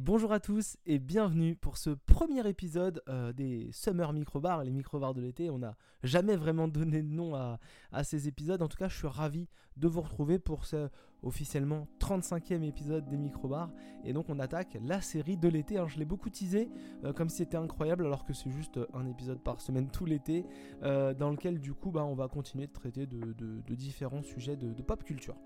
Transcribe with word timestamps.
Bonjour 0.00 0.32
à 0.32 0.38
tous 0.38 0.76
et 0.86 1.00
bienvenue 1.00 1.56
pour 1.56 1.76
ce 1.76 1.90
premier 1.90 2.46
épisode 2.48 3.02
euh, 3.08 3.32
des 3.32 3.68
Summer 3.72 4.12
Microbars, 4.12 4.62
les 4.62 4.70
microbars 4.70 5.12
de 5.12 5.20
l'été. 5.20 5.50
On 5.50 5.58
n'a 5.58 5.76
jamais 6.04 6.36
vraiment 6.36 6.68
donné 6.68 7.02
de 7.02 7.08
nom 7.08 7.34
à, 7.34 7.58
ces 8.04 8.28
épisodes. 8.28 8.62
En 8.62 8.68
tout 8.68 8.76
cas, 8.76 8.88
je 8.88 8.96
suis 8.96 9.08
ravi 9.08 9.48
de 9.78 9.88
vous 9.88 10.00
retrouver 10.00 10.38
pour 10.38 10.64
ce 10.64 10.88
officiellement 11.22 11.88
35e 11.98 12.62
épisode 12.62 13.08
des 13.08 13.16
microbars. 13.16 13.70
Et 14.04 14.12
donc, 14.12 14.26
on 14.28 14.38
attaque 14.38 14.78
la 14.84 15.00
série 15.00 15.36
de 15.36 15.48
l'été. 15.48 15.82
Je 15.88 15.98
l'ai 15.98 16.04
beaucoup 16.04 16.30
teasé 16.30 16.70
euh, 17.04 17.12
comme 17.12 17.28
si 17.28 17.38
c'était 17.38 17.56
incroyable, 17.56 18.06
alors 18.06 18.24
que 18.24 18.32
c'est 18.32 18.50
juste 18.50 18.78
un 18.94 19.06
épisode 19.06 19.40
par 19.40 19.60
semaine 19.60 19.90
tout 19.90 20.04
l'été, 20.04 20.46
euh, 20.84 21.14
dans 21.14 21.30
lequel 21.30 21.58
du 21.58 21.74
coup, 21.74 21.90
bah, 21.90 22.04
on 22.04 22.14
va 22.14 22.28
continuer 22.28 22.66
de 22.68 22.72
traiter 22.72 23.06
de, 23.06 23.74
différents 23.74 24.22
sujets 24.22 24.56
de, 24.56 24.82
pop 24.82 25.02
culture. 25.02 25.36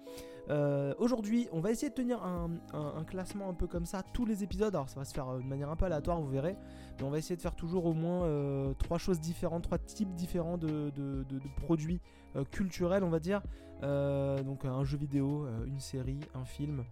Aujourd'hui, 0.99 1.49
on 1.53 1.61
va 1.61 1.71
essayer 1.71 1.89
de 1.89 1.95
tenir 1.95 2.23
un, 2.23 2.51
un, 2.75 3.05
classement 3.05 3.49
un 3.49 3.55
peu 3.55 3.67
comme 3.67 3.87
ça 3.87 4.03
tous 4.03 4.25
les 4.25 4.43
épisodes. 4.43 4.75
Alors 4.75 4.89
ça 4.89 4.99
va 4.99 5.05
se 5.05 5.15
faire 5.15 5.29
euh, 5.29 5.39
de 5.39 5.45
manière 5.45 5.71
un 5.71 5.77
peu 5.77 5.85
aléatoire, 5.85 6.21
vous 6.21 6.29
verrez. 6.29 6.57
Mais 6.99 7.05
on 7.05 7.11
va 7.11 7.19
essayer 7.19 7.37
de 7.37 7.43
faire 7.43 7.57
toujours 7.57 7.87
au 7.87 7.95
moins 7.95 8.25
euh, 8.25 8.75
trois 8.75 8.99
choses 8.99 9.21
différentes, 9.21 9.65
trois 9.65 9.79
types 9.79 10.15
différents 10.15 10.59
de, 10.59 10.93
produits 11.57 12.01
euh, 12.37 12.45
culturels, 12.45 13.05
on 13.05 13.11
va 13.11 13.19
dire. 13.19 13.43
donc 13.83 14.65
un 14.65 14.85
jeu 14.85 14.97
vidéo, 14.97 15.47
une 15.67 15.81
série, 15.81 16.21
un 16.35 16.45
film. 16.45 16.85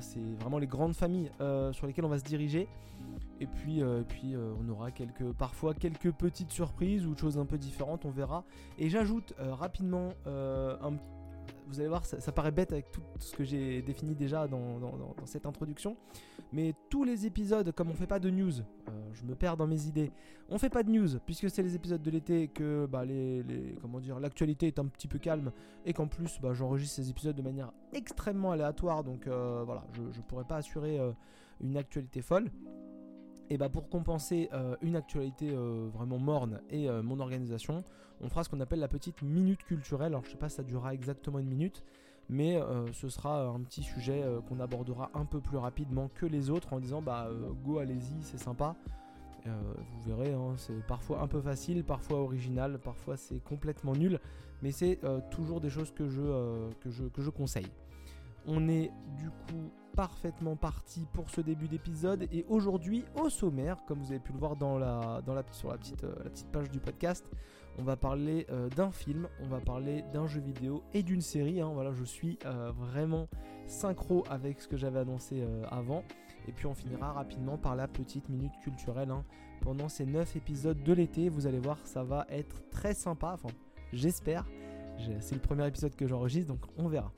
c'est 0.00 0.34
vraiment 0.40 0.58
les 0.58 0.66
grandes 0.66 0.94
familles 0.94 1.30
sur 1.72 1.86
lesquelles 1.86 2.06
on 2.06 2.14
va 2.16 2.18
se 2.18 2.24
diriger. 2.24 2.68
Et 3.40 3.46
puis, 3.46 3.82
puis 4.08 4.34
on 4.36 4.68
aura 4.70 4.90
quelques, 4.90 5.30
parfois 5.32 5.74
quelques 5.74 6.10
petites 6.12 6.52
surprises 6.52 7.06
ou 7.06 7.14
choses 7.14 7.36
un 7.36 7.44
peu 7.44 7.58
différentes, 7.58 8.06
on 8.06 8.10
verra. 8.10 8.44
Et 8.78 8.88
j'ajoute 8.88 9.34
rapidement 9.38 10.08
un 10.24 10.96
vous 11.66 11.80
allez 11.80 11.88
voir, 11.88 12.04
ça, 12.04 12.32
paraît 12.32 12.52
bête 12.52 12.72
avec 12.72 12.90
tout 12.90 13.02
ce 13.18 13.34
que 13.34 13.44
j'ai 13.44 13.82
défini 13.82 14.14
déjà 14.14 14.46
dans, 14.46 14.78
cette 15.24 15.46
introduction. 15.46 15.96
Mais 16.52 16.74
tous 16.90 17.04
les 17.04 17.26
épisodes, 17.26 17.72
comme 17.72 17.90
on 17.90 17.94
fait 17.94 18.06
pas 18.06 18.20
de 18.20 18.30
news, 18.30 18.60
euh, 18.60 18.92
je 19.12 19.24
me 19.24 19.34
perds 19.34 19.56
dans 19.56 19.66
mes 19.66 19.86
idées. 19.86 20.12
On 20.48 20.58
fait 20.58 20.70
pas 20.70 20.84
de 20.84 20.90
news 20.90 21.18
puisque 21.24 21.50
c'est 21.50 21.62
les 21.62 21.74
épisodes 21.74 22.00
de 22.00 22.10
l'été 22.10 22.48
que 22.48 22.86
bah, 22.86 23.02
comment 23.82 23.98
dire 23.98 24.20
l'actualité 24.20 24.68
est 24.68 24.78
un 24.78 24.86
petit 24.86 25.08
peu 25.08 25.18
calme 25.18 25.50
et 25.84 25.92
qu'en 25.92 26.06
plus 26.06 26.38
bah, 26.40 26.54
j'enregistre 26.54 26.96
ces 26.96 27.10
épisodes 27.10 27.34
de 27.34 27.42
manière 27.42 27.72
extrêmement 27.92 28.52
aléatoire. 28.52 29.02
Donc 29.02 29.26
euh, 29.26 29.64
voilà, 29.66 29.84
je 29.92 30.02
ne 30.02 30.24
pourrais 30.28 30.44
pas 30.44 30.56
assurer 30.56 31.00
euh, 31.00 31.10
une 31.60 31.76
actualité 31.76 32.22
folle. 32.22 32.50
Et 33.48 33.58
bah 33.58 33.68
pour 33.68 33.88
compenser 33.88 34.50
une 34.82 34.96
actualité 34.96 35.54
vraiment 35.92 36.18
morne 36.18 36.60
et 36.70 36.90
mon 36.90 37.20
organisation, 37.20 37.84
on 38.20 38.28
fera 38.28 38.44
ce 38.44 38.48
qu'on 38.48 38.60
appelle 38.60 38.80
la 38.80 38.88
petite 38.88 39.22
minute 39.22 39.62
culturelle. 39.64 40.08
Alors 40.08 40.24
je 40.24 40.30
sais 40.30 40.36
pas 40.36 40.48
si 40.48 40.56
ça 40.56 40.62
durera 40.62 40.94
exactement 40.94 41.38
une 41.38 41.48
minute, 41.48 41.82
mais 42.28 42.56
euh, 42.56 42.92
ce 42.92 43.08
sera 43.08 43.46
un 43.46 43.60
petit 43.60 43.82
sujet 43.82 44.22
euh, 44.22 44.40
qu'on 44.40 44.60
abordera 44.60 45.10
un 45.14 45.24
peu 45.24 45.40
plus 45.40 45.58
rapidement 45.58 46.10
que 46.14 46.26
les 46.26 46.50
autres 46.50 46.72
en 46.72 46.80
disant 46.80 47.02
bah 47.02 47.28
euh, 47.28 47.50
go 47.64 47.78
allez-y 47.78 48.22
c'est 48.22 48.38
sympa. 48.38 48.74
vous 49.44 50.02
verrez, 50.06 50.32
hein, 50.32 50.54
c'est 50.56 50.84
parfois 50.86 51.20
un 51.20 51.28
peu 51.28 51.40
facile, 51.40 51.84
parfois 51.84 52.18
original, 52.18 52.78
parfois 52.78 53.16
c'est 53.16 53.42
complètement 53.44 53.94
nul, 53.94 54.18
mais 54.62 54.72
c'est 54.72 54.98
toujours 55.30 55.60
des 55.60 55.70
choses 55.70 55.92
que 55.92 56.08
je 56.08 57.30
conseille. 57.30 57.70
On 58.46 58.68
est 58.68 58.90
du 59.16 59.30
coup 59.30 59.70
parfaitement 59.94 60.56
parti 60.56 61.06
pour 61.12 61.30
ce 61.30 61.40
début 61.40 61.68
d'épisode 61.68 62.28
et 62.30 62.44
aujourd'hui 62.48 63.04
au 63.14 63.30
sommaire, 63.30 63.78
comme 63.86 63.98
vous 63.98 64.12
avez 64.12 64.20
pu 64.20 64.32
le 64.32 64.38
voir 64.38 64.56
dans 64.56 64.78
la, 64.78 65.22
sur 65.52 65.70
la 65.70 65.78
petite, 65.78 66.02
la 66.02 66.30
petite 66.30 66.52
page 66.52 66.70
du 66.70 66.78
podcast, 66.78 67.26
on 67.78 67.82
va 67.82 67.96
parler 67.96 68.46
euh, 68.50 68.68
d'un 68.70 68.90
film, 68.90 69.28
on 69.42 69.48
va 69.48 69.60
parler 69.60 70.02
d'un 70.12 70.26
jeu 70.26 70.40
vidéo 70.40 70.82
et 70.94 71.02
d'une 71.02 71.20
série. 71.20 71.60
Hein. 71.60 71.70
Voilà, 71.74 71.92
je 71.92 72.04
suis 72.04 72.38
euh, 72.46 72.72
vraiment 72.74 73.28
synchro 73.66 74.24
avec 74.30 74.60
ce 74.60 74.68
que 74.68 74.76
j'avais 74.76 75.00
annoncé 75.00 75.42
euh, 75.42 75.64
avant. 75.70 76.02
Et 76.48 76.52
puis 76.52 76.66
on 76.66 76.74
finira 76.74 77.12
rapidement 77.12 77.58
par 77.58 77.76
la 77.76 77.86
petite 77.86 78.28
minute 78.28 78.52
culturelle. 78.62 79.10
Hein. 79.10 79.24
Pendant 79.60 79.88
ces 79.88 80.06
9 80.06 80.36
épisodes 80.36 80.82
de 80.82 80.92
l'été, 80.92 81.28
vous 81.28 81.46
allez 81.46 81.58
voir, 81.58 81.78
ça 81.84 82.02
va 82.02 82.26
être 82.30 82.68
très 82.70 82.94
sympa. 82.94 83.32
Enfin, 83.34 83.54
j'espère. 83.92 84.46
C'est 85.20 85.34
le 85.34 85.42
premier 85.42 85.66
épisode 85.66 85.94
que 85.94 86.06
j'enregistre, 86.06 86.50
donc 86.50 86.64
on 86.78 86.88
verra. 86.88 87.12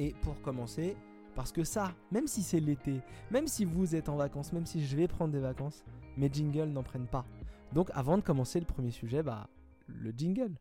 Et 0.00 0.14
pour 0.22 0.40
commencer, 0.40 0.96
parce 1.34 1.52
que 1.52 1.62
ça, 1.62 1.92
même 2.10 2.26
si 2.26 2.42
c'est 2.42 2.58
l'été, 2.58 3.02
même 3.30 3.46
si 3.46 3.66
vous 3.66 3.94
êtes 3.94 4.08
en 4.08 4.16
vacances, 4.16 4.50
même 4.54 4.64
si 4.64 4.82
je 4.82 4.96
vais 4.96 5.06
prendre 5.06 5.30
des 5.30 5.40
vacances, 5.40 5.84
mes 6.16 6.32
jingles 6.32 6.70
n'en 6.70 6.82
prennent 6.82 7.06
pas. 7.06 7.26
Donc 7.74 7.90
avant 7.92 8.16
de 8.16 8.22
commencer 8.22 8.58
le 8.58 8.64
premier 8.64 8.92
sujet, 8.92 9.22
bah 9.22 9.50
le 9.88 10.10
jingle. 10.16 10.56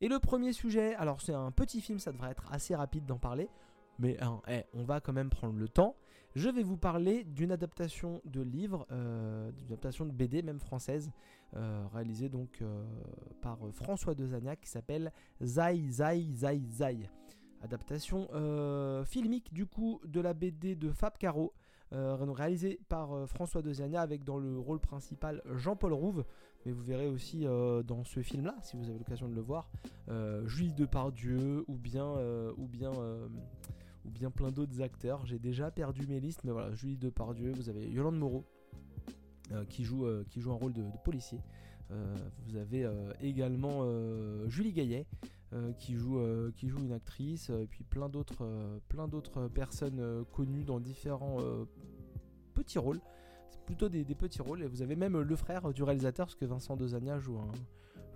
Et 0.00 0.06
le 0.06 0.20
premier 0.20 0.52
sujet, 0.52 0.94
alors 0.94 1.20
c'est 1.20 1.34
un 1.34 1.50
petit 1.50 1.80
film, 1.80 1.98
ça 1.98 2.12
devrait 2.12 2.30
être 2.30 2.46
assez 2.52 2.76
rapide 2.76 3.06
d'en 3.06 3.18
parler, 3.18 3.48
mais 3.98 4.22
hein, 4.22 4.40
eh, 4.46 4.62
on 4.72 4.84
va 4.84 5.00
quand 5.00 5.12
même 5.12 5.30
prendre 5.30 5.58
le 5.58 5.68
temps. 5.68 5.96
Je 6.36 6.50
vais 6.50 6.62
vous 6.62 6.76
parler 6.76 7.24
d'une 7.24 7.50
adaptation 7.50 8.22
de 8.24 8.40
livre, 8.40 8.86
euh, 8.92 9.50
d'une 9.50 9.66
adaptation 9.66 10.06
de 10.06 10.12
BD 10.12 10.42
même 10.42 10.60
française, 10.60 11.10
euh, 11.56 11.84
réalisée 11.92 12.28
donc 12.28 12.62
euh, 12.62 12.84
par 13.42 13.58
François 13.72 14.14
Dezagnac 14.14 14.60
qui 14.60 14.70
s'appelle 14.70 15.12
Zai 15.42 15.88
Zai 15.88 16.24
Zai 16.34 16.62
Zai. 16.70 17.10
Adaptation 17.62 18.28
filmique 19.04 19.52
du 19.52 19.66
coup 19.66 20.00
de 20.04 20.20
la 20.20 20.34
BD 20.34 20.74
de 20.74 20.90
Fab 20.90 21.16
Caro, 21.18 21.54
réalisée 21.90 22.80
par 22.88 23.28
François 23.28 23.62
Dezagnac 23.62 24.02
avec 24.02 24.24
dans 24.24 24.38
le 24.38 24.58
rôle 24.58 24.80
principal 24.80 25.42
Jean-Paul 25.54 25.92
Rouve, 25.92 26.24
mais 26.64 26.72
vous 26.72 26.82
verrez 26.82 27.08
aussi 27.08 27.46
euh, 27.46 27.82
dans 27.82 28.04
ce 28.04 28.20
film-là, 28.20 28.56
si 28.62 28.76
vous 28.76 28.88
avez 28.88 28.98
l'occasion 28.98 29.28
de 29.28 29.34
le 29.34 29.40
voir, 29.40 29.70
euh, 30.08 30.46
Julie 30.46 30.72
Depardieu 30.72 31.64
ou 31.68 31.76
bien, 31.76 32.06
euh, 32.16 32.52
ou 32.56 32.66
bien, 32.68 34.30
plein 34.30 34.50
d'autres 34.50 34.80
acteurs. 34.80 35.26
J'ai 35.26 35.38
déjà 35.38 35.70
perdu 35.70 36.06
mes 36.06 36.20
listes, 36.20 36.44
mais 36.44 36.52
voilà, 36.52 36.72
Julie 36.72 36.96
Depardieu, 36.96 37.52
vous 37.52 37.68
avez 37.68 37.88
Yolande 37.90 38.18
Moreau 38.18 38.44
qui, 39.68 39.84
joue, 39.84 40.06
qui 40.30 40.40
joue 40.40 40.52
un 40.52 40.56
rôle 40.56 40.72
de, 40.72 40.82
policier. 41.04 41.38
vous 41.90 42.56
avez 42.56 42.88
également 43.20 43.86
Julie 44.48 44.72
Gaillet 44.72 45.06
qui, 45.78 45.94
joue, 45.94 46.20
qui 46.56 46.68
joue 46.68 46.78
une 46.80 46.92
actrice, 46.92 47.50
et 47.50 47.66
puis 47.66 47.84
plein 47.84 48.08
d'autres, 48.08 49.48
personnes 49.54 50.24
connues 50.32 50.64
dans 50.64 50.80
différents 50.80 51.38
petits 52.54 52.78
rôles 52.78 53.00
plutôt 53.64 53.88
des, 53.88 54.04
petits 54.04 54.42
rôles. 54.42 54.62
Et 54.62 54.66
vous 54.66 54.82
avez 54.82 54.96
même 54.96 55.20
le 55.20 55.36
frère 55.36 55.72
du 55.72 55.82
réalisateur, 55.82 56.26
parce 56.26 56.36
que 56.36 56.44
Vincent 56.44 56.76
Dezania 56.76 57.18
joue 57.18 57.38
un, 57.38 57.50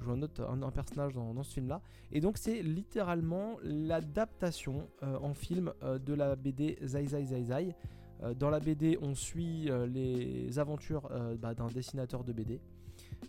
joue 0.00 0.12
un, 0.12 0.70
personnage 0.70 1.14
dans, 1.14 1.42
ce 1.42 1.54
film-là. 1.54 1.80
Et 2.12 2.20
donc 2.20 2.38
c'est 2.38 2.62
littéralement 2.62 3.56
l'adaptation 3.62 4.88
euh, 5.02 5.18
en 5.20 5.34
film 5.34 5.72
euh, 5.82 5.98
de 5.98 6.14
la 6.14 6.36
BD 6.36 6.78
Zai 6.82 7.06
Zai 7.06 7.24
Zai 7.24 7.44
Zai. 7.44 7.74
Euh, 8.22 8.34
dans 8.34 8.50
la 8.50 8.60
BD, 8.60 8.98
on 9.00 9.14
suit 9.14 9.70
les 9.88 10.58
aventures 10.58 11.08
bah, 11.38 11.54
d'un 11.54 11.68
dessinateur 11.68 12.24
de 12.24 12.32
BD. 12.32 12.60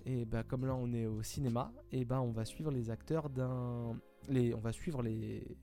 Et 0.06 0.26
bah, 0.26 0.44
comme 0.44 0.66
là 0.66 0.76
on 0.76 0.92
est 0.94 1.06
au 1.06 1.24
cinéma, 1.24 1.72
et 1.92 2.06
bah, 2.06 2.22
on 2.22 2.32
va 2.32 2.46
suivre 2.46 2.72
les 2.72 2.90
acteurs 2.90 3.30
d'un... 3.30 3.96
On 4.30 4.60
va 4.60 4.72
suivre 4.72 5.02
les, 5.02 5.58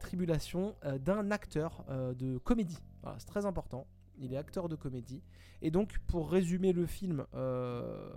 tribulations 0.00 0.76
d'un 1.00 1.30
acteur 1.30 1.84
de 1.88 2.38
comédie. 2.38 2.78
C'est 3.18 3.26
très 3.26 3.46
important 3.46 3.86
il 4.18 4.32
est 4.32 4.36
acteur 4.36 4.68
de 4.68 4.76
comédie. 4.76 5.22
Et 5.60 5.70
donc, 5.70 5.98
pour 6.06 6.30
résumer 6.30 6.72
le 6.72 6.86
film, 6.86 7.26
euh, 7.34 8.10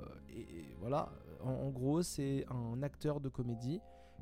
voilà, 0.80 1.12
en, 1.42 1.70
gros, 1.70 2.02
c'est 2.02 2.46
un 2.50 2.82
acteur 2.82 3.20
de 3.20 3.30
comédie 3.30 3.80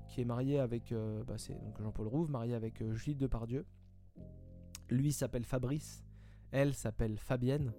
qui 0.07 0.21
est 0.21 0.25
marié 0.25 0.59
avec, 0.59 0.91
euh, 0.91 1.23
bah, 1.23 1.35
Jean-Paul 1.79 2.07
Rouve, 2.07 2.29
marié 2.29 2.53
avec 2.53 2.81
euh, 2.81 2.93
Julie 2.93 3.15
Depardieu. 3.15 3.65
Lui 4.89 5.13
s'appelle 5.13 5.45
Fabrice, 5.45 6.03
elle 6.51 6.73
s'appelle 6.73 7.17
Fabienne. 7.17 7.73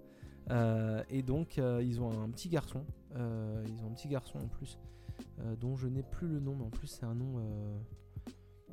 Et 0.50 1.22
donc, 1.22 1.56
ils 1.56 2.00
ont 2.00 2.22
un 2.22 2.30
petit 2.30 2.48
garçon. 2.48 2.84
ils 3.14 3.82
ont 3.82 3.86
un 3.86 3.94
petit 3.94 4.08
garçon 4.08 4.38
en 4.38 4.48
plus, 4.48 4.78
dont 5.60 5.76
je 5.76 5.88
n'ai 5.88 6.02
plus 6.02 6.28
le 6.28 6.40
nom, 6.40 6.54
mais 6.56 6.64
en 6.64 6.70
plus, 6.70 6.86
c'est 6.86 7.06
un 7.06 7.14
nom 7.14 7.40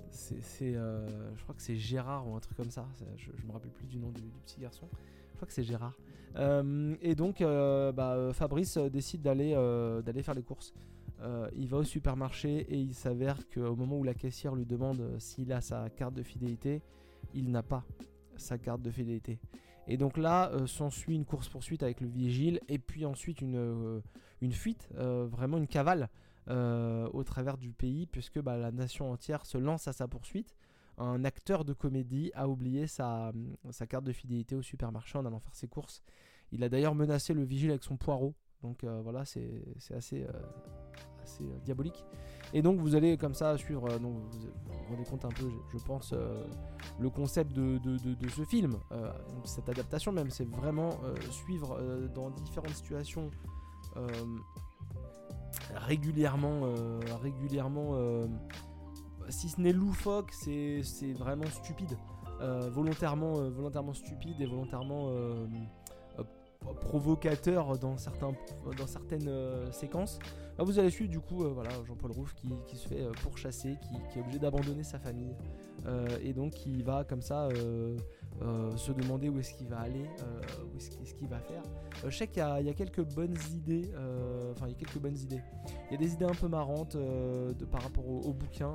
c'est, 0.09 0.73
je 0.73 1.43
crois 1.43 1.55
que 1.55 1.61
c'est 1.61 1.77
Gérard 1.77 2.27
ou 2.27 2.35
un 2.35 2.39
truc 2.39 2.57
comme 2.57 2.71
ça. 2.71 2.87
Je, 3.17 3.31
je 3.35 3.45
me 3.45 3.51
rappelle 3.51 3.71
plus 3.71 3.87
du 3.87 3.97
nom 3.97 4.11
du, 4.11 4.21
petit 4.45 4.59
garçon 4.59 4.87
que 5.45 5.53
c'est 5.53 5.63
Gérard. 5.63 5.97
Euh, 6.37 6.95
et 7.01 7.15
donc, 7.15 7.41
euh, 7.41 7.91
bah, 7.91 8.31
Fabrice 8.33 8.77
décide 8.77 9.21
d'aller 9.21 9.53
euh, 9.55 10.01
d'aller 10.01 10.23
faire 10.23 10.33
les 10.33 10.43
courses. 10.43 10.73
il 11.55 11.67
va 11.67 11.77
au 11.77 11.83
supermarché 11.83 12.65
et 12.69 12.77
il 12.77 12.93
s'avère 12.93 13.37
qu'au 13.49 13.75
moment 13.75 13.97
où 13.99 14.03
la 14.03 14.13
caissière 14.13 14.55
lui 14.55 14.65
demande 14.65 15.01
s'il 15.19 15.51
a 15.53 15.61
sa 15.61 15.89
carte 15.89 16.13
de 16.13 16.23
fidélité, 16.23 16.81
il 17.33 17.51
n'a 17.51 17.63
pas 17.63 17.83
sa 18.37 18.57
carte 18.57 18.81
de 18.81 18.91
fidélité. 18.91 19.39
Et 19.91 19.97
donc 19.97 20.17
là, 20.17 20.51
s'ensuit 20.67 21.15
une 21.15 21.25
course-poursuite 21.25 21.83
avec 21.83 22.01
le 22.01 22.07
vigile 22.07 22.59
et 22.69 22.79
puis 22.79 23.05
ensuite 23.05 23.41
une, 23.41 24.01
une 24.41 24.51
fuite, 24.51 24.89
vraiment 24.95 25.57
une 25.57 25.67
cavale 25.67 26.09
au 26.47 27.23
travers 27.23 27.57
du 27.57 27.73
pays, 27.73 28.05
puisque 28.05 28.39
bah, 28.39 28.57
la 28.57 28.71
nation 28.71 29.11
entière 29.11 29.45
se 29.45 29.57
lance 29.57 29.87
à 29.87 29.93
sa 29.93 30.07
poursuite 30.07 30.55
un 30.97 31.23
acteur 31.23 31.65
de 31.65 31.73
comédie 31.73 32.31
a 32.35 32.47
oublié 32.47 32.87
sa, 32.87 33.31
carte 33.89 34.03
de 34.03 34.11
fidélité 34.11 34.55
au 34.55 34.61
supermarché 34.61 35.17
en 35.17 35.25
allant 35.25 35.39
faire 35.39 35.55
ses 35.55 35.67
courses. 35.67 36.03
Il 36.51 36.63
a 36.63 36.69
d'ailleurs 36.69 36.95
menacé 36.95 37.33
le 37.33 37.43
vigile 37.43 37.71
avec 37.71 37.83
son 37.83 37.97
poireau. 37.97 38.35
Donc 38.61 38.83
euh, 38.83 39.01
voilà, 39.01 39.25
c'est 39.25 39.63
assez, 39.91 40.23
euh, 40.23 40.31
assez 41.23 41.43
euh, 41.43 41.59
diabolique. 41.63 42.05
Et 42.53 42.61
donc 42.61 42.79
vous 42.79 42.95
allez 42.95 43.17
comme 43.17 43.33
ça 43.33 43.57
suivre, 43.57 43.87
donc 43.99 44.13
vous 44.13 44.39
vous 44.39 44.95
rendez 44.95 45.09
compte 45.09 45.25
un 45.25 45.29
peu, 45.29 45.49
je 45.71 45.77
pense, 45.77 46.13
le 46.99 47.09
concept 47.09 47.53
de, 47.53 47.79
ce 48.29 48.43
film, 48.43 48.77
cette 49.45 49.69
adaptation 49.69 50.11
même, 50.11 50.29
c'est 50.29 50.49
vraiment 50.49 50.91
suivre 51.29 51.79
dans 52.13 52.29
différentes 52.29 52.75
situations 52.75 53.29
régulièrement, 55.75 56.61
régulièrement 57.21 57.95
si 59.29 59.49
ce 59.49 59.59
n'est 59.61 59.73
loufoque, 59.73 60.31
c'est 60.31 61.13
vraiment 61.17 61.45
stupide. 61.45 61.97
Euh, 62.41 62.69
volontairement, 62.71 63.37
euh, 63.37 63.49
volontairement 63.49 63.93
stupide 63.93 64.39
et 64.41 64.45
volontairement 64.45 65.09
euh, 65.09 65.45
provocateur 66.79 67.77
dans, 67.77 67.97
certains, 67.97 68.33
dans 68.77 68.87
certaines 68.87 69.29
séquences. 69.71 70.19
Vous 70.59 70.79
allez 70.79 70.89
suivre 70.89 71.09
du 71.09 71.19
coup 71.19 71.43
voilà, 71.53 71.71
Jean-Paul 71.85 72.11
Rouff 72.11 72.33
qui, 72.35 72.49
qui, 72.67 72.77
se 72.77 72.87
fait 72.87 73.03
pourchasser, 73.23 73.77
qui, 73.81 73.95
qui 74.11 74.19
est 74.19 74.21
obligé 74.21 74.39
d'abandonner 74.39 74.83
sa 74.83 74.99
famille 74.99 75.35
et 76.21 76.33
donc 76.33 76.53
qui 76.53 76.83
va 76.83 77.03
comme 77.03 77.21
ça 77.21 77.49
euh, 78.41 78.75
se 78.75 78.91
demander 78.91 79.29
où 79.29 79.37
est-ce 79.37 79.53
qu'il 79.53 79.67
va 79.67 79.81
aller, 79.81 80.03
euh, 80.23 80.41
où 80.73 80.77
est-ce 80.77 81.13
qu'il 81.13 81.27
va 81.27 81.39
faire. 81.39 81.61
Euh, 82.03 82.09
je 82.09 82.17
sais 82.17 82.27
qu'il 82.27 82.41
y, 82.41 82.69
a 82.69 82.73
quelques 82.73 83.03
bonnes 83.13 83.37
idées, 83.53 83.91
enfin 84.51 84.65
il 84.65 84.71
y 84.71 84.75
a 84.75 84.77
quelques 84.79 84.97
bonnes 84.97 85.17
idées. 85.17 85.41
Il 85.89 85.91
y 85.91 85.95
a 85.95 85.97
des 85.97 86.13
idées 86.13 86.25
un 86.25 86.33
peu 86.33 86.47
marrantes 86.47 86.97
de, 86.97 87.65
par 87.65 87.83
rapport 87.83 88.07
au, 88.07 88.33
bouquin. 88.33 88.71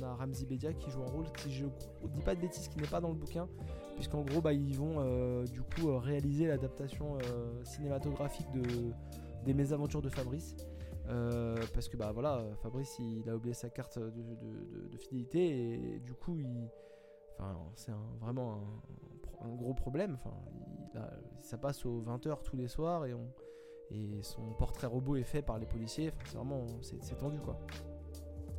on 0.00 0.02
a 0.02 0.14
Ramzi 0.14 0.44
Bedia 0.44 0.72
qui 0.72 0.90
joue 0.90 1.02
un 1.02 1.10
rôle, 1.10 1.26
si 1.38 1.52
je 1.52 1.66
ne 1.66 2.08
dis 2.14 2.22
pas 2.22 2.34
de 2.34 2.40
bêtises, 2.40 2.66
qui 2.66 2.78
n'est 2.78 2.88
pas 2.88 3.00
dans 3.00 3.10
le 3.10 3.14
bouquin, 3.14 3.46
puisqu'en 3.94 4.22
gros 4.22 4.40
bah, 4.40 4.52
ils 4.52 4.76
vont 4.76 5.44
du 5.44 5.62
coup 5.62 5.96
réaliser 5.98 6.48
l'adaptation 6.48 7.18
cinématographique 7.62 8.50
de, 8.52 8.90
des 9.44 9.54
mésaventures 9.54 10.02
de 10.02 10.08
Fabrice. 10.08 10.56
Parce 11.72 11.88
que 11.88 11.96
bah 11.96 12.12
voilà, 12.12 12.44
Fabrice 12.62 12.98
il 12.98 13.28
a 13.28 13.36
oublié 13.36 13.54
sa 13.54 13.70
carte 13.70 13.98
de 13.98 14.96
fidélité 14.98 15.94
et 15.96 16.00
du 16.00 16.14
coup 16.14 16.38
il, 16.38 16.68
c'est 17.74 17.92
vraiment 18.20 18.60
un, 19.42 19.54
gros 19.54 19.74
problème. 19.74 20.14
Enfin, 20.14 20.34
ça 21.40 21.58
passe 21.58 21.84
aux 21.84 22.02
20h 22.02 22.42
tous 22.42 22.56
les 22.56 22.68
soirs 22.68 23.06
et, 23.06 23.14
on, 23.14 23.28
et 23.90 24.22
son 24.22 24.52
portrait 24.54 24.86
robot 24.86 25.16
est 25.16 25.24
fait 25.24 25.42
par 25.42 25.58
les 25.58 25.66
policiers. 25.66 26.12
c'est 26.24 26.36
vraiment 26.36 26.66
c'est 26.80 27.18
tendu 27.18 27.38
quoi. 27.40 27.58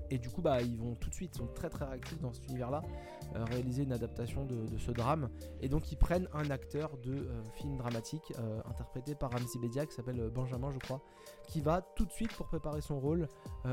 Et 0.09 0.17
du 0.17 0.29
coup, 0.29 0.41
bah, 0.41 0.61
ils 0.61 0.77
vont 0.77 0.95
tout 0.95 1.09
de 1.09 1.15
suite, 1.15 1.35
sont 1.35 1.47
très 1.47 1.69
très 1.69 1.83
réactifs 1.83 2.21
dans 2.21 2.31
cet 2.31 2.47
univers-là, 2.47 2.81
euh, 2.81 3.17
réaliser 3.35 3.83
une 3.83 3.91
adaptation 3.91 4.45
de, 4.45 4.77
ce 4.77 4.91
drame. 4.91 5.29
Et 5.62 5.69
donc, 5.69 5.91
ils 5.91 5.97
prennent 5.97 6.27
un 6.33 6.50
acteur 6.50 6.97
de 6.97 7.13
euh, 7.13 7.44
film 7.56 7.77
dramatique, 7.77 8.33
euh, 8.39 8.59
interprété 8.69 9.15
par 9.15 9.31
Ramsey 9.31 9.59
Bedia, 9.59 9.85
qui 9.85 9.95
s'appelle 9.95 10.29
Benjamin, 10.33 10.71
je 10.71 10.79
crois, 10.79 11.01
qui 11.47 11.62
va 11.62 11.81
tout 11.81 12.06
de 12.06 12.12
suite, 12.12 12.33
pour 12.33 12.47
préparer 12.47 12.81
son 12.81 13.00
rôle, 13.00 13.27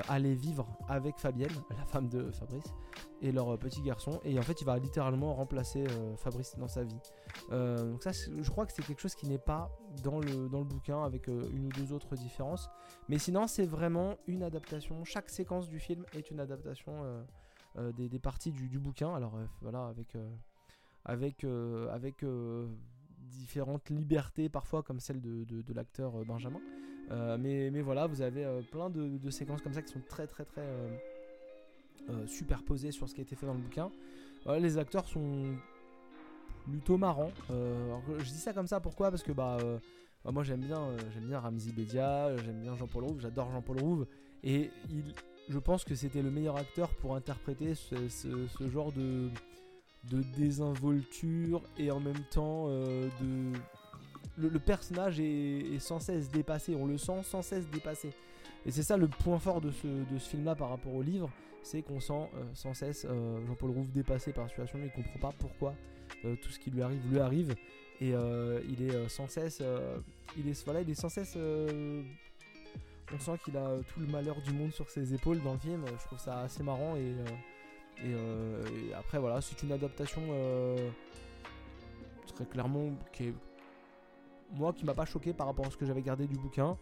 aller 0.08 0.34
vivre 0.34 0.66
avec 0.88 1.18
Fabienne, 1.18 1.52
la 1.70 1.84
femme 1.86 2.08
de 2.08 2.30
Fabrice, 2.30 2.72
et 3.20 3.32
leur 3.32 3.58
petit 3.58 3.82
garçon. 3.82 4.20
Et 4.24 4.38
en 4.38 4.42
fait, 4.42 4.60
il 4.60 4.64
va 4.64 4.78
littéralement 4.78 5.34
remplacer 5.34 5.84
Fabrice 6.16 6.56
dans 6.58 6.68
sa 6.68 6.84
vie. 6.84 7.00
donc, 7.50 8.02
ça, 8.02 8.12
je 8.12 8.50
crois 8.50 8.66
que 8.66 8.72
c'est 8.72 8.84
quelque 8.84 9.00
chose 9.00 9.14
qui 9.14 9.26
n'est 9.28 9.38
pas 9.38 9.70
dans 10.02 10.20
le, 10.20 10.48
dans 10.48 10.58
le 10.58 10.64
bouquin, 10.64 11.02
avec 11.02 11.28
une 11.28 11.66
ou 11.66 11.70
deux 11.70 11.92
autres 11.92 12.14
différences. 12.16 12.68
Mais 13.08 13.18
sinon, 13.18 13.46
c'est 13.46 13.66
vraiment 13.66 14.16
une 14.26 14.42
adaptation. 14.42 15.04
Chaque 15.04 15.30
séquence 15.30 15.68
du 15.68 15.78
film 15.78 16.04
est 16.14 16.30
une 16.30 16.40
adaptation 16.40 17.24
euh, 17.76 17.88
euh, 17.88 18.08
des, 18.08 18.18
parties 18.18 18.52
du, 18.52 18.78
bouquin. 18.78 19.14
Alors 19.14 19.34
euh, 19.36 19.44
voilà, 19.62 19.86
avec, 19.86 20.16
avec, 21.04 21.44
avec 21.90 22.24
différentes 23.20 23.90
libertés 23.90 24.48
parfois 24.48 24.82
comme 24.82 25.00
celle 25.00 25.20
de, 25.20 25.44
de, 25.44 25.74
l'acteur 25.74 26.12
Benjamin. 26.24 26.60
mais, 27.10 27.70
mais 27.70 27.82
voilà, 27.82 28.06
vous 28.06 28.22
avez 28.22 28.46
plein 28.70 28.90
de, 28.90 29.30
séquences 29.30 29.62
comme 29.62 29.74
ça 29.74 29.82
qui 29.82 29.92
sont 29.92 30.02
très 30.08 30.26
très 30.26 30.44
très 30.44 30.66
superposées 32.26 32.90
sur 32.90 33.08
ce 33.08 33.14
qui 33.14 33.20
a 33.20 33.24
été 33.24 33.36
fait 33.36 33.46
dans 33.46 33.54
le 33.54 33.60
bouquin. 33.60 33.90
les 34.58 34.78
acteurs 34.78 35.06
sont 35.06 35.56
plutôt 36.64 36.96
marrants. 36.96 37.32
je 37.48 38.24
dis 38.24 38.38
ça 38.38 38.52
comme 38.52 38.66
ça 38.66 38.80
pourquoi? 38.80 39.10
Parce 39.10 39.22
que 39.22 39.32
bah, 39.32 39.58
bah 40.24 40.32
moi 40.32 40.42
j'aime 40.42 40.60
bien, 40.60 40.96
j'aime 41.12 41.26
bien 41.26 41.40
Ramzi 41.40 41.72
Bedia, 41.72 42.36
j'aime 42.36 42.60
bien 42.62 42.74
Jean-Paul 42.76 43.04
Rouve, 43.04 43.20
j'adore 43.20 43.50
Jean-Paul 43.50 43.80
Rouve 43.80 44.06
et 44.42 44.70
il, 44.90 45.14
je 45.48 45.58
pense 45.58 45.84
que 45.84 45.94
c'était 45.94 46.22
le 46.22 46.30
meilleur 46.30 46.56
acteur 46.56 46.90
pour 46.96 47.14
interpréter 47.14 47.74
ce, 47.74 47.98
genre 48.70 48.92
de, 48.92 49.30
de 50.10 50.22
désinvolture 50.36 51.62
et 51.78 51.90
en 51.90 52.00
même 52.00 52.22
temps 52.30 52.66
euh, 52.68 53.08
de. 53.20 53.58
Le, 54.36 54.58
personnage 54.58 55.20
est, 55.20 55.78
sans 55.78 56.00
cesse 56.00 56.28
dépassé, 56.28 56.74
on 56.74 56.86
le 56.86 56.98
sent 56.98 57.22
sans 57.22 57.42
cesse 57.42 57.68
dépassé. 57.68 58.10
Et 58.66 58.72
c'est 58.72 58.82
ça 58.82 58.96
le 58.96 59.06
point 59.06 59.38
fort 59.38 59.60
de 59.60 59.70
ce, 59.70 60.28
film-là 60.28 60.56
par 60.56 60.70
rapport 60.70 60.92
au 60.92 61.02
livre, 61.02 61.30
c'est 61.62 61.82
qu'on 61.82 62.00
sent 62.00 62.28
euh, 62.34 62.42
sans 62.52 62.74
cesse 62.74 63.06
euh, 63.08 63.46
Jean-Paul 63.46 63.70
Rouve 63.70 63.92
dépassé 63.92 64.32
par 64.32 64.44
la 64.44 64.48
situation, 64.48 64.80
il 64.82 64.90
comprend 64.90 65.30
pas 65.30 65.36
pourquoi 65.38 65.74
tout 66.42 66.50
ce 66.50 66.58
qui 66.58 66.70
lui 66.70 66.80
arrive 66.82 67.00
lui 67.10 67.20
arrive. 67.20 67.54
Et 68.00 68.12
il 68.68 68.82
est 68.82 69.08
sans 69.08 69.28
cesse. 69.28 69.62
il, 70.38 70.48
est, 70.48 70.64
voilà, 70.64 70.80
il 70.80 70.90
est 70.90 70.94
sans 70.94 71.10
cesse 71.10 71.36
on 73.12 73.18
sent 73.18 73.38
qu'il 73.44 73.56
a 73.56 73.76
tout 73.92 74.00
le 74.00 74.06
malheur 74.06 74.40
du 74.40 74.52
monde 74.52 74.72
sur 74.72 74.88
ses 74.88 75.14
épaules 75.14 75.42
dans 75.42 75.54
le 75.54 75.58
film. 75.58 75.84
Je 75.86 76.06
trouve 76.06 76.18
ça 76.18 76.40
assez 76.40 76.62
marrant 76.62 76.96
et, 76.96 77.00
euh, 77.00 77.24
euh, 78.04 78.64
après 78.96 79.18
voilà, 79.18 79.40
c'est 79.40 79.62
une 79.62 79.72
adaptation 79.72 80.22
euh, 80.30 80.90
très 82.34 82.46
clairement 82.46 82.90
qui 83.12 83.28
est 83.28 83.34
moi 84.52 84.72
qui 84.72 84.84
m'a 84.84 84.94
pas 84.94 85.04
choqué 85.04 85.32
par 85.32 85.46
rapport 85.46 85.66
à 85.66 85.70
ce 85.70 85.76
que 85.76 85.86
j'avais 85.86 86.02
gardé 86.02 86.26
du 86.26 86.36
bouquin. 86.36 86.76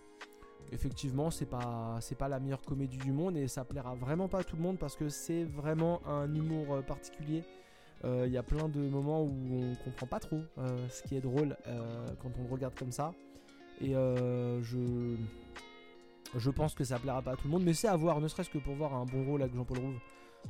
Effectivement, 0.71 1.31
c'est 1.31 1.47
pas 1.47 1.99
c'est 2.01 2.17
pas 2.17 2.29
la 2.29 2.39
meilleure 2.39 2.63
comédie 2.63 2.97
du 2.99 3.13
monde 3.13 3.37
et 3.37 3.49
ça 3.49 3.65
plaira 3.65 3.95
vraiment 3.95 4.29
pas 4.29 4.41
à 4.41 4.45
tout 4.45 4.57
le 4.57 4.63
monde 4.63 4.79
parce 4.79 4.97
que 4.97 5.09
c'est 5.09 5.45
vraiment 5.45 6.01
un 6.07 6.33
humour 6.33 6.83
particulier. 6.85 7.45
Il 8.05 8.33
y 8.33 8.37
a 8.37 8.43
plein 8.43 8.69
de 8.69 8.81
moments 8.81 9.23
où 9.23 9.31
on 9.53 9.75
comprend 9.85 10.07
pas 10.07 10.19
trop 10.19 10.41
ce 10.89 11.03
qui 11.03 11.15
est 11.15 11.21
drôle 11.21 11.57
quand 12.21 12.31
on 12.39 12.43
le 12.43 12.51
regarde 12.51 12.75
comme 12.75 12.91
ça. 12.91 13.13
Et 13.81 13.93
je 13.93 15.17
je 16.37 16.51
pense 16.51 16.75
que 16.75 16.85
ça 16.85 16.99
plaira 16.99 17.23
pas 17.23 17.33
à 17.33 17.37
tout 17.37 17.47
le 17.47 17.51
monde, 17.51 17.65
mais 17.65 17.75
c'est 17.75 17.89
à 17.89 17.97
voir, 17.97 18.21
ne 18.21 18.29
serait-ce 18.29 18.51
que 18.51 18.59
pour 18.59 18.75
voir 18.75 18.95
un 18.95 19.05
bon 19.05 19.25
rôle 19.25 19.43
avec 19.43 19.55
Jean-Paul 19.55 19.79
Rouve. 19.79 19.99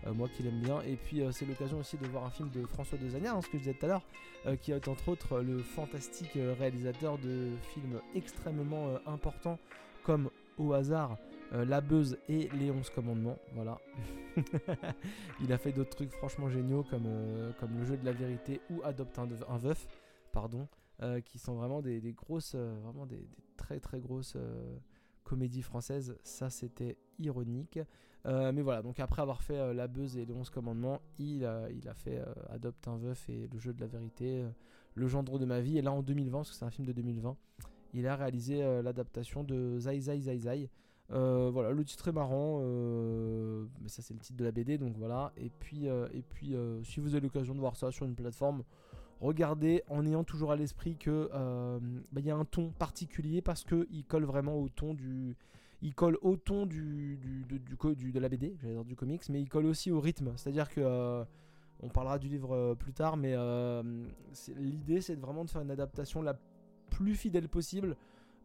Euh, 0.06 0.14
moi 0.14 0.29
qui 0.29 0.43
l'aime 0.43 0.61
bien. 0.61 0.81
Et 0.82 0.96
puis 0.96 1.23
euh, 1.23 1.32
c'est 1.32 1.46
l'occasion 1.46 1.79
aussi 1.79 1.96
de 1.96 2.06
voir 2.06 2.25
un 2.25 2.31
film 2.31 2.50
de 2.50 2.64
François 2.67 2.99
Dezania, 2.99 3.34
hein, 3.34 3.40
ce 3.40 3.46
que 3.46 3.58
je 3.58 3.62
disais 3.64 3.75
tout 3.75 3.87
à 3.87 3.88
l'heure, 3.88 4.02
euh, 4.46 4.56
qui 4.56 4.73
est 4.73 4.88
entre 4.88 5.08
autres 5.08 5.40
le 5.40 5.58
fantastique 5.58 6.38
réalisateur 6.58 7.19
de 7.19 7.50
films 7.73 8.00
extrêmement 8.14 8.96
importants 9.06 9.58
comme 10.02 10.30
Au 10.59 10.73
hasard, 10.73 11.16
La 11.52 11.80
Beuse 11.80 12.18
et 12.28 12.49
Les 12.54 12.71
Onze 12.71 12.90
Commandements. 12.90 13.38
Voilà. 13.54 13.78
Il 15.40 15.52
a 15.52 15.59
fait 15.59 15.73
d'autres 15.73 15.95
trucs 15.95 16.11
franchement 16.11 16.49
géniaux 16.49 16.85
comme, 16.90 17.09
comme 17.61 17.78
Le 17.78 17.85
Jeu 17.85 17.97
de 17.97 18.04
la 18.04 18.12
Vérité 18.12 18.61
ou 18.71 18.80
Adopte 18.83 19.18
un, 19.18 19.59
veuf, 19.59 19.87
pardon, 20.33 20.66
qui 21.25 21.38
sont 21.38 21.54
vraiment 21.54 21.80
des, 21.80 22.00
grosses, 22.12 22.56
vraiment 22.56 23.06
des, 23.06 23.28
très 23.56 23.78
très 23.78 24.00
grosses 24.00 24.37
comédie 25.25 25.62
française, 25.62 26.17
ça 26.23 26.50
c'était 26.50 26.99
ironique. 27.19 27.79
Euh, 28.26 28.52
mais 28.52 28.62
voilà, 28.62 28.83
donc 28.83 29.00
après 29.00 29.21
avoir 29.21 29.43
fait 29.43 29.59
euh, 29.59 29.75
La 29.75 29.88
Buzz 29.88 30.17
et 30.17 30.25
les 30.25 30.33
11 30.33 30.49
commandements, 30.50 31.00
il 31.19 31.45
a, 31.45 31.69
fait 31.95 32.19
euh, 32.19 32.33
Adopte 32.50 32.87
un 32.87 32.97
veuf 32.97 33.29
et 33.29 33.49
Le 33.52 33.59
jeu 33.59 33.73
de 33.73 33.81
la 33.81 33.88
vérité, 33.88 34.45
Le 34.95 35.09
gendre 35.09 35.38
de 35.38 35.45
ma 35.45 35.61
vie. 35.61 35.79
Et 35.79 35.83
là 35.83 35.93
en 35.93 36.02
2020, 36.02 36.38
parce 36.38 36.50
que 36.50 36.57
c'est 36.57 36.64
un 36.64 36.71
film 36.71 36.87
de 36.87 36.93
2020, 36.93 37.37
il 37.95 38.07
a 38.07 38.17
réalisé 38.17 38.62
l'adaptation 38.83 39.45
de 39.45 39.79
Zai 39.79 40.00
Zai 40.00 40.21
Zai 40.21 40.38
Zai. 40.38 40.71
voilà, 41.09 41.73
le 41.73 41.85
titre 41.85 42.09
est 42.09 42.12
marrant, 42.12 42.61
mais 43.81 43.88
ça 43.88 44.02
c'est 44.02 44.14
le 44.14 44.21
titre 44.21 44.38
de 44.38 44.45
la 44.45 44.52
BD, 44.52 44.79
donc 44.79 44.97
voilà. 44.97 45.33
Et 45.37 45.50
puis 45.50 45.88
si 46.85 47.00
vous 47.00 47.14
avez 47.14 47.21
l'occasion 47.21 47.55
de 47.55 47.61
voir 47.61 47.76
ça 47.76 47.91
sur 47.91 48.07
une 48.07 48.14
plateforme, 48.14 48.62
regardez 49.23 49.83
en 49.88 50.05
ayant 50.05 50.25
toujours 50.25 50.52
à 50.52 50.57
l'esprit 50.57 50.97
que 50.97 51.31
euh, 51.33 51.79
bah, 52.11 52.21
il 52.21 52.26
y 52.26 52.31
a 52.31 52.37
un 52.37 52.45
ton 52.45 52.71
particulier 52.71 53.41
parce 53.41 53.64
que 53.64 53.87
il 53.91 54.05
colle 54.05 54.25
vraiment 54.25 54.57
au 54.57 54.69
ton 54.69 54.95
du 54.95 55.37
il 55.81 55.95
colle 55.95 56.19
au 56.23 56.37
ton 56.37 56.67
du, 56.67 57.19
du, 57.19 58.12
de 58.12 58.21
la 58.21 58.29
BD, 58.29 58.55
j'allais 58.61 58.75
dire 58.75 58.85
du 58.85 58.95
comics, 58.95 59.29
mais 59.31 59.41
il 59.41 59.49
colle 59.49 59.67
aussi 59.67 59.91
au 59.91 60.00
rythme. 60.00 60.33
C'est-à-dire 60.37 60.69
que 60.69 60.81
euh, 60.81 61.25
on 61.81 61.88
parlera 61.88 62.21
du 62.21 62.29
livre 62.29 62.55
euh, 62.55 62.75
plus 62.76 62.93
tard, 62.93 63.17
mais 63.17 63.35
l'idée 64.57 65.00
c'est 65.00 65.17
vraiment 65.17 65.45
de 65.45 65.50
faire 65.50 65.62
une 65.62 65.73
adaptation 65.73 66.23
la 66.23 66.37
plus 66.91 67.14
fidèle 67.14 67.49
possible, 67.49 67.97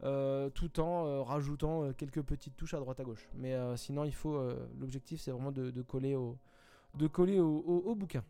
tout 0.02 0.80
en 0.80 1.24
rajoutant 1.24 1.92
quelques 1.94 2.22
petites 2.22 2.56
touches 2.56 2.74
à 2.74 2.80
droite 2.80 3.00
à 3.00 3.04
gauche. 3.04 3.30
Mais 3.36 3.56
sinon, 3.76 4.04
il 4.04 4.14
faut 4.14 4.40
l'objectif 4.80 5.22
c'est 5.22 5.32
vraiment 5.32 5.52
de, 5.52 5.82
coller 5.84 6.16
au 6.16 6.38
de 6.96 7.06
coller 7.06 7.40
au 7.40 7.94
bouquin. 7.94 8.24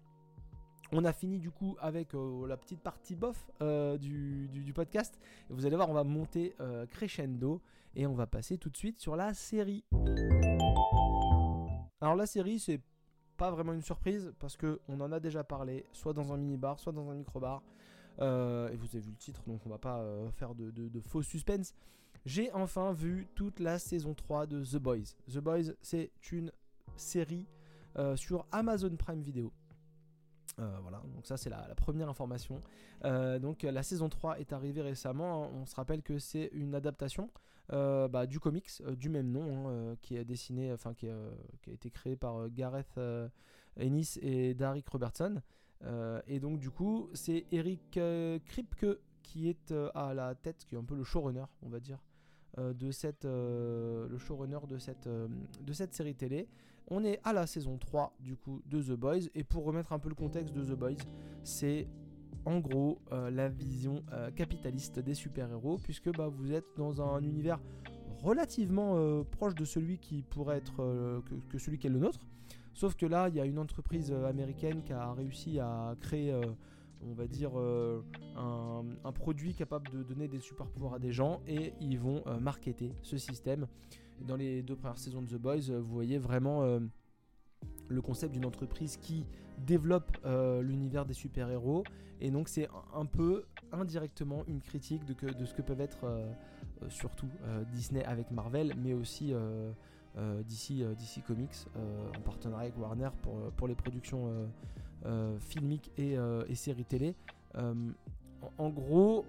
On 0.93 1.03
a 1.03 1.11
fini 1.11 1.37
du 1.37 1.51
coup 1.51 1.75
avec 1.81 2.13
euh, 2.13 2.47
la 2.47 2.55
petite 2.55 2.79
partie 2.79 3.15
bof 3.15 3.45
euh, 3.61 3.97
du, 3.97 4.71
podcast. 4.73 5.19
Vous 5.49 5.65
allez 5.65 5.75
voir, 5.75 5.89
on 5.89 5.93
va 5.93 6.05
monter 6.05 6.55
euh, 6.61 6.85
crescendo 6.85 7.61
et 7.95 8.07
on 8.07 8.13
va 8.13 8.25
passer 8.25 8.57
tout 8.57 8.69
de 8.69 8.77
suite 8.77 8.99
sur 8.99 9.15
la 9.15 9.33
série. 9.33 9.83
Alors 11.99 12.15
la 12.15 12.25
série, 12.25 12.59
c'est 12.59 12.79
pas 13.35 13.51
vraiment 13.51 13.73
une 13.73 13.81
surprise 13.81 14.33
parce 14.39 14.55
que 14.55 14.79
on 14.87 15.01
en 15.01 15.11
a 15.11 15.19
déjà 15.19 15.43
parlé, 15.43 15.85
soit 15.91 16.13
dans 16.13 16.31
un 16.31 16.37
mini 16.37 16.57
bar, 16.57 16.79
soit 16.79 16.93
dans 16.93 17.09
un 17.09 17.15
micro 17.15 17.39
bar. 17.39 17.61
et 18.19 18.75
vous 18.75 18.87
avez 18.87 19.01
vu 19.01 19.11
le 19.11 19.17
titre, 19.17 19.41
donc 19.45 19.65
on 19.65 19.69
va 19.69 19.77
pas 19.77 20.03
faire 20.35 20.55
de, 20.55 20.71
de 20.71 21.01
faux 21.01 21.21
suspense. 21.21 21.73
J'ai 22.25 22.51
enfin 22.53 22.93
vu 22.93 23.27
toute 23.35 23.59
la 23.59 23.77
saison 23.77 24.13
3 24.13 24.47
de 24.47 24.63
The 24.63 24.77
Boys. 24.77 25.15
The 25.31 25.39
Boys, 25.39 25.73
c'est 25.81 26.11
une 26.31 26.51
série 26.95 27.45
sur 28.15 28.45
Amazon 28.51 28.95
Prime 28.95 29.21
Video. 29.21 29.51
Voilà, 30.57 31.01
donc 31.13 31.25
ça 31.25 31.37
c'est 31.37 31.49
la, 31.49 31.75
première 31.75 32.09
information. 32.09 32.61
donc 33.03 33.63
la 33.63 33.83
saison 33.83 34.09
3 34.09 34.39
est 34.39 34.53
arrivée 34.53 34.81
récemment. 34.81 35.45
Hein. 35.45 35.49
On 35.53 35.65
se 35.65 35.75
rappelle 35.75 36.01
que 36.01 36.19
c'est 36.19 36.49
une 36.53 36.73
adaptation 36.75 37.29
bah, 37.69 38.25
du 38.25 38.39
comics 38.39 38.81
du 38.97 39.09
même 39.09 39.31
nom 39.31 39.69
hein, 39.69 39.95
qui 40.01 40.17
a 40.17 40.21
été 40.21 41.89
créé 41.91 42.15
par 42.15 42.49
Gareth 42.49 42.99
Ennis 43.79 44.17
et 44.21 44.53
Derek 44.53 44.87
Robertson. 44.87 45.41
et 46.27 46.39
donc 46.39 46.59
du 46.59 46.71
coup 46.71 47.09
c'est 47.13 47.45
Eric 47.51 47.99
Kripke 48.45 48.97
qui 49.27 49.49
est 49.49 49.73
à 49.93 50.13
la 50.13 50.35
tête, 50.35 50.65
qui 50.65 50.75
est 50.75 50.77
un 50.77 50.83
peu 50.83 50.95
le 50.95 51.03
showrunner, 51.03 51.45
on 51.61 51.69
va 51.69 51.79
dire, 51.79 51.99
euh, 52.57 52.73
de 52.73 52.91
cette, 52.91 53.25
euh, 53.25 54.07
le 54.07 54.17
showrunner 54.17 54.59
de 54.67 54.77
cette, 54.77 55.07
euh, 55.07 55.27
de 55.61 55.73
cette 55.73 55.93
série 55.93 56.15
télé. 56.15 56.47
On 56.89 57.03
est 57.03 57.19
à 57.23 57.33
la 57.33 57.47
saison 57.47 57.77
3 57.77 58.13
du 58.19 58.35
coup 58.35 58.61
de 58.65 58.81
The 58.81 58.91
Boys 58.91 59.29
et 59.35 59.43
pour 59.43 59.65
remettre 59.65 59.93
un 59.93 59.99
peu 59.99 60.09
le 60.09 60.15
contexte 60.15 60.53
de 60.53 60.63
The 60.63 60.77
Boys, 60.77 61.03
c'est 61.43 61.87
en 62.45 62.59
gros 62.59 62.99
la 63.11 63.49
vision 63.49 64.03
capitaliste 64.37 64.99
des 64.99 65.13
super-héros 65.13 65.79
puisque 65.83 66.09
bah, 66.15 66.29
vous 66.29 66.53
êtes 66.53 66.65
dans 66.77 67.01
un 67.01 67.21
univers 67.23 67.59
relativement 68.23 69.23
proche 69.31 69.53
de 69.53 69.65
celui 69.65 69.97
qui 69.97 70.21
pourrait 70.21 70.57
être 70.57 71.21
que, 71.49 71.57
celui 71.57 71.77
qui 71.77 71.87
est 71.87 71.89
le 71.89 71.99
nôtre. 71.99 72.19
Sauf 72.73 72.95
que 72.95 73.05
là, 73.05 73.27
il 73.27 73.35
y 73.35 73.41
a 73.41 73.45
une 73.45 73.59
entreprise 73.59 74.13
américaine 74.13 74.81
qui 74.83 74.93
a 74.93 75.11
réussi 75.11 75.59
à 75.59 75.95
créer 75.99 76.33
on 77.01 77.13
va 77.13 77.27
dire, 77.27 77.51
euh, 77.55 78.01
un, 78.35 79.11
produit 79.11 79.53
capable 79.53 79.89
de 79.89 80.03
donner 80.03 80.27
des 80.27 80.39
super 80.39 80.67
pouvoirs 80.67 80.95
à 80.95 80.99
des 80.99 81.11
gens 81.11 81.41
et 81.47 81.73
ils 81.81 81.99
vont 81.99 82.23
euh, 82.27 82.39
marketer 82.39 82.93
ce 83.01 83.17
système. 83.17 83.67
Dans 84.25 84.35
les 84.35 84.61
deux 84.61 84.75
premières 84.75 84.97
saisons 84.97 85.21
de 85.21 85.27
The 85.27 85.39
Boys, 85.39 85.69
euh, 85.69 85.79
vous 85.79 85.93
voyez 85.93 86.17
vraiment 86.17 86.63
le 87.89 88.01
concept 88.01 88.33
d'une 88.33 88.45
entreprise 88.45 88.97
qui 88.97 89.25
développe 89.65 90.17
l'univers 90.61 91.05
des 91.05 91.13
super-héros 91.13 91.83
et 92.21 92.31
donc 92.31 92.49
c'est 92.49 92.67
un 92.93 93.05
peu 93.05 93.45
indirectement 93.71 94.43
une 94.47 94.61
critique 94.61 95.05
de, 95.05 95.45
ce 95.45 95.53
que 95.53 95.61
peuvent 95.61 95.81
être 95.81 96.05
surtout 96.89 97.27
Disney 97.71 98.03
avec 98.03 98.29
Marvel 98.31 98.73
mais 98.77 98.93
aussi 98.93 99.33
DC, 100.15 101.23
Comics 101.25 101.65
en 102.15 102.21
partenariat 102.21 102.65
avec 102.65 102.77
Warner 102.77 103.09
pour, 103.55 103.67
les 103.67 103.75
productions 103.75 104.47
euh, 105.05 105.37
filmique 105.39 105.91
et, 105.97 106.17
euh, 106.17 106.43
séries 106.55 106.83
télé. 106.83 107.15
Euh, 107.55 107.73
en, 108.57 108.69
gros, 108.69 109.25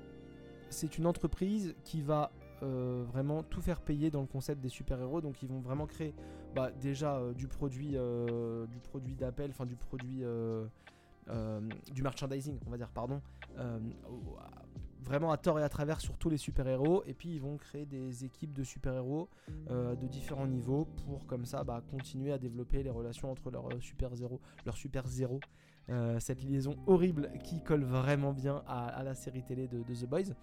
c'est 0.71 0.97
une 0.97 1.07
entreprise 1.07 1.75
qui 1.85 2.01
va 2.01 2.33
vraiment 2.63 3.43
tout 3.43 3.61
faire 3.61 3.81
payer 3.81 4.11
dans 4.11 4.21
le 4.21 4.27
concept 4.27 4.61
des 4.61 4.69
super-héros. 4.69 5.21
Donc 5.21 5.43
ils 5.43 5.49
vont 5.49 5.61
vraiment 5.61 5.87
créer 5.87 6.15
bah, 6.55 6.71
déjà 6.71 7.21
du 7.37 7.49
produit, 7.49 7.97
du 8.71 8.81
produit 8.83 9.15
d'appel, 9.15 9.51
enfin 9.51 9.67
du 9.67 9.77
produit, 9.77 10.23
du 11.93 12.03
merchandising, 12.03 12.59
on 12.67 12.71
va 12.71 12.77
dire, 12.77 12.91
pardon, 12.91 13.21
vraiment 15.01 15.31
à 15.31 15.37
tort 15.37 15.59
et 15.61 15.63
à 15.63 15.69
travers 15.69 16.01
sur 16.01 16.19
tous 16.19 16.31
les 16.31 16.39
super-héros. 16.39 17.05
Et 17.07 17.15
puis 17.15 17.31
ils 17.31 17.41
vont 17.41 17.57
créer 17.57 17.87
des 17.87 18.25
équipes 18.25 18.53
de 18.53 18.65
super-héros 18.65 19.29
de 19.71 20.07
différents 20.07 20.47
niveaux 20.47 20.87
pour 21.07 21.27
comme 21.27 21.45
ça 21.45 21.65
bah, 21.65 21.83
continuer 21.91 22.33
à 22.33 22.39
développer 22.39 22.83
les 22.83 22.91
relations 22.91 23.31
entre 23.31 23.51
leurs 23.51 23.69
super 23.81 24.15
zéro, 24.15 24.41
leurs 24.65 24.77
super 24.77 25.07
zéro 25.07 25.41
euh, 25.91 26.21
cette 26.21 26.43
liaison 26.43 26.77
horrible 26.87 27.31
qui 27.43 27.63
colle 27.63 27.83
vraiment 27.83 28.35
bien 28.35 28.63
à, 28.67 29.03
la 29.03 29.15
série 29.15 29.43
télé 29.43 29.69
de, 29.69 29.83
The 29.83 30.07
Boys. 30.07 30.35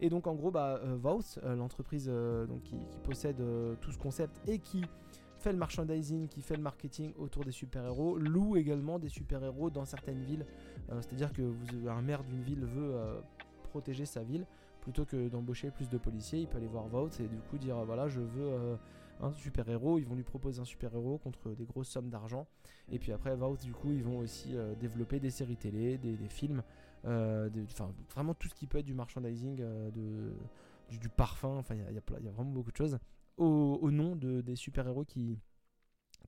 Et 0.00 0.08
donc 0.08 0.26
en 0.26 0.34
gros, 0.34 0.50
bah, 0.50 0.80
euh, 0.82 0.98
euh, 1.44 1.56
l'entreprise 1.56 2.06
donc, 2.08 2.62
qui, 2.62 2.76
possède 3.04 3.42
tout 3.80 3.92
ce 3.92 3.98
concept 3.98 4.40
et 4.48 4.58
qui 4.58 4.84
fait 5.38 5.52
le 5.52 5.58
merchandising, 5.58 6.28
qui 6.28 6.42
fait 6.42 6.56
le 6.56 6.62
marketing 6.62 7.12
autour 7.18 7.44
des 7.44 7.52
super-héros, 7.52 8.18
loue 8.18 8.56
également 8.56 8.98
des 8.98 9.08
super-héros 9.08 9.70
dans 9.70 9.84
certaines 9.84 10.22
villes. 10.22 10.44
C'est-à-dire 10.88 11.32
que 11.32 11.42
un 11.88 12.02
maire 12.02 12.24
d'une 12.24 12.42
ville 12.42 12.64
veut 12.64 12.94
protéger 13.70 14.04
sa 14.04 14.22
ville, 14.22 14.46
plutôt 14.82 15.06
que 15.06 15.28
d'embaucher 15.28 15.70
plus 15.70 15.88
de 15.88 15.96
policiers, 15.96 16.40
il 16.40 16.46
peut 16.46 16.58
aller 16.58 16.66
voir 16.66 16.88
Vault 16.88 17.08
et 17.20 17.28
du 17.28 17.38
coup 17.38 17.56
dire 17.56 17.82
voilà 17.86 18.08
je 18.08 18.20
veux 18.20 18.76
un 19.22 19.32
super-héros, 19.32 19.98
ils 19.98 20.06
vont 20.06 20.14
lui 20.14 20.22
proposer 20.22 20.60
un 20.60 20.64
super-héros 20.64 21.18
contre 21.18 21.50
des 21.50 21.64
grosses 21.64 21.88
sommes 21.88 22.08
d'argent. 22.08 22.46
Et 22.90 22.98
puis 22.98 23.12
après, 23.12 23.34
Vault, 23.36 23.56
du 23.56 23.72
coup, 23.72 23.92
ils 23.92 24.02
vont 24.02 24.18
aussi 24.18 24.56
euh, 24.56 24.74
développer 24.74 25.20
des 25.20 25.30
séries 25.30 25.56
télé, 25.56 25.98
des, 25.98 26.16
films, 26.28 26.62
euh, 27.04 27.48
vraiment 28.14 28.34
tout 28.34 28.48
ce 28.48 28.54
qui 28.54 28.66
peut 28.66 28.78
être 28.78 28.86
du 28.86 28.94
merchandising, 28.94 29.58
euh, 29.60 29.90
de, 29.90 30.32
du, 30.98 31.08
parfum, 31.08 31.56
enfin 31.56 31.74
il 31.74 31.94
y, 31.94 32.28
a 32.28 32.30
vraiment 32.32 32.50
beaucoup 32.50 32.72
de 32.72 32.76
choses 32.76 32.98
au, 33.36 33.90
nom 33.90 34.16
de, 34.16 34.40
des 34.40 34.56
super-héros 34.56 35.04
qui, 35.04 35.38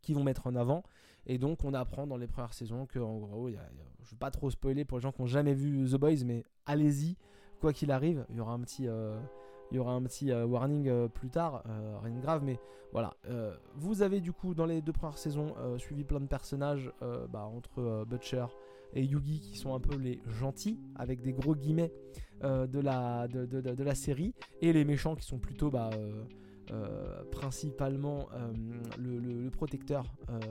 qui 0.01 0.15
vont 0.15 0.25
mettre 0.25 0.47
en 0.47 0.55
avant. 0.55 0.83
Et 1.27 1.39
donc 1.39 1.65
on 1.65 1.75
apprend 1.75 2.07
dans 2.07 2.17
les 2.17 2.27
premières 2.27 2.55
saisons 2.55 2.87
que 2.87 2.99
en 2.99 3.19
gros, 3.19 3.49
je 3.49 3.55
ne 3.55 4.11
veux 4.11 4.17
pas 4.19 4.31
trop 4.31 4.51
spoiler 4.51 4.85
pour 4.85 4.99
les 4.99 5.03
gens 5.03 5.13
qui 5.13 5.21
n'ont 5.21 5.29
jamais 5.29 5.55
vu 5.55 5.89
The 5.89 5.97
Boys, 5.97 6.25
mais 6.25 6.45
allez-y, 6.67 7.17
quoi 7.61 7.73
qu'il 7.73 7.91
arrive, 7.91 8.25
il 8.31 8.37
y 8.37 8.41
aura 8.41 8.53
un 8.53 8.61
petit 8.61 8.89
il 9.73 9.77
y 9.77 9.79
aura 9.79 9.93
un 9.93 10.03
petit 10.03 10.31
euh, 10.31 10.45
warning 10.45 10.87
euh, 10.89 11.09
plus 11.09 11.31
tard, 11.31 11.63
euh, 11.67 11.97
rien 12.03 12.15
de 12.15 12.21
grave, 12.21 12.43
mais 12.45 12.61
voilà. 12.93 13.15
vous 13.77 14.03
avez 14.03 14.21
du 14.21 14.35
coup 14.35 14.53
dans 14.53 14.67
les 14.67 14.83
deux 14.83 14.93
premières 14.93 15.17
saisons 15.17 15.55
suivi 15.79 16.05
plein 16.05 16.21
de 16.21 16.27
personnages 16.27 16.93
bah, 17.31 17.45
entre 17.45 18.05
Butcher 18.07 18.45
et 18.95 19.05
Yugi 19.05 19.41
qui 19.41 19.59
sont 19.59 19.75
un 19.75 19.81
peu 19.81 19.97
les 19.97 20.21
gentils 20.27 20.79
avec 20.97 21.23
des 21.23 21.33
gros 21.33 21.55
guillemets 21.55 21.93
de, 22.43 22.81
la, 22.81 23.29
de, 23.29 23.83
la 23.85 23.95
série 23.95 24.35
et 24.61 24.73
les 24.73 24.85
méchants 24.85 25.15
qui 25.15 25.25
sont 25.25 25.39
plutôt 25.39 25.71
bah, 25.71 25.91
principalement 27.31 28.29
le, 28.99 29.49
protecteur 29.51 30.05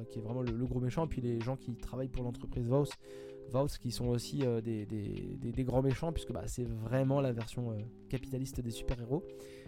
qui 0.10 0.20
est 0.20 0.22
vraiment 0.22 0.42
le, 0.42 0.66
gros 0.66 0.80
méchant 0.80 1.06
et 1.06 1.10
puis 1.10 1.22
les 1.22 1.42
gens 1.42 1.58
qui 1.58 1.76
travaillent 1.76 2.08
pour 2.08 2.24
l'entreprise 2.24 2.68
Vaults 2.68 3.78
qui 3.80 3.92
sont 3.92 4.08
aussi 4.08 4.40
euh, 4.44 4.62
des, 4.62 5.64
grands 5.64 5.82
méchants, 5.82 6.12
puisque 6.12 6.32
bah, 6.32 6.44
c'est 6.48 6.64
vraiment 6.64 7.22
la 7.22 7.32
version 7.32 7.72
euh, 7.72 7.76
capitaliste 8.10 8.62
des 8.62 8.72
super-héros. 8.72 9.24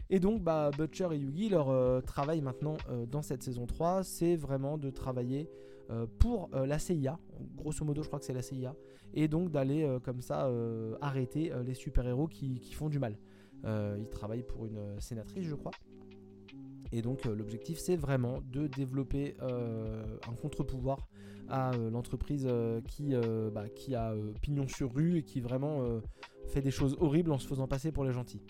Et 0.10 0.20
donc 0.20 0.44
bah, 0.44 0.72
Butcher 0.77 1.10
et 1.12 1.18
Yugi, 1.18 1.50
leur 1.50 1.70
euh, 1.70 2.01
travail 2.01 2.42
maintenant 2.42 2.77
dans 3.10 3.22
cette 3.22 3.44
saison 3.44 3.65
3, 3.65 4.03
c'est 4.03 4.36
vraiment 4.36 4.77
de 4.77 4.89
travailler 4.89 5.50
pour 6.20 6.50
la 6.54 6.80
CIA. 6.80 7.20
Grosso 7.56 7.86
modo, 7.86 8.04
je 8.04 8.08
crois 8.08 8.20
que 8.20 8.25
c'est 8.25 8.34
la 8.34 8.42
CIA. 8.42 8.75
Et 9.13 9.28
donc 9.28 9.52
d'aller 9.52 9.98
comme 10.04 10.22
ça 10.22 10.50
arrêter 11.02 11.52
les 11.66 11.74
super-héros 11.74 12.28
qui, 12.28 12.60
font 12.74 12.90
du 12.90 13.00
mal. 13.00 13.18
ils 13.63 14.10
travaillent 14.10 14.44
pour 14.44 14.66
une 14.66 15.00
sénatrice, 15.00 15.46
je 15.46 15.56
crois. 15.56 15.72
Et 16.92 17.02
donc 17.02 17.25
l'objectif 17.25 17.80
c'est 17.80 17.96
vraiment 17.96 18.40
de 18.52 18.68
développer 18.68 19.36
un 19.42 20.36
contre-pouvoir 20.42 21.08
à 21.50 21.74
euh, 21.74 21.90
l'entreprise 21.90 22.48
euh, 22.50 22.82
qui, 22.82 23.13
euh, 23.13 23.50
bah, 23.50 23.70
qui 23.70 23.96
a 23.96 24.13
pignon 24.42 24.68
sur 24.68 24.94
rue 24.94 25.18
et 25.18 25.24
qui 25.24 25.42
vraiment 25.42 25.84
fait 26.48 26.62
des 26.62 26.72
choses 26.72 26.96
horribles 27.00 27.32
en 27.32 27.40
se 27.40 27.48
faisant 27.48 27.68
passer 27.68 27.92
pour 27.92 28.04
les 28.04 28.12
gentils. 28.12 28.42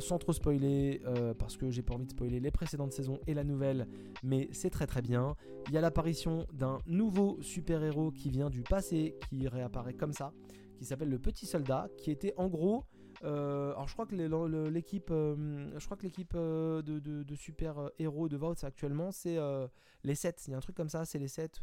Sans 0.00 0.18
trop 0.18 0.32
spoiler, 0.32 1.00
parce 1.38 1.56
que 1.56 1.70
j'ai 1.70 1.82
pas 1.82 1.94
envie 1.94 2.06
de 2.06 2.10
spoiler 2.10 2.40
les 2.40 2.50
précédentes 2.50 2.92
saisons 2.92 3.20
et 3.26 3.34
la 3.34 3.44
nouvelle, 3.44 3.88
mais 4.22 4.48
c'est 4.52 4.70
très 4.70 4.86
très 4.86 5.02
bien. 5.02 5.36
Il 5.68 5.72
y 5.72 5.78
a 5.78 5.80
l'apparition 5.80 6.46
d'un 6.52 6.80
nouveau 6.86 7.38
super-héros 7.40 8.10
qui 8.10 8.30
vient 8.30 8.50
du 8.50 8.62
passé, 8.62 9.16
qui 9.28 9.48
réapparaît 9.48 9.94
comme 9.94 10.12
ça, 10.12 10.32
qui 10.76 10.84
s'appelle 10.84 11.10
le 11.10 11.18
Petit 11.18 11.46
Soldat, 11.46 11.88
qui 11.96 12.10
était 12.10 12.34
en 12.36 12.48
gros 12.48 12.84
euh, 13.24 13.72
alors 13.72 13.88
je 13.88 13.92
crois 13.94 14.06
que 14.06 14.14
l'équipe, 14.68 15.10
euh, 15.10 15.70
je 15.78 15.84
crois 15.84 15.96
que 15.96 16.02
l'équipe 16.02 16.34
euh, 16.34 16.82
de, 16.82 17.34
super 17.34 17.90
héros 17.98 18.28
de 18.28 18.36
Vault 18.36 18.54
actuellement 18.62 19.10
c'est 19.10 19.38
les 20.04 20.14
7 20.14 20.44
Il 20.46 20.50
y 20.50 20.54
a 20.54 20.56
un 20.56 20.60
truc 20.60 20.76
comme 20.76 20.88
ça, 20.88 21.04
c'est 21.04 21.18
les 21.18 21.28
7 21.28 21.60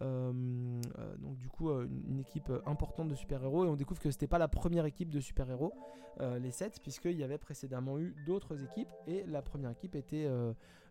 donc 0.00 1.36
du 1.36 1.48
coup 1.48 1.70
une, 1.70 2.18
équipe 2.20 2.50
importante 2.66 3.08
de 3.08 3.14
super 3.14 3.42
héros 3.42 3.64
et 3.64 3.68
on 3.68 3.76
découvre 3.76 4.00
que 4.00 4.10
c'était 4.10 4.26
pas 4.26 4.38
la 4.38 4.48
première 4.48 4.86
équipe 4.86 5.10
de 5.10 5.20
super 5.20 5.50
héros, 5.50 5.72
les 6.20 6.50
7 6.50 6.80
puisqu'il 6.82 7.18
y 7.18 7.24
avait 7.24 7.38
précédemment 7.38 7.98
eu 7.98 8.14
d'autres 8.26 8.62
équipes 8.64 8.88
et 9.06 9.24
la 9.24 9.42
première 9.42 9.70
équipe 9.70 9.94
était 9.94 10.28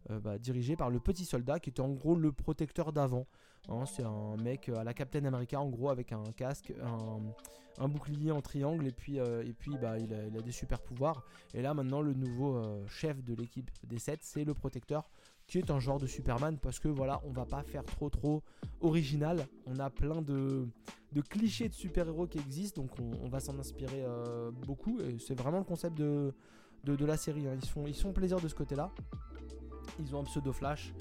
bah, 0.09 0.37
dirigée 0.37 0.75
par 0.75 0.89
le 0.89 0.99
petit 0.99 1.25
soldat 1.25 1.59
qui 1.59 1.69
était 1.71 1.81
en 1.81 1.89
gros 1.89 2.15
le 2.15 2.31
protecteur 2.31 2.93
d'avant. 2.93 3.25
Hein, 3.69 3.85
c'est 3.85 4.03
un 4.03 4.37
mec 4.37 4.69
à 4.69 4.83
la 4.83 4.93
Captain 4.93 5.23
America 5.25 5.59
en 5.59 5.69
gros 5.69 5.89
avec 5.89 6.11
un 6.11 6.23
casque, 6.35 6.73
un, 7.77 7.87
bouclier 7.87 8.31
en 8.31 8.41
triangle 8.41 8.87
et 8.87 8.91
puis, 8.91 9.19
euh, 9.19 9.43
et 9.45 9.53
puis 9.53 9.77
bah, 9.77 9.97
il, 9.99 10.13
a, 10.13 10.41
des 10.41 10.51
super 10.51 10.81
pouvoirs. 10.81 11.23
Et 11.53 11.61
là 11.61 11.73
maintenant 11.73 12.01
le 12.01 12.13
nouveau 12.13 12.55
euh, 12.55 12.85
chef 12.87 13.23
de 13.23 13.33
l'équipe 13.33 13.69
des 13.83 13.99
7 13.99 14.23
c'est 14.23 14.43
le 14.43 14.53
protecteur 14.53 15.09
qui 15.51 15.57
est 15.57 15.69
un 15.69 15.81
genre 15.81 15.99
de 15.99 16.07
Superman 16.07 16.57
parce 16.57 16.79
que 16.79 16.87
voilà 16.87 17.19
on 17.25 17.31
va 17.31 17.45
pas 17.45 17.61
faire 17.61 17.83
trop 17.83 18.09
trop 18.09 18.41
original. 18.79 19.45
On 19.65 19.79
a 19.79 19.89
plein 19.89 20.21
de, 20.21 20.65
de 21.11 21.21
clichés 21.21 21.67
de 21.67 21.73
super-héros 21.73 22.25
qui 22.25 22.39
existent 22.39 22.81
donc 22.81 22.91
on, 23.21 23.27
va 23.27 23.41
s'en 23.41 23.59
inspirer 23.59 24.01
euh, 24.05 24.49
beaucoup 24.65 25.01
et 25.01 25.19
c'est 25.19 25.37
vraiment 25.37 25.57
le 25.57 25.65
concept 25.65 25.97
de, 25.97 26.33
de, 26.85 27.05
la 27.05 27.17
série. 27.17 27.47
Hein. 27.47 27.57
Ils, 27.61 27.67
font, 27.67 27.85
ils 27.85 27.93
font 27.93 28.13
plaisir 28.13 28.39
de 28.39 28.47
ce 28.47 28.55
côté 28.55 28.75
là. 28.75 28.91
Ils 29.99 30.15
ont 30.15 30.21
un 30.21 30.23
pseudo 30.23 30.53
Flash, 30.53 30.93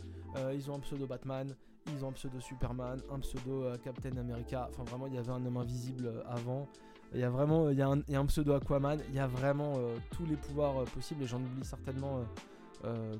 ils 0.53 0.69
ont 0.69 0.75
un 0.75 0.81
pseudo 0.81 1.07
Batman, 1.07 1.55
ils 1.87 2.05
ont 2.05 2.09
un 2.09 2.13
pseudo 2.13 2.41
Superman, 2.41 3.01
un 3.09 3.21
pseudo 3.21 3.63
euh, 3.63 3.77
Captain 3.79 4.17
America. 4.17 4.69
Enfin, 4.71 4.83
vraiment, 4.85 5.07
il 5.07 5.15
y 5.15 5.19
avait 5.19 5.31
un 5.31 5.45
homme 5.47 5.57
invisible 5.59 6.07
euh, 6.07 6.23
avant. 6.27 6.69
Il 7.13 7.21
y 7.21 7.25
a 7.25 7.31
vraiment 7.31 7.71
il 7.71 7.79
y 7.79 7.83
a 7.83 7.89
un, 7.89 8.27
pseudo 8.27 8.53
Aquaman. 8.55 8.99
Il 9.09 9.15
y 9.15 9.19
a 9.19 9.27
vraiment 9.27 9.75
euh, 9.77 9.97
tous 10.11 10.27
les 10.27 10.37
pouvoirs 10.37 10.85
possibles. 10.87 11.23
Et 11.23 11.27
j'en 11.27 11.39
oublie 11.39 11.65
certainement 11.65 12.21
euh, 12.85 13.15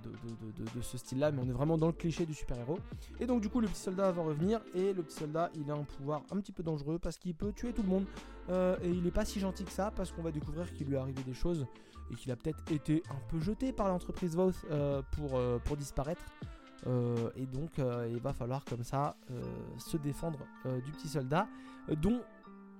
de, 0.75 0.81
ce 0.81 0.97
style-là, 0.97 1.33
mais 1.33 1.43
on 1.45 1.49
est 1.49 1.53
vraiment 1.53 1.77
dans 1.77 1.89
le 1.89 1.93
cliché 1.93 2.25
du 2.25 2.33
super-héros. 2.33 2.79
Et 3.19 3.27
donc 3.27 3.43
du 3.43 3.51
coup, 3.51 3.61
le 3.61 3.69
petit 3.69 3.81
soldat 3.81 4.11
va 4.11 4.23
revenir, 4.23 4.61
et 4.75 4.93
le 4.93 5.03
petit 5.03 5.17
soldat, 5.17 5.51
il 5.55 5.71
a 5.71 5.75
un 5.75 5.85
pouvoir 5.85 6.23
un 6.31 6.41
petit 6.41 6.53
peu 6.53 6.63
dangereux 6.63 6.99
parce 6.99 7.19
qu'il 7.19 7.35
peut 7.35 7.53
tuer 7.53 7.73
tout 7.73 7.83
le 7.83 7.89
monde. 7.89 8.05
Euh, 8.49 8.77
et 8.83 8.89
il 8.89 9.03
n'est 9.03 9.11
pas 9.11 9.25
si 9.25 9.39
gentil 9.39 9.65
que 9.65 9.73
ça, 9.73 9.93
parce 9.95 10.13
qu'on 10.13 10.23
va 10.23 10.31
découvrir 10.31 10.73
qu'il 10.73 10.87
lui 10.87 10.95
est 10.95 10.99
arrivé 10.99 11.23
des 11.25 11.35
choses, 11.35 11.67
et 12.11 12.15
qu'il 12.15 12.33
a 12.33 12.37
peut-être 12.37 12.61
été 12.73 13.03
un 13.11 13.21
peu 13.29 13.39
jeté 13.39 13.73
par 13.73 13.89
l'entreprise 13.89 14.35
Voth 14.35 14.65
euh, 14.71 15.03
pour, 15.13 15.77
disparaître. 15.77 16.25
et 17.37 17.47
donc, 17.47 17.73
il 17.79 18.21
va 18.21 18.33
falloir 18.33 18.65
comme 18.65 18.83
ça 18.83 19.15
se 19.79 19.99
défendre 19.99 20.39
du 20.85 20.91
petit 20.93 21.09
soldat, 21.09 21.47
dont 22.01 22.23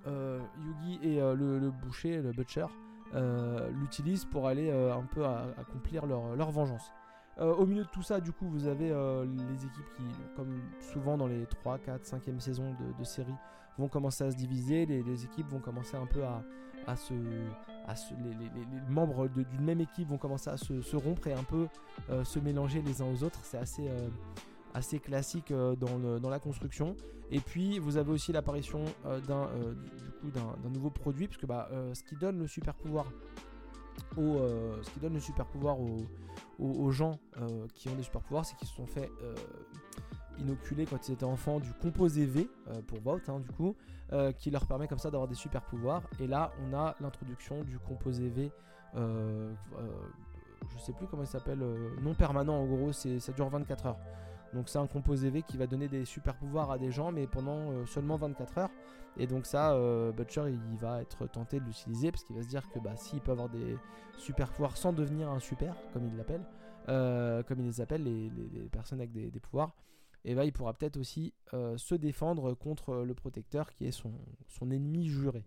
Yugi 0.07 0.99
et 1.03 1.21
le, 1.21 1.71
boucher, 1.71 2.23
le 2.23 2.33
butcher, 2.33 2.67
l'utilisent 3.13 4.25
pour 4.25 4.47
aller 4.47 4.71
euh, 4.71 4.95
un 4.95 5.03
peu 5.03 5.25
accomplir 5.25 6.07
leur, 6.07 6.51
vengeance. 6.51 6.93
Euh, 7.39 7.55
au 7.55 7.67
milieu 7.67 7.85
de 7.85 7.89
tout 7.89 8.03
ça, 8.03 8.21
du 8.21 8.33
coup, 8.33 8.47
vous 8.49 8.67
avez 8.67 8.89
les 8.89 9.67
équipes 9.67 9.93
qui, 9.97 10.05
comme 10.37 10.61
souvent 10.81 11.17
dans 11.17 11.27
les 11.27 11.47
3, 11.47 11.79
4, 11.79 12.05
5e 12.05 12.41
saisons 12.41 12.75
de, 12.99 13.05
série, 13.05 13.35
vont 13.79 13.89
commencer 13.89 14.25
à 14.25 14.31
se 14.31 14.37
diviser. 14.37 14.87
Les, 14.87 15.25
équipes 15.25 15.49
vont 15.49 15.61
commencer 15.61 15.97
un 15.97 16.07
peu 16.07 16.23
à, 16.87 16.97
se. 16.97 17.15
les, 17.15 18.51
membres 18.89 19.29
d'une 19.29 19.65
même 19.65 19.81
équipe 19.81 20.09
vont 20.09 20.19
commencer 20.19 20.51
à 20.51 20.57
se, 20.57 20.97
rompre 20.97 21.29
et 21.29 21.33
un 21.33 21.45
peu 21.45 21.69
se 22.25 22.39
mélanger 22.39 22.83
les 22.83 23.01
uns 23.01 23.07
aux 23.07 23.25
autres. 23.25 23.41
C'est 23.43 23.59
assez, 23.59 23.89
assez 24.75 24.99
classique 24.99 25.53
dans, 25.53 26.19
dans, 26.19 26.31
la 26.31 26.39
construction. 26.39 26.97
Et 27.31 27.41
puis 27.41 27.79
vous 27.79 27.97
avez 27.97 28.11
aussi 28.11 28.33
l'apparition 28.33 28.85
d'un 29.27 29.49
d'un 30.29 30.71
nouveau 30.71 30.91
produit, 30.91 31.27
parce 31.27 31.39
que 31.39 31.47
bah, 31.47 31.69
euh, 31.73 31.95
ce 31.95 32.03
qui 32.03 32.17
donne 32.17 32.39
le 32.39 32.47
super 32.47 32.75
pouvoir 32.75 33.07
euh, 34.19 34.83
ce 34.83 34.91
qui 34.91 35.01
donne 35.01 35.15
le 35.15 35.21
super 35.21 35.47
pouvoir 35.47 35.77
aux, 36.59 36.91
gens 36.91 37.19
euh, 37.39 37.67
qui 37.75 37.89
ont 37.89 37.95
des 37.95 38.03
super 38.03 38.23
pouvoirs, 38.23 38.45
c'est 38.45 38.57
qu'ils 38.57 38.69
se 38.69 38.75
sont 38.75 38.87
fait 38.87 39.11
inoculer 40.39 40.87
quand 40.87 41.09
ils 41.09 41.13
étaient 41.13 41.25
enfants 41.25 41.61
du 41.61 41.73
composé 41.75 42.25
V 42.25 42.49
pour 42.87 43.01
vote 43.01 43.29
hein, 43.29 43.41
du 43.41 43.51
coup, 43.51 43.77
qui 44.39 44.51
leur 44.51 44.67
permet 44.67 44.89
comme 44.89 44.99
ça 44.99 45.11
d'avoir 45.11 45.29
des 45.29 45.35
super 45.35 45.63
pouvoirs. 45.63 46.03
Et 46.19 46.27
là, 46.27 46.53
on 46.65 46.75
a 46.75 46.95
l'introduction 47.01 47.63
du 47.63 47.79
composé 47.79 48.29
V. 48.29 48.51
je 48.95 50.79
sais 50.79 50.93
plus 50.93 51.07
comment 51.07 51.23
il 51.23 51.29
s'appelle, 51.29 51.63
non 52.01 52.15
permanent 52.15 52.59
en 52.59 52.67
gros, 52.67 52.93
ça 52.93 53.33
dure 53.33 53.49
24 53.49 53.87
heures. 53.87 53.99
Donc 54.55 54.69
c'est 54.69 54.79
un 54.79 54.87
composé 54.87 55.31
V 55.31 55.43
qui 55.43 55.57
va 55.57 55.67
donner 55.67 55.89
des 55.89 56.05
super 56.05 56.37
pouvoirs 56.37 56.71
à 56.71 56.79
des 56.79 56.91
gens, 56.91 57.13
mais 57.13 57.27
pendant 57.27 57.87
seulement 57.87 58.17
24 58.17 58.59
heures. 58.59 58.71
Et 59.17 59.27
donc 59.27 59.47
ça, 59.47 59.73
euh, 59.75 60.13
Butcher, 60.13 60.45
il 60.49 60.79
va 60.79 61.03
être 61.03 61.27
tenté 61.27 61.61
de 61.61 61.65
l'utiliser 61.65 62.11
parce 62.11 62.25
qu'il 62.25 62.37
va 62.37 62.43
se 62.43 62.49
dire 62.49 62.69
que 62.71 62.79
bah, 62.79 62.97
s'il 62.97 63.21
peut 63.21 63.33
avoir 63.33 63.49
des 63.49 63.77
super 64.17 64.51
pouvoirs 64.51 64.77
sans 64.77 64.93
devenir 64.93 65.29
un 65.29 65.41
super, 65.41 65.77
comme 65.93 66.07
il 66.07 66.17
l'appelle, 66.17 66.45
euh, 66.89 67.43
comme 67.43 67.61
il 67.61 67.67
les 67.67 67.81
appelle, 67.81 68.05
les, 68.05 68.31
personnes 68.71 69.01
avec 69.01 69.13
des, 69.13 69.41
pouvoirs, 69.41 69.75
et 70.25 70.35
bah, 70.35 70.45
il 70.45 70.53
pourra 70.53 70.75
peut-être 70.75 70.97
aussi 70.97 71.35
euh, 71.55 71.77
se 71.77 71.95
défendre 71.95 72.55
contre 72.55 72.95
le 72.97 73.15
protecteur 73.15 73.71
qui 73.71 73.87
est 73.87 73.93
son, 73.93 74.13
son 74.49 74.71
ennemi 74.71 75.07
juré. 75.09 75.45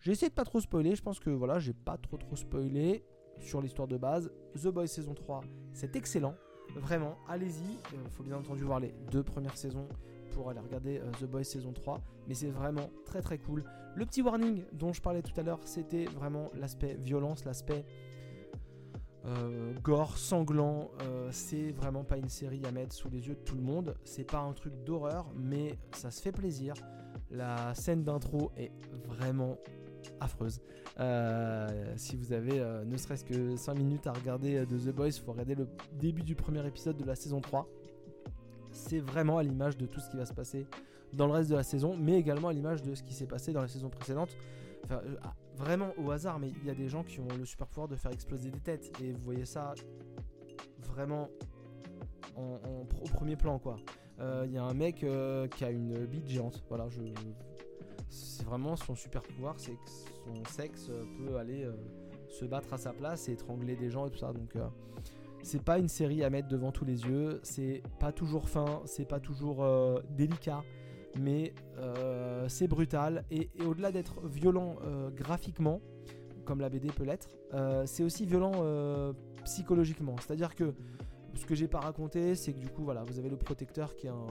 J'ai 0.00 0.12
essayé 0.12 0.28
de 0.28 0.34
pas 0.34 0.44
trop 0.44 0.60
spoiler, 0.60 0.96
je 0.96 1.02
pense 1.02 1.20
que 1.20 1.30
voilà, 1.30 1.58
j'ai 1.58 1.74
pas 1.74 1.96
trop 1.96 2.16
trop 2.16 2.36
spoilé 2.36 3.04
sur 3.38 3.60
l'histoire 3.60 3.88
de 3.88 3.96
base. 3.96 4.32
The 4.54 4.68
Boys 4.68 4.88
saison 4.88 5.14
3, 5.14 5.42
c'est 5.72 5.96
excellent. 5.96 6.34
Vraiment, 6.76 7.16
allez-y. 7.28 7.78
Il 7.92 8.10
faut 8.10 8.22
bien 8.22 8.36
entendu 8.36 8.64
voir 8.64 8.80
les 8.80 8.94
deux 9.10 9.22
premières 9.22 9.56
saisons 9.56 9.86
pour 10.32 10.48
aller 10.50 10.60
regarder 10.60 10.98
euh, 10.98 11.10
The 11.20 11.24
Boys 11.24 11.44
saison 11.44 11.72
3. 11.72 12.00
Mais 12.28 12.34
c'est 12.34 12.50
vraiment 12.50 12.90
très 13.04 13.20
très 13.20 13.38
cool. 13.38 13.64
Le 13.94 14.06
petit 14.06 14.22
warning 14.22 14.64
dont 14.72 14.92
je 14.92 15.02
parlais 15.02 15.22
tout 15.22 15.38
à 15.38 15.42
l'heure, 15.42 15.60
c'était 15.64 16.06
vraiment 16.06 16.50
l'aspect 16.54 16.94
violence, 16.94 17.44
l'aspect 17.44 17.84
euh, 19.26 19.74
gore, 19.82 20.16
sanglant. 20.16 20.90
Euh, 21.02 21.28
c'est 21.30 21.72
vraiment 21.72 22.04
pas 22.04 22.16
une 22.16 22.28
série 22.28 22.64
à 22.66 22.72
mettre 22.72 22.94
sous 22.94 23.10
les 23.10 23.28
yeux 23.28 23.34
de 23.34 23.40
tout 23.40 23.56
le 23.56 23.62
monde. 23.62 23.94
C'est 24.04 24.24
pas 24.24 24.40
un 24.40 24.52
truc 24.52 24.72
d'horreur, 24.84 25.26
mais 25.36 25.78
ça 25.92 26.10
se 26.10 26.22
fait 26.22 26.32
plaisir. 26.32 26.74
La 27.30 27.74
scène 27.74 28.02
d'intro 28.02 28.52
est 28.56 28.72
vraiment 29.06 29.58
affreuse. 30.20 30.60
si 31.96 32.16
vous 32.16 32.32
avez 32.32 32.60
ne 32.84 32.96
serait-ce 32.96 33.24
que 33.24 33.56
5 33.56 33.74
minutes 33.74 34.06
à 34.06 34.12
regarder 34.12 34.66
de 34.66 34.78
The 34.78 34.94
Boys, 34.94 35.08
il 35.08 35.20
faut 35.20 35.32
regarder 35.32 35.54
le 35.54 35.68
début 35.98 36.22
du 36.22 36.34
premier 36.34 36.66
épisode 36.66 36.96
de 36.96 37.04
la 37.04 37.14
saison 37.14 37.40
3 37.40 37.68
c'est 38.72 38.98
vraiment 38.98 39.38
à 39.38 39.42
l'image 39.42 39.76
de 39.76 39.86
tout 39.86 40.00
ce 40.00 40.10
qui 40.10 40.16
va 40.16 40.26
se 40.26 40.32
passer 40.32 40.66
dans 41.12 41.26
le 41.26 41.32
reste 41.32 41.50
de 41.50 41.56
la 41.56 41.62
saison, 41.62 41.96
mais 41.96 42.18
également 42.18 42.48
à 42.48 42.52
l'image 42.52 42.82
de 42.82 42.94
ce 42.94 43.02
qui 43.02 43.12
s'est 43.12 43.26
passé 43.26 43.52
dans 43.52 43.60
la 43.60 43.68
saison 43.68 43.90
précédente. 43.90 44.34
Enfin, 44.84 45.00
euh, 45.04 45.16
ah, 45.22 45.34
vraiment 45.56 45.92
au 45.98 46.10
hasard, 46.10 46.38
mais 46.38 46.50
il 46.62 46.66
y 46.66 46.70
a 46.70 46.74
des 46.74 46.88
gens 46.88 47.04
qui 47.04 47.20
ont 47.20 47.28
le 47.38 47.44
super 47.44 47.66
pouvoir 47.66 47.88
de 47.88 47.96
faire 47.96 48.12
exploser 48.12 48.50
des 48.50 48.60
têtes, 48.60 48.90
et 49.02 49.12
vous 49.12 49.22
voyez 49.22 49.44
ça 49.44 49.74
vraiment 50.80 51.28
en, 52.36 52.58
au 53.00 53.04
premier 53.04 53.36
plan, 53.36 53.58
quoi. 53.58 53.76
Euh, 54.20 54.44
il 54.46 54.52
y 54.52 54.58
a 54.58 54.62
un 54.62 54.74
mec 54.74 55.04
euh, 55.04 55.48
qui 55.48 55.64
a 55.64 55.70
une 55.70 56.06
bite 56.06 56.28
géante, 56.28 56.64
voilà, 56.68 56.88
je, 56.88 57.00
c'est 58.12 58.44
vraiment 58.44 58.76
son 58.76 58.94
super 58.94 59.22
pouvoir, 59.22 59.54
c'est 59.58 59.72
que 59.72 59.90
son 60.24 60.44
sexe 60.50 60.90
peut 61.18 61.36
aller 61.36 61.66
se 62.28 62.44
battre 62.44 62.72
à 62.74 62.78
sa 62.78 62.92
place 62.92 63.28
et 63.28 63.32
étrangler 63.32 63.76
des 63.76 63.90
gens 63.90 64.06
et 64.06 64.10
tout 64.10 64.18
ça, 64.18 64.32
donc 64.32 64.56
c'est 65.42 65.62
pas 65.62 65.78
une 65.78 65.88
série 65.88 66.22
à 66.22 66.30
mettre 66.30 66.48
devant 66.48 66.72
tous 66.72 66.84
les 66.84 67.04
yeux, 67.04 67.40
c'est 67.42 67.82
pas 67.98 68.12
toujours 68.12 68.48
fin, 68.48 68.80
c'est 68.86 69.04
pas 69.04 69.20
toujours 69.20 69.62
euh, 69.62 70.00
délicat, 70.10 70.62
mais 71.18 71.52
euh, 71.78 72.48
c'est 72.48 72.68
brutal. 72.68 73.24
Et, 73.30 73.50
au-delà 73.66 73.92
d'être 73.92 74.26
violent 74.26 74.76
euh, 74.84 75.10
graphiquement, 75.10 75.80
comme 76.44 76.60
la 76.60 76.68
BD 76.68 76.88
peut 76.88 77.04
l'être, 77.04 77.36
c'est 77.86 78.02
aussi 78.02 78.26
violent 78.26 78.52
psychologiquement. 79.44 80.16
C'est-à-dire 80.20 80.56
que 80.56 80.74
ce 81.34 81.46
que 81.46 81.54
j'ai 81.54 81.68
pas 81.68 81.80
raconté, 81.80 82.34
c'est 82.34 82.52
que 82.52 82.58
du 82.58 82.68
coup, 82.68 82.82
voilà, 82.82 83.04
vous 83.04 83.18
avez 83.18 83.28
le 83.28 83.36
protecteur 83.36 83.94
qui 83.94 84.08
est 84.08 84.10
un, 84.10 84.26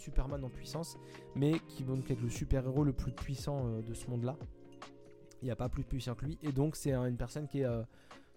Superman 0.00 0.42
en 0.44 0.48
puissance, 0.48 0.96
mais 1.34 1.60
qui 1.68 1.84
donc 1.84 2.10
être 2.10 2.20
le 2.20 2.30
super-héros 2.30 2.84
le 2.84 2.92
plus 2.92 3.12
puissant 3.12 3.80
de 3.80 3.94
ce 3.94 4.08
monde-là. 4.10 4.36
Il 5.42 5.46
n'y 5.46 5.50
a 5.50 5.56
pas 5.56 5.68
plus 5.68 5.84
puissant 5.84 6.14
que 6.14 6.24
lui, 6.24 6.38
et 6.42 6.52
donc 6.52 6.76
c'est 6.76 6.92
une 6.92 7.16
personne 7.16 7.46
qui 7.46 7.60
est 7.60 7.66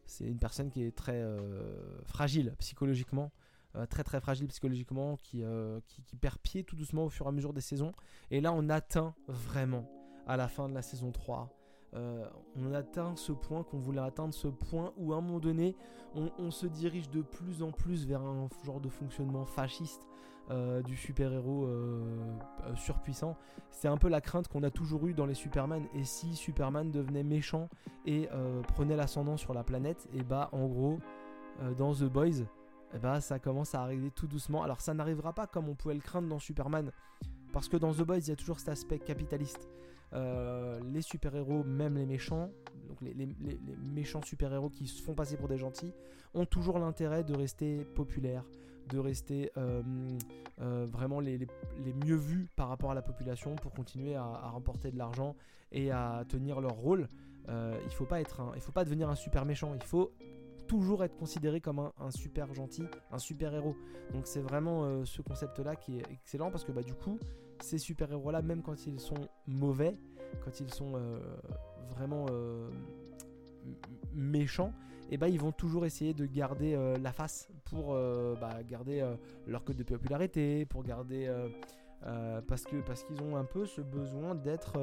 c'est 0.06 0.26
une 0.26 0.38
personne 0.38 0.70
qui 0.70 0.84
est 0.84 0.96
très 0.96 1.22
euh, 1.22 2.02
fragile 2.06 2.54
psychologiquement, 2.60 3.32
euh, 3.76 3.86
très 3.86 4.04
très 4.04 4.20
fragile 4.20 4.48
psychologiquement, 4.48 5.18
euh, 5.36 5.80
qui, 5.88 6.16
perd 6.18 6.38
pied 6.40 6.64
tout 6.64 6.76
doucement 6.76 7.06
au 7.06 7.10
fur 7.10 7.26
et 7.26 7.30
à 7.30 7.32
mesure 7.32 7.54
des 7.54 7.62
saisons. 7.62 7.94
Et 8.32 8.42
là, 8.42 8.54
on 8.54 8.70
atteint 8.70 9.16
vraiment, 9.28 9.90
à 10.28 10.38
la 10.38 10.48
fin 10.48 10.70
de 10.70 10.74
la 10.74 10.82
saison 10.82 11.12
3, 11.12 11.50
on 12.56 12.74
atteint 12.74 13.16
ce 13.16 13.32
point 13.32 13.64
qu'on 13.64 13.78
voulait 13.78 14.02
atteindre, 14.02 14.34
ce 14.34 14.48
point 14.48 14.94
où 14.98 15.14
à 15.14 15.18
un 15.18 15.22
moment 15.22 15.40
donné, 15.40 15.76
on, 16.16 16.32
on, 16.40 16.50
se 16.50 16.66
dirige 16.66 17.08
de 17.12 17.22
plus 17.22 17.62
en 17.62 17.72
plus 17.72 18.08
vers 18.08 18.24
un 18.24 18.50
genre 18.66 18.80
de 18.80 18.90
fonctionnement 18.90 19.46
fasciste 19.46 20.02
euh, 20.52 20.82
du 20.82 20.98
super-héros 20.98 21.68
euh, 21.68 22.04
euh, 22.66 22.76
surpuissant. 22.76 23.38
C'est 23.70 23.88
un 23.88 23.96
peu 23.96 24.10
la 24.10 24.20
crainte 24.20 24.50
qu'on 24.50 24.64
a 24.64 24.70
toujours 24.70 25.08
eue 25.08 25.14
dans 25.14 25.26
les 25.26 25.36
Superman. 25.36 25.86
Et 25.94 26.04
si 26.04 26.36
Superman 26.36 26.92
devenait 26.92 27.24
méchant 27.24 27.70
et 28.06 28.28
prenait 28.68 28.98
l'ascendant 28.98 29.38
sur 29.38 29.54
la 29.54 29.64
planète, 29.64 30.08
et 30.14 30.22
bah 30.22 30.50
en 30.52 30.68
gros, 30.68 31.00
dans 31.78 31.94
The 31.94 32.04
Boys, 32.04 32.44
et 32.94 33.00
bah, 33.02 33.22
ça 33.22 33.40
commence 33.40 33.74
à 33.74 33.82
arriver 33.82 34.12
tout 34.12 34.28
doucement. 34.28 34.62
Alors 34.64 34.82
ça 34.82 34.94
n'arrivera 34.94 35.34
pas 35.34 35.48
comme 35.48 35.70
on 35.70 35.76
pouvait 35.76 35.96
le 35.96 36.02
craindre 36.02 36.28
dans 36.28 36.40
Superman. 36.40 36.92
Parce 37.52 37.70
que 37.70 37.78
dans 37.78 37.94
The 37.94 38.02
Boys, 38.02 38.18
il 38.20 38.28
y 38.28 38.32
a 38.32 38.36
toujours 38.36 38.60
cet 38.60 38.70
aspect 38.70 39.00
capitaliste. 39.00 39.70
les 40.14 41.02
super-héros, 41.02 41.64
même 41.64 41.96
les 41.96 42.06
méchants, 42.06 42.52
donc 42.88 43.02
les, 43.02 43.14
les 43.14 43.60
méchants 43.82 44.22
super-héros 44.22 44.70
qui 44.70 44.88
se 44.88 45.02
font 45.02 45.16
passer 45.16 45.38
pour 45.38 45.48
des 45.48 45.58
gentils, 45.58 45.94
ont 46.34 46.46
toujours 46.46 46.78
l'intérêt 46.78 47.24
de 47.24 47.34
rester 47.34 47.86
populaires, 47.96 48.44
de 48.90 49.00
rester 49.00 49.52
euh, 49.58 49.82
euh, 50.62 50.86
vraiment 50.90 51.20
les, 51.20 51.40
mieux 52.06 52.16
vus 52.16 52.48
par 52.56 52.70
rapport 52.70 52.92
à 52.92 52.96
la 52.96 53.02
population 53.02 53.56
pour 53.56 53.72
continuer 53.74 54.16
à, 54.16 54.50
remporter 54.50 54.92
de 54.92 54.98
l'argent 54.98 55.36
et 55.72 55.92
à 55.92 56.24
tenir 56.28 56.62
leur 56.62 56.74
rôle. 56.74 57.08
Euh, 57.50 57.78
il 57.86 57.92
faut 57.92 58.06
pas 58.06 58.22
être 58.22 58.42
faut 58.60 58.72
pas 58.72 58.86
devenir 58.86 59.10
un 59.10 59.16
super 59.16 59.46
méchant. 59.46 59.74
Il 59.76 59.84
faut 59.84 60.14
toujours 60.68 61.04
être 61.04 61.18
considéré 61.18 61.60
comme 61.60 61.80
un, 61.80 62.12
super 62.12 62.54
gentil, 62.54 62.84
un 63.12 63.20
super 63.20 63.54
héros. 63.54 63.76
Donc 64.14 64.28
c'est 64.28 64.42
vraiment 64.42 65.06
ce 65.06 65.22
concept-là 65.22 65.76
qui 65.76 65.98
est 65.98 66.12
excellent 66.12 66.52
parce 66.52 66.64
que 66.64 66.72
bah, 66.72 66.84
du 66.84 66.94
coup, 66.94 67.20
ces 67.62 67.78
super 67.78 68.12
héros-là, 68.12 68.42
même 68.42 68.62
quand 68.62 68.88
ils 68.88 69.00
sont 69.00 69.28
mauvais, 69.46 69.98
quand 70.44 70.60
ils 70.60 70.74
sont 70.74 70.94
vraiment 71.90 72.28
méchants, 74.14 74.74
et 75.10 75.18
bah, 75.18 75.28
ils 75.28 75.40
vont 75.40 75.52
toujours 75.52 75.86
essayer 75.86 76.14
de 76.14 76.26
garder 76.26 76.74
euh, 76.74 76.98
la 76.98 77.12
face 77.12 77.50
pour 77.66 77.94
euh, 77.94 78.36
bah, 78.40 78.64
garder 78.64 79.02
euh, 79.02 79.16
leur 79.48 79.64
code 79.64 79.78
de 79.78 79.84
popularité, 79.84 80.66
pour 80.66 80.84
garder 80.84 81.32
parce 82.48 82.64
que 82.64 82.82
parce 82.82 83.04
qu'ils 83.04 83.22
ont 83.22 83.38
un 83.38 83.46
peu 83.46 83.66
ce 83.66 83.80
besoin 83.80 84.36
d'être 84.36 84.74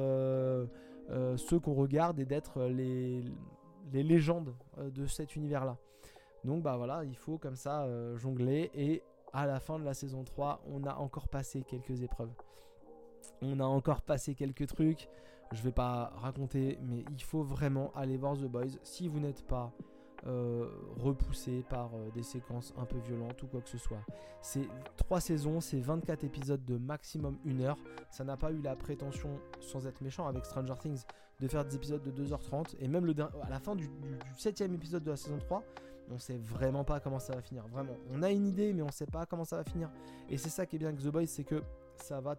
ceux 1.37 1.59
qu'on 1.59 1.73
regarde 1.73 2.19
et 2.19 2.25
d'être 2.25 2.63
les, 2.63 3.23
les 3.93 4.01
légendes 4.01 4.55
de 4.79 5.05
cet 5.05 5.35
univers-là. 5.35 5.77
Donc 6.43 6.63
bah 6.63 6.77
voilà, 6.77 7.03
il 7.03 7.15
faut 7.15 7.37
comme 7.37 7.55
ça 7.55 7.87
jongler 8.15 8.71
et 8.73 9.03
à 9.33 9.45
la 9.45 9.59
fin 9.59 9.77
de 9.77 9.85
la 9.85 9.93
saison 9.93 10.23
3, 10.23 10.63
on 10.67 10.83
a 10.85 10.95
encore 10.95 11.27
passé 11.27 11.61
quelques 11.61 12.01
épreuves. 12.01 12.33
On 13.41 13.59
a 13.59 13.65
encore 13.65 14.01
passé 14.01 14.35
quelques 14.35 14.67
trucs. 14.67 15.07
Je 15.51 15.61
vais 15.61 15.71
pas 15.71 16.13
raconter, 16.15 16.77
mais 16.81 17.03
il 17.11 17.21
faut 17.23 17.43
vraiment 17.43 17.91
aller 17.93 18.17
voir 18.17 18.37
The 18.37 18.45
Boys. 18.45 18.77
Si 18.83 19.07
vous 19.07 19.19
n'êtes 19.19 19.45
pas 19.45 19.71
euh, 20.27 20.69
repoussé 20.97 21.63
par 21.69 21.89
euh, 21.95 22.11
des 22.13 22.21
séquences 22.21 22.73
un 22.77 22.85
peu 22.85 22.97
violentes 22.99 23.41
ou 23.41 23.47
quoi 23.47 23.61
que 23.61 23.69
ce 23.69 23.77
soit. 23.77 24.01
C'est 24.41 24.67
3 24.97 25.19
saisons, 25.19 25.61
c'est 25.61 25.79
24 25.79 26.23
épisodes 26.23 26.63
de 26.63 26.77
maximum 26.77 27.37
1 27.45 27.61
heure. 27.61 27.77
Ça 28.11 28.23
n'a 28.23 28.37
pas 28.37 28.51
eu 28.51 28.61
la 28.61 28.75
prétention, 28.75 29.39
sans 29.59 29.87
être 29.87 30.01
méchant 30.01 30.27
avec 30.27 30.45
Stranger 30.45 30.75
Things, 30.79 31.03
de 31.39 31.47
faire 31.47 31.65
des 31.65 31.75
épisodes 31.75 32.03
de 32.03 32.11
2h30. 32.11 32.75
Et 32.79 32.87
même 32.87 33.05
le, 33.05 33.15
à 33.19 33.49
la 33.49 33.59
fin 33.59 33.75
du, 33.75 33.89
7 34.37 34.61
épisode 34.61 35.03
de 35.03 35.11
la 35.11 35.17
saison 35.17 35.39
3, 35.39 35.63
on 36.11 36.19
sait 36.19 36.37
vraiment 36.37 36.83
pas 36.83 36.99
comment 36.99 37.19
ça 37.19 37.33
va 37.33 37.41
finir. 37.41 37.65
Vraiment, 37.67 37.97
on 38.11 38.21
a 38.21 38.29
une 38.29 38.45
idée, 38.45 38.73
mais 38.73 38.83
on 38.83 38.91
sait 38.91 39.07
pas 39.07 39.25
comment 39.25 39.45
ça 39.45 39.57
va 39.57 39.63
finir. 39.63 39.89
Et 40.29 40.37
c'est 40.37 40.49
ça 40.49 40.65
qui 40.65 40.75
est 40.75 40.79
bien 40.79 40.89
avec 40.89 41.01
The 41.01 41.07
Boys, 41.07 41.27
c'est 41.27 41.43
que 41.45 41.63
ça 41.95 42.21
va 42.21 42.35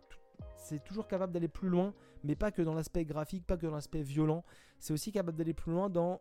c'est 0.56 0.82
toujours 0.82 1.08
capable 1.08 1.32
d'aller 1.32 1.48
plus 1.48 1.68
loin, 1.68 1.92
mais 2.24 2.36
pas 2.36 2.52
que 2.52 2.62
dans 2.62 2.74
l'aspect 2.74 3.04
graphique, 3.04 3.46
pas 3.46 3.56
que 3.56 3.66
dans 3.66 3.74
l'aspect 3.74 4.02
violent. 4.02 4.44
C'est 4.78 4.92
aussi 4.92 5.12
capable 5.12 5.36
d'aller 5.36 5.54
plus 5.54 5.72
loin 5.72 5.90
dans 5.90 6.20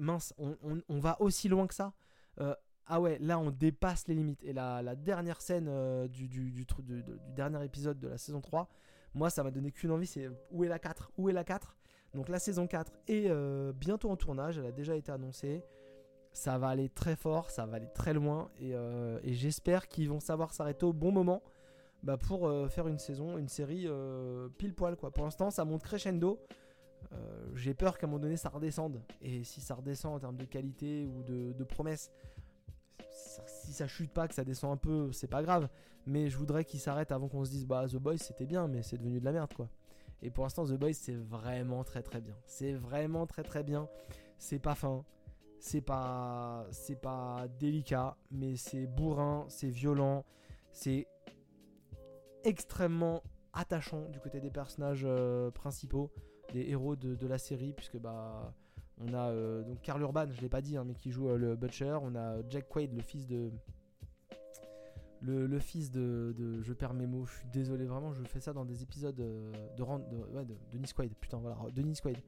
mince, 0.00 0.34
on, 0.38 0.98
va 0.98 1.20
aussi 1.20 1.48
loin 1.48 1.66
que 1.66 1.74
ça. 1.74 1.92
Euh, 2.40 2.54
ah 2.86 3.00
ouais, 3.00 3.18
là 3.20 3.38
on 3.38 3.50
dépasse 3.50 4.08
les 4.08 4.14
limites. 4.14 4.42
Et 4.42 4.52
la, 4.52 4.96
dernière 4.96 5.40
scène 5.40 5.66
euh, 5.68 6.08
du, 6.08 6.28
du, 6.28 6.66
dernier 7.36 7.64
épisode 7.64 8.00
de 8.00 8.08
la 8.08 8.18
saison 8.18 8.40
3, 8.40 8.68
moi 9.14 9.30
ça 9.30 9.44
m'a 9.44 9.50
donné 9.50 9.70
qu'une 9.70 9.92
envie, 9.92 10.06
c'est 10.06 10.28
où 10.50 10.64
est 10.64 10.68
la 10.68 10.78
4 10.78 11.12
Où 11.16 11.28
est 11.28 11.32
la 11.32 11.44
4 11.44 11.76
Donc 12.14 12.28
la 12.28 12.38
saison 12.38 12.66
4 12.66 12.92
est 13.06 13.26
euh, 13.28 13.72
bientôt 13.72 14.10
en 14.10 14.16
tournage, 14.16 14.58
elle 14.58 14.66
a 14.66 14.72
déjà 14.72 14.96
été 14.96 15.12
annoncée. 15.12 15.62
Ça 16.32 16.58
va 16.58 16.68
aller 16.68 16.88
très 16.88 17.16
fort, 17.16 17.50
ça 17.50 17.66
va 17.66 17.76
aller 17.76 17.90
très 17.92 18.14
loin. 18.14 18.50
Et, 18.60 18.72
j'espère 19.34 19.88
qu'ils 19.88 20.08
vont 20.08 20.20
savoir 20.20 20.52
s'arrêter 20.54 20.86
au 20.86 20.92
bon 20.92 21.10
moment 21.10 21.42
bah, 22.04 22.16
pour 22.16 22.48
faire 22.70 22.86
une 22.86 23.00
saison, 23.00 23.36
une 23.36 23.48
série 23.48 23.88
pile 24.56 24.72
poil. 24.72 24.96
Quoi. 24.96 25.10
Pour 25.10 25.24
l'instant 25.24 25.50
ça 25.50 25.64
monte 25.64 25.82
crescendo. 25.82 26.40
Euh, 27.12 27.50
j'ai 27.54 27.74
peur 27.74 27.98
qu'à 27.98 28.06
un 28.06 28.10
moment 28.10 28.20
donné 28.20 28.36
ça 28.36 28.48
redescende. 28.48 29.02
Et 29.22 29.44
si 29.44 29.60
ça 29.60 29.74
redescend 29.74 30.14
en 30.14 30.20
termes 30.20 30.36
de 30.36 30.44
qualité 30.44 31.06
ou 31.06 31.22
de, 31.22 31.64
promesses, 31.64 32.10
si 33.46 33.72
ça 33.72 33.86
chute 33.86 34.12
pas, 34.12 34.28
que 34.28 34.34
ça 34.34 34.44
descend 34.44 34.72
un 34.72 34.76
peu, 34.76 35.12
c'est 35.12 35.26
pas 35.26 35.42
grave. 35.42 35.68
Mais 36.06 36.30
je 36.30 36.36
voudrais 36.36 36.64
qu'il 36.64 36.80
s'arrête 36.80 37.12
avant 37.12 37.28
qu'on 37.28 37.44
se 37.44 37.50
dise 37.50 37.66
bah 37.66 37.86
The 37.86 37.96
Boys 37.96 38.18
c'était 38.18 38.46
bien, 38.46 38.68
mais 38.68 38.82
c'est 38.82 38.96
devenu 38.96 39.20
de 39.20 39.24
la 39.24 39.32
merde 39.32 39.52
quoi. 39.52 39.68
Et 40.22 40.30
pour 40.30 40.44
l'instant 40.44 40.64
The 40.64 40.74
Boys 40.74 40.94
c'est 40.94 41.14
vraiment 41.14 41.84
très 41.84 42.02
très 42.02 42.20
bien. 42.20 42.36
C'est 42.46 42.72
vraiment 42.72 43.26
très 43.26 43.42
très 43.42 43.62
bien. 43.62 43.88
C'est 44.38 44.58
pas 44.58 44.74
fin, 44.74 45.04
c'est 45.58 45.82
pas 45.82 46.66
c'est 46.70 47.00
pas 47.00 47.46
délicat, 47.58 48.16
mais 48.30 48.56
c'est 48.56 48.86
bourrin, 48.86 49.44
c'est 49.48 49.68
violent, 49.68 50.24
c'est 50.72 51.06
extrêmement 52.44 53.22
attachant 53.52 54.08
du 54.08 54.20
côté 54.20 54.40
des 54.40 54.50
personnages 54.50 55.02
euh, 55.04 55.50
principaux 55.50 56.10
des 56.52 56.68
héros 56.70 56.96
de, 56.96 57.26
la 57.26 57.38
série, 57.38 57.72
puisque 57.72 57.98
bah 57.98 58.54
on 59.00 59.14
a 59.14 59.30
euh, 59.30 59.62
donc 59.62 59.80
Carl 59.82 60.00
Urban, 60.00 60.26
je 60.30 60.40
l'ai 60.40 60.48
pas 60.48 60.60
dit, 60.60 60.76
hein, 60.76 60.84
mais 60.86 60.94
qui 60.94 61.10
joue 61.10 61.28
euh, 61.28 61.36
le 61.36 61.56
Butcher. 61.56 61.98
On 62.02 62.14
a 62.14 62.36
Jack 62.48 62.68
Quaid, 62.68 62.92
le 62.94 63.02
fils 63.02 63.26
de 63.26 63.50
le, 65.22 65.58
fils 65.58 65.90
de, 65.90 66.34
Je 66.62 66.72
perds 66.72 66.94
mes 66.94 67.06
mots, 67.06 67.26
je 67.26 67.38
suis 67.38 67.48
désolé, 67.48 67.84
vraiment, 67.86 68.12
je 68.12 68.22
fais 68.24 68.40
ça 68.40 68.52
dans 68.52 68.64
des 68.64 68.82
épisodes 68.82 69.18
euh, 69.20 69.52
de, 69.76 69.82
de, 69.82 70.16
ouais, 70.34 70.44
de 70.44 70.56
Denis 70.72 70.92
Quaid. 70.94 71.14
Putain, 71.20 71.38
voilà, 71.38 71.56
Denis 71.74 71.98
Quaid. 72.02 72.18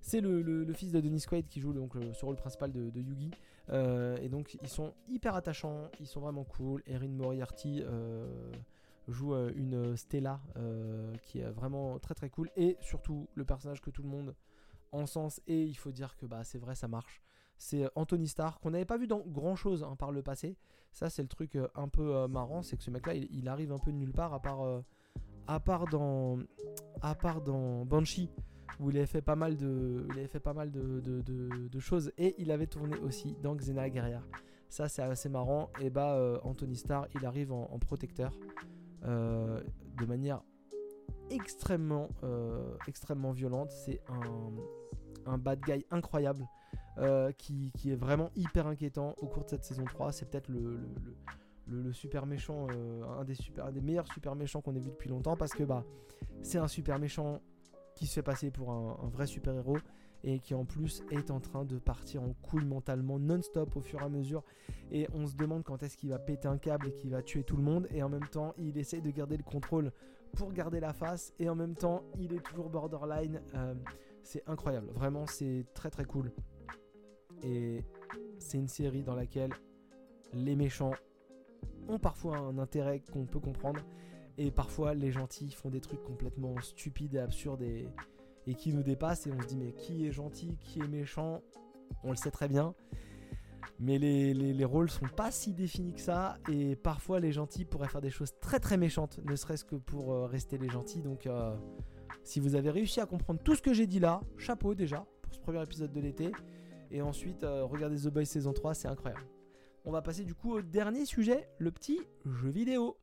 C'est 0.00 0.20
le, 0.20 0.42
le, 0.42 0.72
fils 0.72 0.92
de 0.92 1.00
Denis 1.00 1.24
Quaid 1.28 1.48
qui 1.48 1.60
joue 1.60 1.72
donc 1.72 1.94
ce 2.12 2.24
rôle 2.24 2.36
principal 2.36 2.72
de, 2.72 3.00
Yugi. 3.00 3.30
et 3.70 4.28
donc, 4.28 4.56
ils 4.62 4.68
sont 4.68 4.94
hyper 5.08 5.34
attachants, 5.34 5.90
ils 6.00 6.06
sont 6.06 6.20
vraiment 6.20 6.44
cool. 6.44 6.82
Erin 6.86 7.08
Moriarty 7.08 7.82
joue 9.08 9.34
euh, 9.34 9.52
une 9.56 9.96
Stella 9.96 10.40
euh, 10.56 11.14
qui 11.22 11.40
est 11.40 11.50
vraiment 11.50 11.98
très 11.98 12.14
très 12.14 12.30
cool. 12.30 12.50
Et 12.56 12.76
surtout 12.80 13.28
le 13.34 13.44
personnage 13.44 13.80
que 13.80 13.90
tout 13.90 14.02
le 14.02 14.08
monde 14.08 14.34
en 14.92 15.06
sens 15.06 15.40
et 15.46 15.64
il 15.64 15.76
faut 15.76 15.92
dire 15.92 16.16
que 16.16 16.26
bah 16.26 16.44
c'est 16.44 16.58
vrai 16.58 16.74
ça 16.74 16.88
marche. 16.88 17.22
C'est 17.56 17.84
euh, 17.84 17.88
Anthony 17.96 18.28
Starr 18.28 18.60
qu'on 18.60 18.70
n'avait 18.70 18.84
pas 18.84 18.98
vu 18.98 19.06
dans 19.06 19.22
grand 19.26 19.56
chose 19.56 19.82
hein, 19.82 19.96
par 19.96 20.12
le 20.12 20.22
passé. 20.22 20.56
Ça 20.92 21.10
c'est 21.10 21.22
le 21.22 21.28
truc 21.28 21.58
un 21.74 21.88
peu 21.88 22.26
marrant 22.28 22.62
c'est 22.62 22.76
que 22.76 22.82
ce 22.82 22.90
mec 22.90 23.06
là 23.06 23.14
il, 23.14 23.48
arrive 23.48 23.72
un 23.72 23.78
peu 23.78 23.92
de 23.92 23.96
nulle 23.96 24.12
part 24.12 24.32
à 24.32 24.40
part 24.40 24.82
à 25.46 25.60
part 25.60 25.86
dans 25.86 26.38
à 27.02 27.14
part 27.14 27.42
dans 27.42 27.84
Banshee 27.84 28.30
où 28.80 28.90
il 28.90 28.96
avait 28.96 29.06
fait 29.06 29.20
pas 29.20 29.36
mal 29.36 29.58
de 29.58 30.06
il 30.10 30.18
avait 30.18 30.28
fait 30.28 30.40
pas 30.40 30.54
mal 30.54 30.70
de, 30.70 31.00
de, 31.00 31.78
choses. 31.78 32.10
Et 32.16 32.34
il 32.38 32.50
avait 32.50 32.66
tourné 32.66 32.96
aussi 32.98 33.36
dans 33.42 33.54
Xena 33.54 33.90
Guerrière 33.90 34.26
ça 34.70 34.88
c'est 34.88 35.02
assez 35.02 35.28
marrant. 35.28 35.70
Et 35.78 35.90
bah 35.90 36.40
Anthony 36.42 36.76
Starr 36.76 37.06
il 37.14 37.26
arrive 37.26 37.52
en 37.52 37.78
protecteur. 37.78 38.32
euh, 38.32 38.77
de 39.02 40.04
manière 40.06 40.42
extrêmement, 41.30 42.08
euh, 42.24 42.76
extrêmement 42.86 43.32
violente. 43.32 43.70
C'est 43.70 44.00
un, 45.26 45.38
bad 45.38 45.60
guy 45.60 45.84
incroyable 45.90 46.46
euh, 46.98 47.32
qui, 47.32 47.72
est 47.86 47.96
vraiment 47.96 48.30
hyper 48.34 48.66
inquiétant 48.66 49.14
au 49.18 49.26
cours 49.26 49.44
de 49.44 49.50
cette 49.50 49.64
saison 49.64 49.84
3. 49.84 50.12
C'est 50.12 50.30
peut-être 50.30 50.48
le, 50.48 51.92
super 51.92 52.26
méchant, 52.26 52.66
un, 52.68 53.24
des 53.24 53.80
meilleurs 53.80 54.10
super 54.12 54.34
méchants 54.34 54.60
qu'on 54.62 54.74
ait 54.74 54.80
vu 54.80 54.90
depuis 54.90 55.10
longtemps 55.10 55.36
parce 55.36 55.52
que 55.52 55.64
bah, 55.64 55.84
c'est 56.42 56.58
un 56.58 56.68
super 56.68 56.98
méchant 56.98 57.40
qui 57.94 58.06
se 58.06 58.14
fait 58.14 58.22
passer 58.22 58.50
pour 58.50 58.70
un 58.72 59.08
vrai 59.08 59.26
super 59.26 59.54
héros 59.54 59.78
et 60.24 60.40
qui 60.40 60.54
en 60.54 60.64
plus 60.64 61.02
est 61.10 61.30
en 61.30 61.40
train 61.40 61.64
de 61.64 61.78
partir 61.78 62.22
en 62.22 62.32
couille 62.42 62.64
mentalement 62.64 63.18
non-stop 63.18 63.76
au 63.76 63.80
fur 63.80 64.00
et 64.00 64.04
à 64.04 64.08
mesure. 64.08 64.42
Et 64.90 65.06
on 65.14 65.26
se 65.26 65.36
demande 65.36 65.62
quand 65.62 65.82
est-ce 65.82 65.96
qu'il 65.96 66.10
va 66.10 66.18
péter 66.18 66.48
un 66.48 66.58
câble 66.58 66.88
et 66.88 66.92
qu'il 66.92 67.10
va 67.10 67.22
tuer 67.22 67.44
tout 67.44 67.56
le 67.56 67.62
monde. 67.62 67.86
Et 67.92 68.02
en 68.02 68.08
même 68.08 68.26
temps 68.28 68.54
il 68.58 68.76
essaye 68.78 69.02
de 69.02 69.10
garder 69.10 69.36
le 69.36 69.42
contrôle 69.42 69.92
pour 70.32 70.52
garder 70.52 70.80
la 70.80 70.92
face. 70.92 71.32
Et 71.38 71.48
en 71.48 71.54
même 71.54 71.74
temps 71.74 72.02
il 72.18 72.32
est 72.32 72.42
toujours 72.42 72.68
borderline. 72.68 73.40
Euh, 73.54 73.74
c'est 74.22 74.42
incroyable. 74.48 74.88
Vraiment 74.92 75.26
c'est 75.26 75.66
très 75.74 75.90
très 75.90 76.04
cool. 76.04 76.32
Et 77.42 77.84
c'est 78.38 78.58
une 78.58 78.68
série 78.68 79.02
dans 79.02 79.14
laquelle 79.14 79.52
les 80.32 80.56
méchants 80.56 80.94
ont 81.88 81.98
parfois 81.98 82.38
un 82.38 82.58
intérêt 82.58 83.00
qu'on 83.12 83.26
peut 83.26 83.40
comprendre. 83.40 83.80
Et 84.36 84.50
parfois 84.50 84.94
les 84.94 85.10
gentils 85.10 85.50
font 85.50 85.70
des 85.70 85.80
trucs 85.80 86.02
complètement 86.02 86.54
stupides 86.60 87.14
et 87.14 87.18
absurdes 87.18 87.62
et 87.62 87.88
et 88.48 88.54
qui 88.54 88.72
nous 88.72 88.82
dépasse 88.82 89.26
et 89.26 89.32
on 89.32 89.40
se 89.40 89.46
dit 89.46 89.56
mais 89.56 89.72
qui 89.72 90.06
est 90.06 90.10
gentil, 90.10 90.56
qui 90.62 90.80
est 90.80 90.88
méchant, 90.88 91.42
on 92.02 92.10
le 92.10 92.16
sait 92.16 92.30
très 92.30 92.48
bien. 92.48 92.74
Mais 93.78 93.98
les, 93.98 94.34
les, 94.34 94.64
rôles 94.64 94.90
sont 94.90 95.06
pas 95.06 95.30
si 95.30 95.52
définis 95.52 95.92
que 95.92 96.00
ça 96.00 96.36
et 96.50 96.74
parfois 96.74 97.20
les 97.20 97.30
gentils 97.30 97.64
pourraient 97.64 97.88
faire 97.88 98.00
des 98.00 98.10
choses 98.10 98.32
très 98.40 98.58
très 98.58 98.76
méchantes, 98.76 99.20
ne 99.24 99.36
serait-ce 99.36 99.64
que 99.64 99.76
pour 99.76 100.12
euh, 100.12 100.26
rester 100.26 100.58
les 100.58 100.68
gentils. 100.68 101.00
Donc 101.00 101.26
euh, 101.26 101.54
si 102.24 102.40
vous 102.40 102.56
avez 102.56 102.70
réussi 102.70 103.00
à 103.00 103.06
comprendre 103.06 103.40
tout 103.44 103.54
ce 103.54 103.62
que 103.62 103.72
j'ai 103.72 103.86
dit 103.86 104.00
là, 104.00 104.20
chapeau 104.36 104.74
déjà 104.74 105.06
pour 105.22 105.32
ce 105.32 105.38
premier 105.40 105.62
épisode 105.62 105.92
de 105.92 106.00
l'été. 106.00 106.32
Et 106.90 107.02
ensuite, 107.02 107.44
euh, 107.44 107.64
regardez 107.64 107.98
The 107.98 108.08
Boys 108.08 108.24
saison 108.24 108.52
3, 108.52 108.74
c'est 108.74 108.88
incroyable. 108.88 109.26
On 109.84 109.92
va 109.92 110.02
passer 110.02 110.24
du 110.24 110.34
coup 110.34 110.54
au 110.54 110.62
dernier 110.62 111.04
sujet, 111.04 111.48
le 111.58 111.70
petit 111.70 112.00
jeu 112.24 112.48
vidéo 112.48 112.96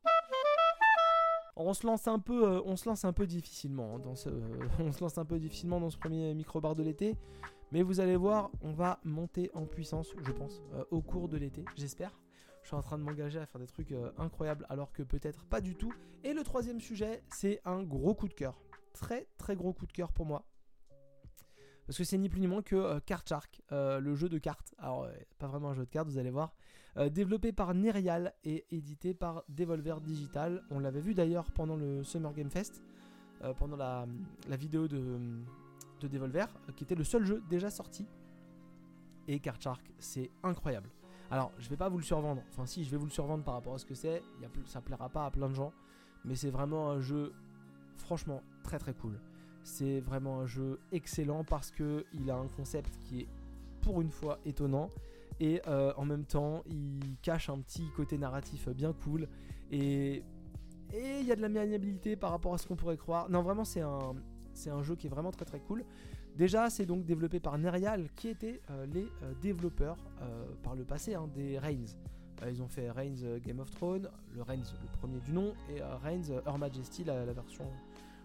on 1.56 1.74
se 1.74 1.86
lance 1.86 2.06
un 2.06 2.18
peu, 2.18 2.62
difficilement 5.38 5.80
dans 5.80 5.90
ce 5.90 5.96
premier 5.96 6.34
micro 6.34 6.60
bar 6.60 6.74
de 6.74 6.82
l'été, 6.82 7.16
mais 7.72 7.82
vous 7.82 8.00
allez 8.00 8.16
voir, 8.16 8.50
on 8.60 8.72
va 8.72 9.00
monter 9.04 9.50
en 9.54 9.64
puissance, 9.66 10.14
je 10.22 10.32
pense, 10.32 10.62
euh, 10.74 10.84
au 10.90 11.00
cours 11.00 11.28
de 11.28 11.36
l'été, 11.36 11.64
j'espère. 11.74 12.18
Je 12.62 12.68
suis 12.68 12.76
en 12.76 12.82
train 12.82 12.98
de 12.98 13.04
m'engager 13.04 13.38
à 13.38 13.46
faire 13.46 13.60
des 13.60 13.66
trucs 13.66 13.92
euh, 13.92 14.10
incroyables, 14.18 14.66
alors 14.68 14.92
que 14.92 15.02
peut-être 15.02 15.44
pas 15.46 15.60
du 15.60 15.76
tout. 15.76 15.92
Et 16.24 16.34
le 16.34 16.42
troisième 16.42 16.80
sujet, 16.80 17.22
c'est 17.28 17.60
un 17.64 17.82
gros 17.82 18.14
coup 18.14 18.28
de 18.28 18.34
cœur, 18.34 18.60
très 18.92 19.28
très 19.38 19.56
gros 19.56 19.72
coup 19.72 19.86
de 19.86 19.92
cœur 19.92 20.12
pour 20.12 20.26
moi. 20.26 20.44
Parce 21.86 21.98
que 21.98 22.04
c'est 22.04 22.18
ni 22.18 22.28
plus 22.28 22.40
ni 22.40 22.48
moins 22.48 22.62
que 22.62 22.98
Card 23.00 23.22
Shark, 23.26 23.62
le 23.70 24.14
jeu 24.14 24.28
de 24.28 24.38
cartes. 24.38 24.74
Alors, 24.78 25.08
pas 25.38 25.46
vraiment 25.46 25.70
un 25.70 25.74
jeu 25.74 25.84
de 25.84 25.90
cartes, 25.90 26.08
vous 26.08 26.18
allez 26.18 26.30
voir. 26.30 26.52
Euh, 26.98 27.10
développé 27.10 27.52
par 27.52 27.74
Nerial 27.74 28.32
et 28.44 28.64
édité 28.70 29.12
par 29.12 29.44
Devolver 29.50 30.00
Digital. 30.00 30.62
On 30.70 30.78
l'avait 30.78 31.00
vu 31.00 31.12
d'ailleurs 31.12 31.50
pendant 31.50 31.76
le 31.76 32.02
Summer 32.02 32.32
Game 32.32 32.50
Fest, 32.50 32.82
euh, 33.44 33.52
pendant 33.52 33.76
la, 33.76 34.06
vidéo 34.56 34.88
de, 34.88 35.18
de 36.00 36.08
Devolver, 36.08 36.46
qui 36.74 36.84
était 36.84 36.94
le 36.94 37.04
seul 37.04 37.26
jeu 37.26 37.42
déjà 37.50 37.68
sorti. 37.68 38.06
Et 39.28 39.40
Card 39.40 39.60
Shark, 39.60 39.92
c'est 39.98 40.30
incroyable. 40.42 40.88
Alors, 41.30 41.52
je 41.58 41.68
vais 41.68 41.76
pas 41.76 41.90
vous 41.90 41.98
le 41.98 42.04
survendre. 42.04 42.42
Enfin, 42.50 42.64
si, 42.64 42.82
je 42.82 42.90
vais 42.90 42.96
vous 42.96 43.06
le 43.06 43.10
survendre 43.10 43.44
par 43.44 43.54
rapport 43.54 43.74
à 43.74 43.78
ce 43.78 43.84
que 43.84 43.94
c'est. 43.94 44.22
Ça 44.64 44.80
plaira 44.80 45.10
pas 45.10 45.26
à 45.26 45.30
plein 45.30 45.50
de 45.50 45.54
gens. 45.54 45.72
Mais 46.24 46.34
c'est 46.34 46.50
vraiment 46.50 46.90
un 46.90 47.00
jeu, 47.00 47.34
franchement, 47.96 48.42
très 48.62 48.78
très 48.78 48.94
cool. 48.94 49.20
C'est 49.66 49.98
vraiment 49.98 50.38
un 50.38 50.46
jeu 50.46 50.78
excellent 50.92 51.42
parce 51.42 51.72
que 51.72 52.04
il 52.14 52.30
a 52.30 52.36
un 52.36 52.46
concept 52.46 53.00
qui 53.00 53.22
est, 53.22 53.28
pour 53.82 54.00
une 54.00 54.10
fois, 54.10 54.38
étonnant 54.44 54.90
et 55.40 55.60
euh, 55.66 55.92
en 55.96 56.04
même 56.04 56.24
temps 56.24 56.62
il 56.66 57.16
cache 57.20 57.50
un 57.50 57.58
petit 57.58 57.90
côté 57.96 58.16
narratif 58.16 58.68
bien 58.68 58.92
cool 58.92 59.28
et 59.72 60.22
il 60.94 61.26
y 61.26 61.32
a 61.32 61.36
de 61.36 61.42
la 61.42 61.48
maniabilité 61.48 62.14
par 62.14 62.30
rapport 62.30 62.54
à 62.54 62.58
ce 62.58 62.66
qu'on 62.68 62.76
pourrait 62.76 62.96
croire. 62.96 63.28
Non 63.28 63.42
vraiment 63.42 63.64
c'est 63.64 63.80
un, 63.80 64.14
c'est 64.54 64.70
un 64.70 64.84
jeu 64.84 64.94
qui 64.94 65.08
est 65.08 65.10
vraiment 65.10 65.32
très 65.32 65.44
très 65.44 65.58
cool. 65.58 65.84
Déjà 66.36 66.70
c'est 66.70 66.86
donc 66.86 67.04
développé 67.04 67.40
par 67.40 67.58
Nerial 67.58 68.08
qui 68.14 68.28
étaient 68.28 68.62
euh, 68.70 68.86
les 68.86 69.08
euh, 69.24 69.34
développeurs 69.42 69.98
par 70.62 70.76
le 70.76 70.84
passé 70.84 71.14
hein, 71.14 71.28
des 71.34 71.58
Reigns. 71.58 71.96
ils 72.48 72.62
ont 72.62 72.68
fait 72.68 72.88
Reigns 72.88 73.40
Game 73.44 73.58
of 73.58 73.68
Thrones, 73.72 74.08
le 74.32 74.42
Reigns 74.42 74.74
le 74.80 74.96
premier 74.96 75.18
du 75.18 75.32
nom 75.32 75.54
et 75.68 75.82
Reigns 75.82 76.40
Her 76.46 76.56
Majesty 76.56 77.02
la, 77.02 77.24
version 77.32 77.64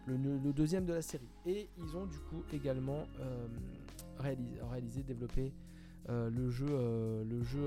le, 0.08 0.54
deuxième 0.54 0.86
de 0.86 0.94
la 0.94 1.02
série. 1.02 1.30
Et 1.46 1.70
ils 1.78 1.96
ont 1.96 2.06
du 2.06 2.18
coup 2.20 2.44
également 2.54 3.04
réalisé, 4.20 4.60
réalisé, 4.70 5.04
développé 5.04 5.54
le 6.10 6.50
jeu, 6.50 6.66
le 6.68 7.44
jeu 7.44 7.62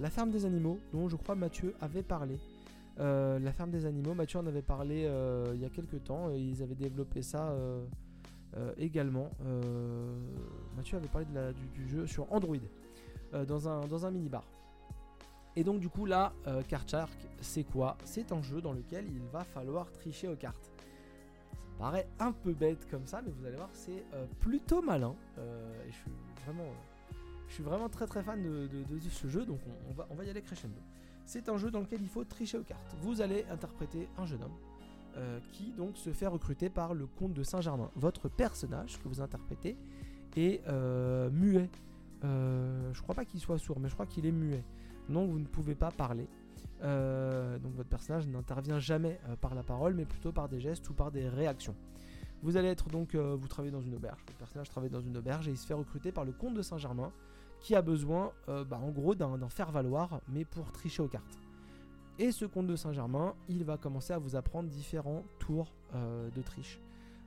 La 0.00 0.10
ferme 0.10 0.30
des 0.30 0.44
animaux, 0.44 0.78
dont 0.92 1.08
je 1.08 1.16
crois 1.16 1.34
Mathieu 1.34 1.74
avait 1.80 2.02
parlé. 2.02 2.38
la 2.98 3.52
ferme 3.52 3.70
des 3.70 3.86
animaux, 3.86 4.14
Mathieu 4.14 4.38
en 4.38 4.46
avait 4.46 4.62
parlé 4.62 5.10
il 5.54 5.60
y 5.60 5.64
a 5.64 5.70
quelques 5.70 6.04
temps, 6.04 6.30
ils 6.30 6.62
avaient 6.62 6.74
développé 6.74 7.22
ça 7.22 7.54
également. 8.76 9.30
Mathieu 10.76 10.98
avait 10.98 11.08
parlé 11.08 11.26
du, 11.74 11.88
jeu 11.88 12.06
sur 12.06 12.32
Android, 12.32 12.56
dans 13.46 13.68
un, 13.68 13.86
dans 13.86 14.06
un 14.06 14.10
mini-bar. 14.10 14.44
Et 15.56 15.64
donc 15.64 15.80
du 15.80 15.88
coup 15.88 16.06
là, 16.06 16.32
Card 16.68 16.88
Shark, 16.88 17.18
c'est 17.40 17.64
quoi? 17.64 17.96
C'est 18.04 18.30
un 18.32 18.42
jeu 18.42 18.60
dans 18.60 18.72
lequel 18.72 19.06
il 19.10 19.22
va 19.32 19.42
falloir 19.42 19.90
tricher 19.90 20.28
aux 20.28 20.36
cartes 20.36 20.69
paraît 21.80 22.06
un 22.18 22.32
peu 22.32 22.52
bête 22.52 22.86
comme 22.90 23.06
ça, 23.06 23.22
mais 23.24 23.32
vous 23.32 23.46
allez 23.46 23.56
voir, 23.56 23.70
c'est 23.72 24.04
euh, 24.12 24.26
plutôt 24.38 24.82
malin. 24.82 25.14
Euh, 25.38 25.88
et 25.88 25.90
je 25.90 25.96
suis 25.96 26.10
vraiment, 26.44 26.64
euh, 26.64 27.14
je 27.48 27.54
suis 27.54 27.62
vraiment 27.62 27.88
très 27.88 28.06
très 28.06 28.22
fan 28.22 28.42
de, 28.42 28.68
ce 29.10 29.28
jeu, 29.28 29.46
donc 29.46 29.60
on, 29.88 29.94
va, 29.94 30.06
on 30.10 30.14
va 30.14 30.24
y 30.24 30.30
aller 30.30 30.42
crescendo. 30.42 30.76
C'est 31.24 31.48
un 31.48 31.56
jeu 31.56 31.70
dans 31.70 31.80
lequel 31.80 32.02
il 32.02 32.08
faut 32.08 32.22
tricher 32.24 32.58
aux 32.58 32.64
cartes. 32.64 32.94
Vous 33.00 33.22
allez 33.22 33.46
interpréter 33.50 34.08
un 34.18 34.26
jeune 34.26 34.42
homme 34.42 34.56
qui 35.52 35.72
donc 35.72 35.96
se 35.96 36.12
fait 36.12 36.28
recruter 36.28 36.70
par 36.70 36.94
le 36.94 37.04
comte 37.06 37.34
de 37.34 37.42
Saint-Germain. 37.42 37.90
Votre 37.96 38.28
personnage 38.28 38.98
que 39.02 39.08
vous 39.08 39.20
interprétez 39.20 39.76
est 40.36 40.62
muet. 41.30 41.68
je 42.22 43.02
crois 43.02 43.14
pas 43.14 43.24
qu'il 43.24 43.40
soit 43.40 43.58
sourd, 43.58 43.80
mais 43.80 43.88
je 43.88 43.94
crois 43.94 44.06
qu'il 44.06 44.24
est 44.24 44.32
muet. 44.32 44.62
Donc 45.08 45.30
vous 45.30 45.38
ne 45.38 45.46
pouvez 45.46 45.74
pas 45.74 45.90
parler. 45.90 46.26
Euh, 46.82 47.58
donc 47.58 47.74
votre 47.74 47.88
personnage 47.88 48.26
n'intervient 48.26 48.78
jamais 48.78 49.20
euh, 49.28 49.36
par 49.36 49.54
la 49.54 49.62
parole, 49.62 49.94
mais 49.94 50.04
plutôt 50.04 50.32
par 50.32 50.48
des 50.48 50.60
gestes 50.60 50.88
ou 50.88 50.94
par 50.94 51.10
des 51.10 51.28
réactions. 51.28 51.74
Vous 52.42 52.56
allez 52.56 52.68
être 52.68 52.88
donc, 52.88 53.14
euh, 53.14 53.36
vous 53.38 53.48
travaillez 53.48 53.72
dans 53.72 53.82
une 53.82 53.94
auberge. 53.94 54.24
Le 54.28 54.34
personnage 54.34 54.70
travaille 54.70 54.90
dans 54.90 55.00
une 55.00 55.16
auberge 55.16 55.48
et 55.48 55.50
il 55.50 55.58
se 55.58 55.66
fait 55.66 55.74
recruter 55.74 56.10
par 56.10 56.24
le 56.24 56.32
comte 56.32 56.54
de 56.54 56.62
Saint-Germain, 56.62 57.12
qui 57.60 57.74
a 57.74 57.82
besoin, 57.82 58.32
bah, 58.46 58.80
en 58.82 58.88
gros, 58.88 59.14
d'un 59.14 59.36
faire 59.50 59.70
valoir, 59.70 60.22
mais 60.28 60.46
pour 60.46 60.72
tricher 60.72 61.02
aux 61.02 61.08
cartes. 61.08 61.38
Et 62.18 62.32
ce 62.32 62.46
comte 62.46 62.66
de 62.66 62.74
Saint-Germain, 62.74 63.34
il 63.50 63.64
va 63.64 63.76
commencer 63.76 64.14
à 64.14 64.18
vous 64.18 64.34
apprendre 64.34 64.70
différents 64.70 65.24
tours 65.38 65.74
de 65.92 66.40
triche. 66.40 66.80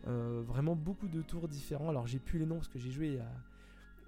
vraiment 0.07 0.75
beaucoup 0.75 1.07
de 1.07 1.21
tours 1.21 1.47
différents. 1.47 1.89
Alors 1.89 2.07
j'ai 2.07 2.17
plus 2.17 2.39
les 2.39 2.47
noms 2.47 2.55
parce 2.55 2.67
que 2.67 2.79
j'ai 2.79 2.89
joué 2.89 3.19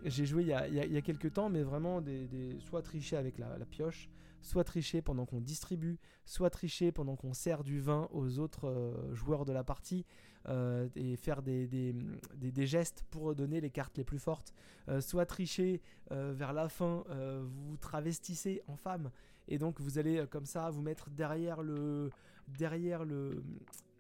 j'ai 0.06 0.26
joué 0.26 0.44
il 0.44 0.48
y, 0.50 0.98
a, 0.98 1.02
quelques 1.02 1.34
temps, 1.34 1.50
mais 1.50 1.64
vraiment 1.64 2.02
des, 2.02 2.58
soit 2.60 2.82
tricher 2.82 3.18
avec 3.18 3.38
la 3.38 3.66
pioche, 3.66 4.10
soit 4.46 4.64
tricher 4.64 5.02
pendant 5.02 5.26
qu'on 5.26 5.42
distribue, 5.42 5.98
soit 6.24 6.52
tricher 6.52 6.92
pendant 6.92 7.16
qu'on 7.16 7.34
sert 7.34 7.64
du 7.64 7.80
vin 7.80 8.08
aux 8.12 8.38
autres 8.38 8.68
euh, 8.68 9.14
joueurs 9.14 9.44
de 9.44 9.52
la 9.52 9.64
partie 9.64 10.06
euh, 10.48 10.88
et 10.96 11.16
faire 11.16 11.42
des, 11.42 11.66
des, 11.68 12.68
gestes 12.68 13.04
pour 13.10 13.34
donner 13.34 13.60
les 13.60 13.72
cartes 13.72 13.98
les 13.98 14.04
plus 14.04 14.20
fortes, 14.20 14.54
euh, 14.88 15.02
soit 15.02 15.26
tricher 15.26 15.82
vers 16.12 16.54
la 16.54 16.70
fin, 16.70 17.04
vous 17.42 17.78
travestissez 17.78 18.62
en 18.68 18.76
femme 18.76 19.10
et 19.48 19.58
donc 19.58 19.82
vous 19.82 19.98
allez 19.98 20.24
comme 20.30 20.46
ça 20.46 20.70
vous 20.70 20.84
mettre 20.84 21.10
derrière 21.10 21.64
le, 21.64 22.12
derrière 22.48 23.04
le, 23.04 23.44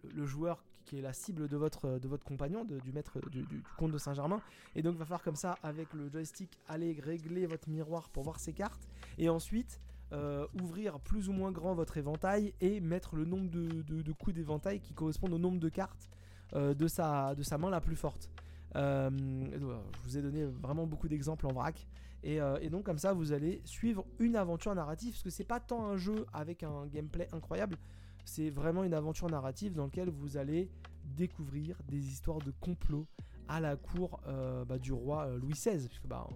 le 0.04 0.26
joueur 0.26 0.63
qui 0.86 0.98
est 0.98 1.02
la 1.02 1.13
cible 1.13 1.48
de 1.48 1.58
votre, 1.58 2.00
de 2.00 2.08
votre 2.08 2.24
compagnon, 2.24 2.63
du 2.63 2.91
maître 2.91 3.19
du, 3.30 3.45
comte 3.78 3.91
de 3.91 3.98
Saint-Germain. 3.98 4.41
Et 4.76 4.82
donc, 4.82 4.93
il 4.93 5.00
va 5.00 5.06
falloir 5.06 5.24
comme 5.24 5.36
ça, 5.36 5.58
avec 5.63 5.91
le 5.93 6.10
joystick, 6.10 6.60
aller 6.67 6.98
régler 7.04 7.45
votre 7.45 7.69
miroir 7.69 8.10
pour 8.10 8.24
voir 8.24 8.39
ses 8.39 8.54
cartes. 8.54 8.88
Et 9.17 9.28
ensuite, 9.30 9.82
euh, 10.13 10.45
ouvrir 10.62 11.00
plus 11.00 11.30
ou 11.30 11.34
moins 11.34 11.52
grand 11.52 11.74
votre 11.74 11.98
éventail 11.98 12.54
et 12.62 12.80
mettre 12.80 13.15
le 13.15 13.26
nombre 13.26 13.50
de, 13.50 14.12
coups 14.13 14.36
d'éventail 14.36 14.80
qui 14.80 14.93
correspondent 14.93 15.34
au 15.34 15.39
nombre 15.39 15.60
de 15.60 15.69
cartes 15.69 16.10
euh, 16.54 16.76
de, 16.76 16.88
sa, 16.88 17.34
de 17.34 17.41
sa 17.41 17.58
main 17.58 17.71
la 17.71 17.82
plus 17.82 17.95
forte. 17.95 18.30
Euh, 18.76 19.10
je 19.52 20.00
vous 20.04 20.17
ai 20.17 20.21
donné 20.21 20.45
vraiment 20.45 20.86
beaucoup 20.86 21.08
d'exemples 21.08 21.48
en 21.48 21.54
vrac. 21.54 21.88
Et, 22.24 22.39
donc 22.71 22.84
comme 22.84 22.98
ça, 22.98 23.13
vous 23.13 23.34
allez 23.34 23.62
suivre 23.65 24.04
une 24.17 24.36
aventure 24.36 24.74
narrative, 24.74 25.12
parce 25.12 25.21
que 25.21 25.30
c'est 25.30 25.43
pas 25.43 25.60
tant 25.60 25.86
un 25.86 25.95
jeu 25.95 26.26
avec 26.34 26.63
un 26.63 26.88
gameplay 26.88 27.28
incroyable, 27.32 27.78
c'est 28.25 28.49
vraiment 28.49 28.83
une 28.83 28.93
aventure 28.93 29.29
narrative 29.29 29.73
dans 29.73 29.85
laquelle 29.85 30.09
vous 30.09 30.38
allez 30.38 30.69
découvrir 31.03 31.77
des 31.88 32.07
histoires 32.07 32.39
de 32.39 32.51
complot 32.59 33.07
à 33.47 33.59
la 33.59 33.75
cour 33.75 34.19
bah, 34.67 34.79
du 34.79 34.91
roi 34.91 35.29
Louis 35.38 35.53
XVI, 35.53 35.88
puisque 35.88 36.07
bah, 36.07 36.27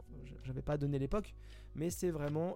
j'avais 0.44 0.62
pas 0.62 0.78
donné 0.78 1.00
l'époque, 1.00 1.34
mais 1.76 1.90
c'est 1.90 2.12
vraiment 2.12 2.56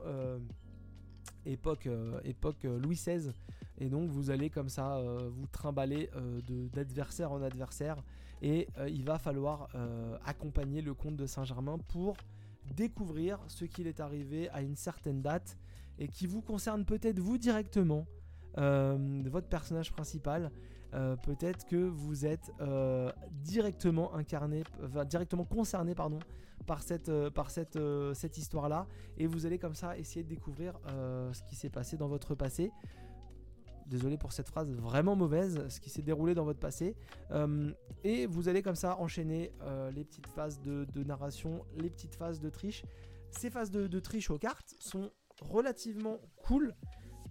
époque, 1.45 1.87
euh, 1.87 2.19
époque 2.23 2.65
euh, 2.65 2.79
Louis 2.79 2.95
XVI. 2.95 3.31
Et 3.79 3.89
donc 3.89 4.09
vous 4.09 4.29
allez 4.29 4.49
comme 4.49 4.69
ça 4.69 4.97
euh, 4.97 5.29
vous 5.31 5.47
trimballer 5.47 6.09
d'adversaire 6.73 7.31
en 7.31 7.41
adversaire. 7.41 8.03
Et 8.41 8.67
il 8.87 9.05
va 9.05 9.17
falloir 9.19 9.69
accompagner 10.25 10.81
le 10.81 10.93
comte 10.93 11.15
de 11.15 11.25
Saint-Germain 11.25 11.77
pour 11.87 12.17
découvrir 12.75 13.39
ce 13.47 13.63
qu'il 13.63 13.87
est 13.87 14.01
arrivé 14.01 14.49
à 14.49 14.61
une 14.61 14.75
certaine 14.75 15.21
date 15.21 15.57
et 15.97 16.09
qui 16.09 16.27
vous 16.27 16.41
concerne 16.41 16.83
peut-être 16.83 17.19
vous 17.19 17.37
directement, 17.37 18.05
votre 18.55 19.47
personnage 19.47 19.91
principal. 19.91 20.51
peut-être 20.91 21.65
que 21.65 21.75
vous 21.75 22.25
êtes 22.25 22.51
directement 23.43 24.13
incarné, 24.15 24.63
directement 25.07 25.45
concerné 25.45 25.95
pardon, 25.95 26.19
par 26.63 26.81
cette, 26.81 27.09
euh, 27.09 27.29
par 27.29 27.51
cette, 27.51 27.75
euh, 27.75 28.13
cette 28.13 28.37
histoire-là. 28.37 28.87
Et 29.17 29.27
vous 29.27 29.45
allez 29.45 29.59
comme 29.59 29.75
ça 29.75 29.97
essayer 29.97 30.23
de 30.23 30.29
découvrir 30.29 30.79
euh, 30.87 31.31
ce 31.33 31.43
qui 31.43 31.55
s'est 31.55 31.69
passé 31.69 31.97
dans 31.97 32.07
votre 32.07 32.35
passé. 32.35 32.71
Désolé 33.85 34.17
pour 34.17 34.31
cette 34.31 34.47
phrase 34.47 34.71
vraiment 34.71 35.15
mauvaise, 35.15 35.67
ce 35.67 35.79
qui 35.79 35.89
s'est 35.89 36.01
déroulé 36.01 36.33
dans 36.33 36.45
votre 36.45 36.59
passé. 36.59 36.95
et 38.05 38.25
vous 38.27 38.47
allez 38.47 38.61
comme 38.61 38.77
ça 38.77 38.97
enchaîner 38.97 39.51
les 39.93 40.05
petites 40.05 40.27
phases 40.27 40.61
de, 40.61 41.03
narration, 41.03 41.65
les 41.75 41.89
petites 41.89 42.15
phases 42.15 42.39
de 42.39 42.49
triche. 42.49 42.83
Ces 43.29 43.49
phases 43.49 43.71
de, 43.71 43.87
de 43.87 43.99
triche 43.99 44.29
aux 44.29 44.37
cartes 44.37 44.73
sont 44.79 45.11
relativement 45.41 46.17
cool 46.47 46.73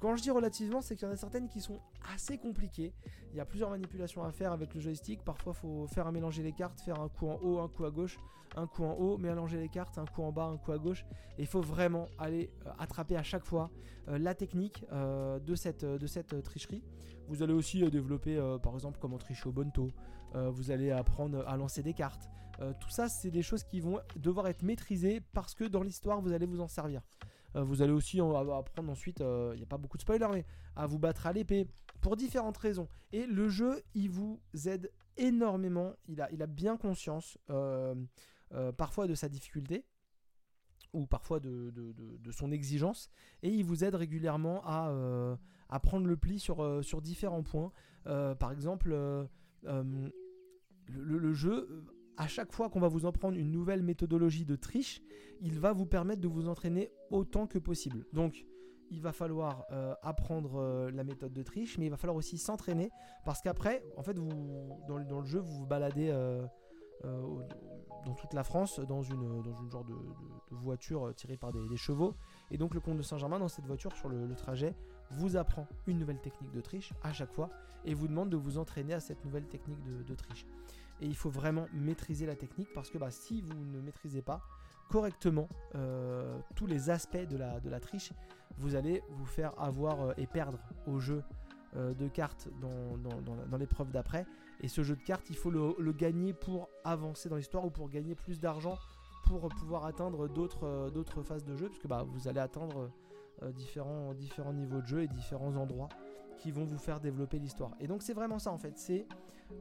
quand 0.03 0.17
je 0.17 0.23
dis 0.23 0.33
relativement, 0.33 0.81
c'est 0.81 0.97
qu'il 0.97 1.07
y 1.07 1.11
en 1.11 1.15
a 1.15 1.17
certaines 1.17 1.49
qui 1.49 1.61
sont 1.61 1.79
assez 2.13 2.37
compliquées. 2.37 2.93
Il 3.31 3.37
y 3.37 3.41
a 3.41 3.45
plusieurs 3.45 3.71
manipulations 3.71 4.25
à 4.25 4.33
faire 4.33 4.51
avec 4.51 4.75
le 4.75 4.81
joystick. 4.81 5.23
Parfois, 5.23 5.53
il 5.57 5.61
faut 5.61 5.87
faire 5.87 6.09
un 6.09 6.13
mélanger 6.13 6.43
les 6.43 6.51
cartes, 6.51 6.81
faire 6.81 7.01
un 7.01 7.09
coup 7.09 7.29
en 7.29 7.39
haut, 7.41 7.61
un 7.61 7.69
coup 7.69 7.85
à 7.85 7.91
gauche, 7.93 8.19
un 8.57 8.67
coup 8.67 8.83
en 8.83 8.95
haut, 8.95 9.17
mélanger 9.17 9.61
les 9.61 9.69
cartes, 9.69 9.99
un 9.99 10.05
coup 10.05 10.25
en 10.25 10.33
bas, 10.33 10.47
un 10.47 10.57
coup 10.57 10.73
à 10.73 10.79
gauche. 10.79 11.05
Et 11.39 11.43
il 11.43 11.47
faut 11.47 11.61
vraiment 11.61 12.09
aller 12.19 12.51
euh, 12.67 12.71
attraper 12.81 13.17
à 13.17 13.23
chaque 13.23 13.45
fois 13.45 13.71
euh, 14.09 14.19
la 14.19 14.35
technique 14.35 14.85
euh, 14.91 15.39
de 15.39 15.55
cette, 15.55 15.85
de 15.85 16.07
cette 16.09 16.43
tricherie. 16.43 16.83
Vous 17.29 17.45
allez 17.45 17.55
aussi 17.55 17.89
développer, 17.89 18.37
par 18.61 18.75
exemple, 18.75 18.99
comment 19.01 19.19
tricher 19.19 19.49
au 19.49 19.53
bonto. 19.53 19.89
vous 20.35 20.73
allez 20.73 20.91
apprendre 20.91 21.47
à 21.47 21.57
lancer 21.57 21.81
des 21.81 21.95
cartes. 21.95 22.29
tout 22.81 22.91
ça, 22.91 23.09
c'est 23.09 23.31
des 23.31 23.43
choses 23.43 23.63
qui 23.63 23.79
vont 23.79 24.01
devoir 24.17 24.49
être 24.49 24.63
maîtrisées 24.63 25.23
parce 25.33 25.55
que 25.55 25.63
dans 25.63 25.85
l'histoire, 25.85 26.21
vous 26.21 26.33
allez 26.33 26.47
vous 26.47 26.61
en 26.61 26.67
servir. 26.67 27.01
Euh, 27.57 27.63
vous 27.63 27.83
allez 27.83 27.93
aussi 27.93 28.21
apprendre 28.21 28.91
ensuite, 28.91 29.21
il 29.21 29.27
euh, 29.27 29.57
n'y 29.57 29.63
a 29.63 29.67
pas 29.67 29.79
beaucoup 29.79 29.97
de 29.97 30.03
spoilers, 30.03 30.29
mais 30.33 30.45
à 30.77 30.87
vous 30.87 30.99
battre 30.99 31.27
à 31.27 31.33
l'épée 31.33 31.67
pour 32.01 32.17
différentes 32.17 32.57
raisons. 32.57 32.89
Et 33.13 33.27
le 33.27 33.49
jeu, 33.49 33.83
il 33.95 34.11
vous 34.11 34.41
aide 34.67 34.91
énormément. 35.17 35.95
Il 36.09 36.21
a, 36.21 36.31
il 36.33 36.43
a 36.43 36.47
bien 36.47 36.77
conscience 36.77 37.39
euh, 37.51 37.95
parfois 38.77 39.07
de 39.07 39.15
sa 39.15 39.29
difficulté 39.29 39.85
ou 40.93 41.07
parfois 41.07 41.41
de, 41.41 41.73
son 42.31 42.53
exigence. 42.53 43.11
Et 43.43 43.51
il 43.51 43.65
vous 43.65 43.85
aide 43.85 43.95
régulièrement 43.95 44.63
à, 44.65 44.93
à 45.69 45.81
prendre 45.81 46.07
le 46.07 46.17
pli 46.17 46.39
sur, 46.39 46.85
sur 46.85 47.01
différents 47.01 47.43
points. 47.43 47.73
par 48.05 48.53
exemple, 48.53 48.91
le, 48.91 50.19
le, 50.89 51.33
jeu 51.33 51.87
à 52.17 52.27
chaque 52.29 52.53
fois 52.53 52.69
qu'on 52.69 52.81
va 52.81 52.89
vous 52.89 53.07
en 53.07 53.13
prendre 53.13 53.37
une 53.37 53.51
nouvelle 53.51 53.83
méthodologie 53.83 54.45
de 54.45 54.57
triche, 54.57 55.03
il 55.41 55.59
va 55.59 55.73
vous 55.73 55.87
permettre 55.87 56.21
de 56.21 56.29
vous 56.29 56.49
entraîner 56.49 56.91
autant 57.11 57.47
que 57.47 57.59
possible. 57.59 58.07
Donc, 58.13 58.47
il 58.91 59.01
va 59.01 59.13
falloir 59.13 59.65
euh, 59.73 59.95
apprendre 60.03 60.61
euh, 60.61 60.91
la 60.91 61.03
méthode 61.03 61.33
de 61.33 61.43
triche, 61.43 61.79
mais 61.79 61.87
il 61.87 61.91
va 61.91 61.97
falloir 61.97 62.17
aussi 62.17 62.37
s'entraîner 62.37 62.91
parce 63.25 63.41
qu'après, 63.41 63.83
en 63.97 64.03
fait, 64.03 64.19
vous, 64.19 64.29
dans, 64.87 64.99
le 64.99 65.25
jeu, 65.25 65.41
vous 65.41 65.61
vous 65.61 65.67
baladez 65.67 66.11
euh, 66.11 66.47
dans 67.03 68.15
toute 68.15 68.35
la 68.35 68.45
France 68.45 68.79
dans 68.81 69.03
une, 69.03 69.43
dans 69.43 69.55
une 69.63 69.71
genre 69.71 69.85
de, 69.85 69.95
voiture 70.51 71.15
tirée 71.15 71.39
par 71.39 71.53
des, 71.53 71.77
chevaux. 71.77 72.15
Et 72.51 72.59
donc, 72.59 72.75
le 72.75 72.81
comte 72.81 72.99
de 72.99 73.03
Saint-Germain, 73.03 73.39
dans 73.39 73.49
cette 73.49 73.67
voiture, 73.67 73.97
sur 73.97 74.11
le, 74.11 74.35
trajet, 74.35 74.75
vous 75.11 75.37
apprend 75.37 75.67
une 75.87 75.99
nouvelle 75.99 76.21
technique 76.21 76.53
de 76.53 76.61
triche 76.61 76.93
à 77.03 77.13
chaque 77.13 77.33
fois 77.33 77.49
et 77.85 77.95
vous 77.95 78.07
demande 78.07 78.29
de 78.29 78.37
vous 78.37 78.59
entraîner 78.59 78.93
à 78.93 79.01
cette 79.01 79.25
nouvelle 79.25 79.47
technique 79.47 79.83
de 79.83 80.15
triche. 80.15 80.47
Et 81.03 81.07
il 81.07 81.17
faut 81.17 81.31
vraiment 81.31 81.67
maîtriser 81.73 82.27
la 82.27 82.37
technique 82.37 82.73
parce 82.73 82.89
que 82.89 82.97
bah, 82.97 83.11
si 83.11 83.43
vous 83.43 83.65
ne 83.65 83.81
maîtrisez 83.81 84.23
pas 84.23 84.41
correctement 84.89 85.49
euh, 85.75 86.39
tous 86.55 86.67
les 86.67 86.91
aspects 86.91 87.17
de 87.29 87.37
la, 87.37 87.81
triche, 87.81 88.13
vous 88.57 88.77
allez 88.77 89.03
vous 89.11 89.27
faire 89.27 89.53
avoir 89.61 90.01
euh, 90.01 90.13
et 90.17 90.29
perdre 90.29 90.59
au 90.87 91.01
jeu 91.01 91.25
euh, 91.77 91.93
de 91.95 92.07
cartes 92.07 92.49
dans, 92.61 93.59
l'épreuve 93.59 93.91
d'après. 93.91 94.27
Et 94.61 94.69
ce 94.69 94.85
jeu 94.85 94.95
de 94.95 95.03
cartes, 95.03 95.29
il 95.29 95.37
faut 95.37 95.51
le, 95.51 95.93
gagner 95.93 96.33
pour 96.35 96.69
avancer 96.85 97.29
dans 97.29 97.37
l'histoire 97.37 97.65
ou 97.65 97.71
pour 97.71 97.89
gagner 97.89 98.15
plus 98.15 98.39
d'argent 98.39 98.79
pour 99.25 99.49
pouvoir 99.49 99.87
atteindre 99.87 100.29
d'autres, 100.29 101.23
phases 101.25 101.45
de 101.45 101.57
jeu, 101.57 101.69
puisque 101.69 101.89
bah, 101.89 102.05
vous 102.07 102.29
allez 102.29 102.41
atteindre 102.41 102.91
différents 103.55 104.53
niveaux 104.53 104.83
de 104.83 104.87
jeu 104.87 105.03
et 105.03 105.09
différents 105.09 105.57
endroits 105.57 105.89
qui 106.43 106.51
vont 106.51 106.65
vous 106.65 106.79
faire 106.79 106.99
développer 106.99 107.39
l'histoire. 107.39 107.71
Et 107.79 107.87
donc 107.87 108.03
c'est 108.03 108.15
vraiment 108.15 108.41
ça 108.41 108.51
en 108.51 108.59
fait, 108.59 108.77
c'est 108.77 109.07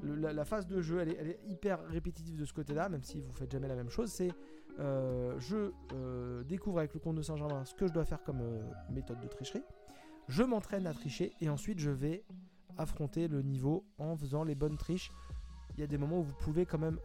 la, 0.04 0.46
phase 0.46 0.66
de 0.66 0.82
jeu, 0.82 1.00
elle 1.00 1.10
est, 1.10 1.40
hyper 1.48 1.86
répétitive 1.88 2.36
de 2.36 2.46
ce 2.46 2.54
côté-là, 2.54 2.90
même 2.90 3.04
si 3.04 3.22
vous 3.22 3.32
faites 3.34 3.52
jamais 3.52 3.68
la 3.68 3.76
même 3.76 3.90
chose. 3.90 4.12
C'est 4.12 4.32
je 4.80 6.44
découvre 6.44 6.80
avec 6.80 6.94
le 6.96 7.00
compte 7.00 7.18
de 7.18 7.22
Saint-Germain 7.22 7.66
ce 7.66 7.76
que 7.76 7.86
je 7.86 7.94
dois 7.94 8.06
faire 8.06 8.24
comme 8.24 8.42
méthode 8.90 9.20
de 9.20 9.28
tricherie. 9.28 9.64
Je 10.28 10.42
m'entraîne 10.42 10.88
à 10.88 10.94
tricher 10.94 11.34
et 11.40 11.50
ensuite 11.50 11.78
je 11.78 11.92
vais 11.92 12.24
affronter 12.78 13.28
le 13.28 13.44
niveau 13.44 13.86
en 14.00 14.16
faisant 14.18 14.44
les 14.44 14.56
bonnes 14.56 14.78
triches. 14.78 15.12
Il 15.76 15.82
y 15.82 15.84
a 15.84 15.88
des 15.88 16.00
moments 16.00 16.20
où 16.20 16.24
vous 16.24 16.36
pouvez 16.40 16.66
quand 16.66 16.80
même 16.80 16.98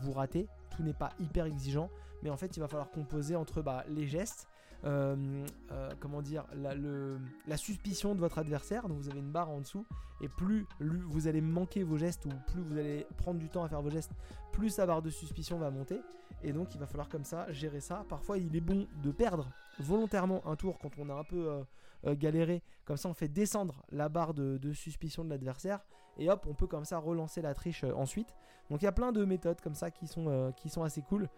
vous 0.00 0.12
rater. 0.12 0.48
Tout 0.70 0.82
n'est 0.82 0.94
pas 0.94 1.10
hyper 1.20 1.46
exigeant, 1.46 1.90
mais 2.24 2.30
en 2.30 2.36
fait 2.36 2.56
il 2.56 2.60
va 2.60 2.66
falloir 2.66 2.90
composer 2.90 3.36
entre 3.36 3.62
bah, 3.62 3.84
les 3.88 4.08
gestes 4.08 4.48
euh, 4.84 5.46
euh, 5.70 5.90
comment 6.00 6.22
dire, 6.22 6.44
la, 6.56 7.56
suspicion 7.56 8.14
de 8.14 8.20
votre 8.20 8.38
adversaire. 8.38 8.88
Donc 8.88 8.98
vous 8.98 9.08
avez 9.08 9.20
une 9.20 9.30
barre 9.30 9.50
en 9.50 9.60
dessous, 9.60 9.86
et 10.20 10.28
plus 10.28 10.66
vous 10.80 11.28
allez 11.28 11.40
manquer 11.40 11.84
vos 11.84 11.96
gestes 11.96 12.26
ou 12.26 12.30
plus 12.48 12.62
vous 12.62 12.78
allez 12.78 13.06
prendre 13.18 13.38
du 13.38 13.48
temps 13.48 13.62
à 13.62 13.68
faire 13.68 13.82
vos 13.82 13.90
gestes, 13.90 14.12
plus 14.50 14.70
sa 14.70 14.86
barre 14.86 15.02
de 15.02 15.10
suspicion 15.10 15.58
va 15.58 15.70
monter. 15.70 16.00
Et 16.42 16.52
donc 16.52 16.74
il 16.74 16.80
va 16.80 16.86
falloir 16.86 17.08
comme 17.08 17.24
ça 17.24 17.50
gérer 17.52 17.80
ça. 17.80 18.04
Parfois 18.08 18.38
il 18.38 18.54
est 18.56 18.60
bon 18.60 18.88
de 19.02 19.10
perdre 19.12 19.48
volontairement 19.78 20.44
un 20.46 20.56
tour 20.56 20.78
quand 20.80 20.90
on 20.98 21.08
a 21.10 21.14
un 21.14 21.24
peu 21.24 21.62
euh, 22.06 22.14
galéré. 22.16 22.62
Comme 22.84 22.96
ça 22.96 23.08
on 23.08 23.14
fait 23.14 23.28
descendre 23.28 23.84
la 23.92 24.08
barre 24.08 24.34
de, 24.34 24.58
de 24.58 24.72
suspicion 24.72 25.24
de 25.24 25.30
l'adversaire. 25.30 25.84
Et 26.18 26.28
hop, 26.28 26.44
on 26.48 26.54
peut 26.54 26.66
comme 26.66 26.84
ça 26.84 26.98
relancer 26.98 27.40
la 27.40 27.54
triche 27.54 27.84
ensuite. 27.84 28.34
Donc 28.68 28.82
il 28.82 28.84
y 28.84 28.88
a 28.88 28.92
plein 28.92 29.12
de 29.12 29.24
méthodes 29.24 29.60
comme 29.60 29.74
ça 29.74 29.92
qui 29.92 30.08
sont, 30.08 30.52
qui 30.56 30.68
sont 30.68 30.82
assez 30.82 31.02
cool. 31.02 31.28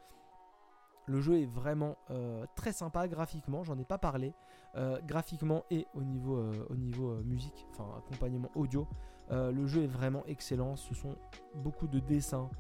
Le 1.07 1.21
jeu 1.21 1.41
est 1.41 1.47
vraiment 1.47 1.97
euh, 2.11 2.47
très 2.55 2.73
sympa 2.73 3.07
graphiquement, 3.09 3.63
j'en 3.63 3.79
ai 3.79 3.85
pas 3.85 3.99
parlé. 3.99 4.33
Euh, 4.77 4.99
graphiquement 5.07 5.65
et 5.71 5.87
au 5.95 6.03
niveau, 6.03 6.37
euh, 6.37 7.23
musique, 7.25 7.67
enfin 7.71 7.87
accompagnement 7.99 8.51
audio, 8.55 8.89
le 9.31 9.67
jeu 9.67 9.83
est 9.85 9.89
vraiment 9.89 10.25
excellent. 10.27 10.77
Ce 10.77 10.95
sont 10.95 11.17
beaucoup 11.55 11.87
de 11.87 11.99
dessins, 11.99 12.51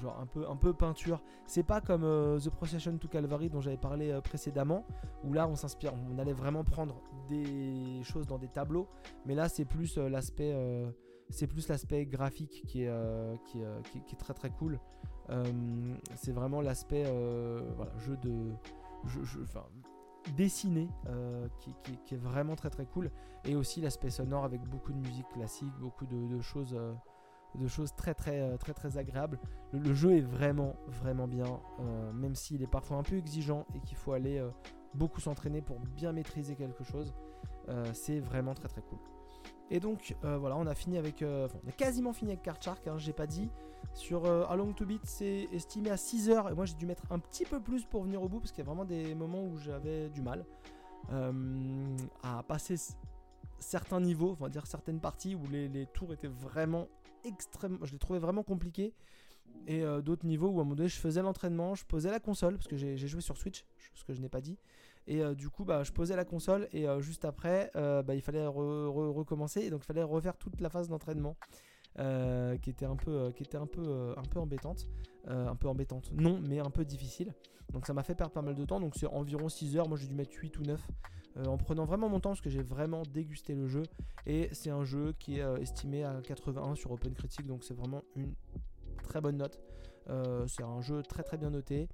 genre 0.00 0.18
un 0.20 0.26
peu, 0.26 0.48
un 0.48 0.56
peu 0.56 0.72
peinture. 0.72 1.20
C'est 1.46 1.62
pas 1.62 1.80
comme 1.80 2.02
The 2.38 2.50
Procession 2.50 2.96
to 2.98 3.08
Calvary 3.08 3.50
dont 3.50 3.60
j'avais 3.60 3.76
parlé 3.76 4.18
précédemment, 4.22 4.84
où 5.24 5.32
là 5.32 5.46
on 5.46 5.54
s'inspire, 5.54 5.92
on 6.10 6.18
allait 6.18 6.32
vraiment 6.32 6.64
prendre 6.64 7.02
des 7.28 8.02
choses 8.04 8.26
dans 8.26 8.38
des 8.38 8.48
tableaux, 8.48 8.88
mais 9.26 9.34
là 9.34 9.48
c'est 9.48 9.64
plus 9.66 9.98
l'aspect 9.98 10.54
graphique 12.06 12.62
qui 12.66 12.84
est, 12.84 13.40
qui, 13.44 13.60
est, 13.60 14.18
très 14.18 14.34
très 14.34 14.50
cool. 14.50 14.80
Euh, 15.30 15.44
c'est 16.14 16.32
vraiment 16.32 16.60
l'aspect 16.60 17.04
euh, 17.06 17.60
jeu 17.98 18.16
de. 18.16 18.52
Jeu, 19.06 19.44
dessiné 20.36 20.88
euh, 21.06 21.46
qui, 21.60 22.14
est 22.14 22.18
vraiment 22.18 22.56
très 22.56 22.70
très 22.70 22.86
cool 22.86 23.12
et 23.44 23.54
aussi 23.54 23.80
l'aspect 23.80 24.10
sonore 24.10 24.44
avec 24.44 24.60
beaucoup 24.62 24.92
de 24.92 24.98
musique 24.98 25.28
classique 25.28 25.72
beaucoup 25.78 26.06
de, 26.06 26.40
choses 26.40 26.76
de 27.54 27.68
choses 27.68 27.94
très 27.94 28.14
très 28.14 28.58
très 28.58 28.74
très 28.74 28.98
agréables 28.98 29.38
le, 29.70 29.94
jeu 29.94 30.16
est 30.16 30.22
vraiment 30.22 30.74
vraiment 30.88 31.28
bien 31.28 31.60
même 32.12 32.34
s'il 32.34 32.64
est 32.64 32.66
parfois 32.66 32.96
un 32.96 33.04
peu 33.04 33.16
exigeant 33.16 33.64
et 33.76 33.80
qu'il 33.82 33.96
faut 33.96 34.10
aller 34.10 34.44
beaucoup 34.94 35.20
s'entraîner 35.20 35.62
pour 35.62 35.78
bien 35.78 36.10
maîtriser 36.10 36.56
quelque 36.56 36.82
chose 36.82 37.14
c'est 37.92 38.18
vraiment 38.18 38.54
très 38.54 38.66
très 38.66 38.82
cool 38.82 38.98
et 39.70 39.78
donc 39.78 40.16
voilà, 40.22 40.56
on 40.56 40.66
a 40.66 40.74
fini 40.74 40.98
avec. 40.98 41.22
On 41.22 41.68
a 41.68 41.72
quasiment 41.72 42.12
fini 42.12 42.32
avec 42.32 42.42
Card 42.42 42.60
Shark, 42.60 42.88
hein, 42.88 42.98
j'ai 42.98 43.12
pas 43.12 43.28
dit. 43.28 43.48
Sur 43.94 44.26
euh, 44.26 44.44
Along 44.48 44.74
to 44.74 44.84
Beat, 44.84 45.04
c'est 45.04 45.48
estimé 45.52 45.90
à 45.90 45.96
6 45.96 46.30
heures. 46.30 46.50
Et 46.50 46.54
moi, 46.54 46.66
j'ai 46.66 46.74
dû 46.74 46.86
mettre 46.86 47.04
un 47.10 47.18
petit 47.18 47.44
peu 47.44 47.60
plus 47.60 47.84
pour 47.84 48.02
venir 48.02 48.22
au 48.22 48.28
bout 48.28 48.40
parce 48.40 48.52
qu'il 48.52 48.62
y 48.62 48.66
a 48.66 48.70
vraiment 48.70 48.84
des 48.84 49.14
moments 49.14 49.42
où 49.42 49.56
j'avais 49.58 50.08
du 50.10 50.22
mal 50.22 50.44
à 52.24 52.42
passer 52.42 52.74
certains 53.60 54.00
niveaux, 54.00 54.32
enfin 54.32 54.48
dire 54.48 54.66
certaines 54.66 54.98
parties 54.98 55.36
où 55.36 55.46
les, 55.52 55.86
tours 55.94 56.12
étaient 56.12 56.26
vraiment 56.26 56.88
extrêmement. 57.22 57.78
Je 57.84 57.92
les 57.92 57.98
trouvais 57.98 58.18
vraiment 58.18 58.42
compliqués. 58.42 58.92
Et 59.68 59.84
d'autres 60.02 60.26
niveaux 60.26 60.48
où 60.48 60.58
à 60.58 60.62
un 60.62 60.64
moment 60.64 60.74
donné, 60.74 60.88
je 60.88 60.98
faisais 60.98 61.22
l'entraînement, 61.22 61.76
je 61.76 61.84
posais 61.84 62.10
la 62.10 62.18
console 62.18 62.56
parce 62.56 62.66
que 62.66 62.76
j'ai 62.76 62.96
joué 62.96 63.20
sur 63.20 63.36
Switch, 63.36 63.64
ce 63.94 64.04
que 64.04 64.14
je 64.14 64.20
n'ai 64.20 64.28
pas 64.28 64.40
dit. 64.40 64.58
Et 65.06 65.22
euh, 65.22 65.34
du 65.34 65.48
coup, 65.48 65.64
bah, 65.64 65.84
je 65.84 65.92
posais 65.92 66.16
la 66.16 66.24
console 66.24 66.68
et 66.72 66.88
euh, 66.88 67.00
juste 67.00 67.24
après, 67.24 67.70
euh, 67.76 68.02
bah, 68.02 68.14
il 68.14 68.22
fallait 68.22 68.46
recommencer. 68.46 69.60
Et 69.60 69.70
donc, 69.70 69.82
il 69.82 69.86
fallait 69.86 70.02
refaire 70.02 70.36
toute 70.36 70.60
la 70.60 70.68
phase 70.68 70.88
d'entraînement. 70.88 71.36
Qui 71.96 72.70
était 72.70 72.84
un 72.84 72.96
peu, 72.96 73.32
qui 73.32 73.42
était 73.42 73.56
un 73.56 73.66
peu, 73.66 74.14
un 74.16 74.22
peu 74.22 74.38
embêtante, 74.40 74.88
un 75.26 75.56
peu 75.56 75.68
embêtante, 75.68 76.12
non, 76.12 76.40
mais 76.40 76.58
un 76.58 76.70
peu 76.70 76.84
difficile. 76.84 77.32
Donc 77.72 77.86
ça 77.86 77.92
m'a 77.92 78.02
fait 78.02 78.14
perdre 78.14 78.32
pas 78.32 78.42
mal 78.42 78.54
de 78.54 78.64
temps. 78.64 78.80
Donc 78.80 78.94
c'est 78.96 79.06
environ 79.06 79.48
6 79.48 79.76
heures. 79.76 79.88
Moi 79.88 79.98
j'ai 79.98 80.06
dû 80.06 80.14
mettre 80.14 80.36
8 80.36 80.58
ou 80.58 80.62
9 80.62 80.80
en 81.46 81.58
prenant 81.58 81.84
vraiment 81.84 82.08
mon 82.08 82.20
temps 82.20 82.30
parce 82.30 82.40
que 82.40 82.50
j'ai 82.50 82.62
vraiment 82.62 83.02
dégusté 83.02 83.54
le 83.54 83.66
jeu. 83.66 83.82
Et 84.26 84.48
c'est 84.52 84.70
un 84.70 84.84
jeu 84.84 85.14
qui 85.18 85.38
est 85.38 85.60
estimé 85.60 86.04
à 86.04 86.20
81 86.22 86.74
sur 86.74 86.92
Open 86.92 87.14
Critic, 87.14 87.46
donc 87.46 87.64
c'est 87.64 87.74
vraiment 87.74 88.02
une 88.14 88.34
très 89.02 89.20
bonne 89.20 89.38
note. 89.38 89.60
c'est 90.46 90.62
un 90.62 90.80
jeu 90.80 91.02
très 91.02 91.22
très 91.22 91.36
bien 91.38 91.50
noté. 91.50 91.88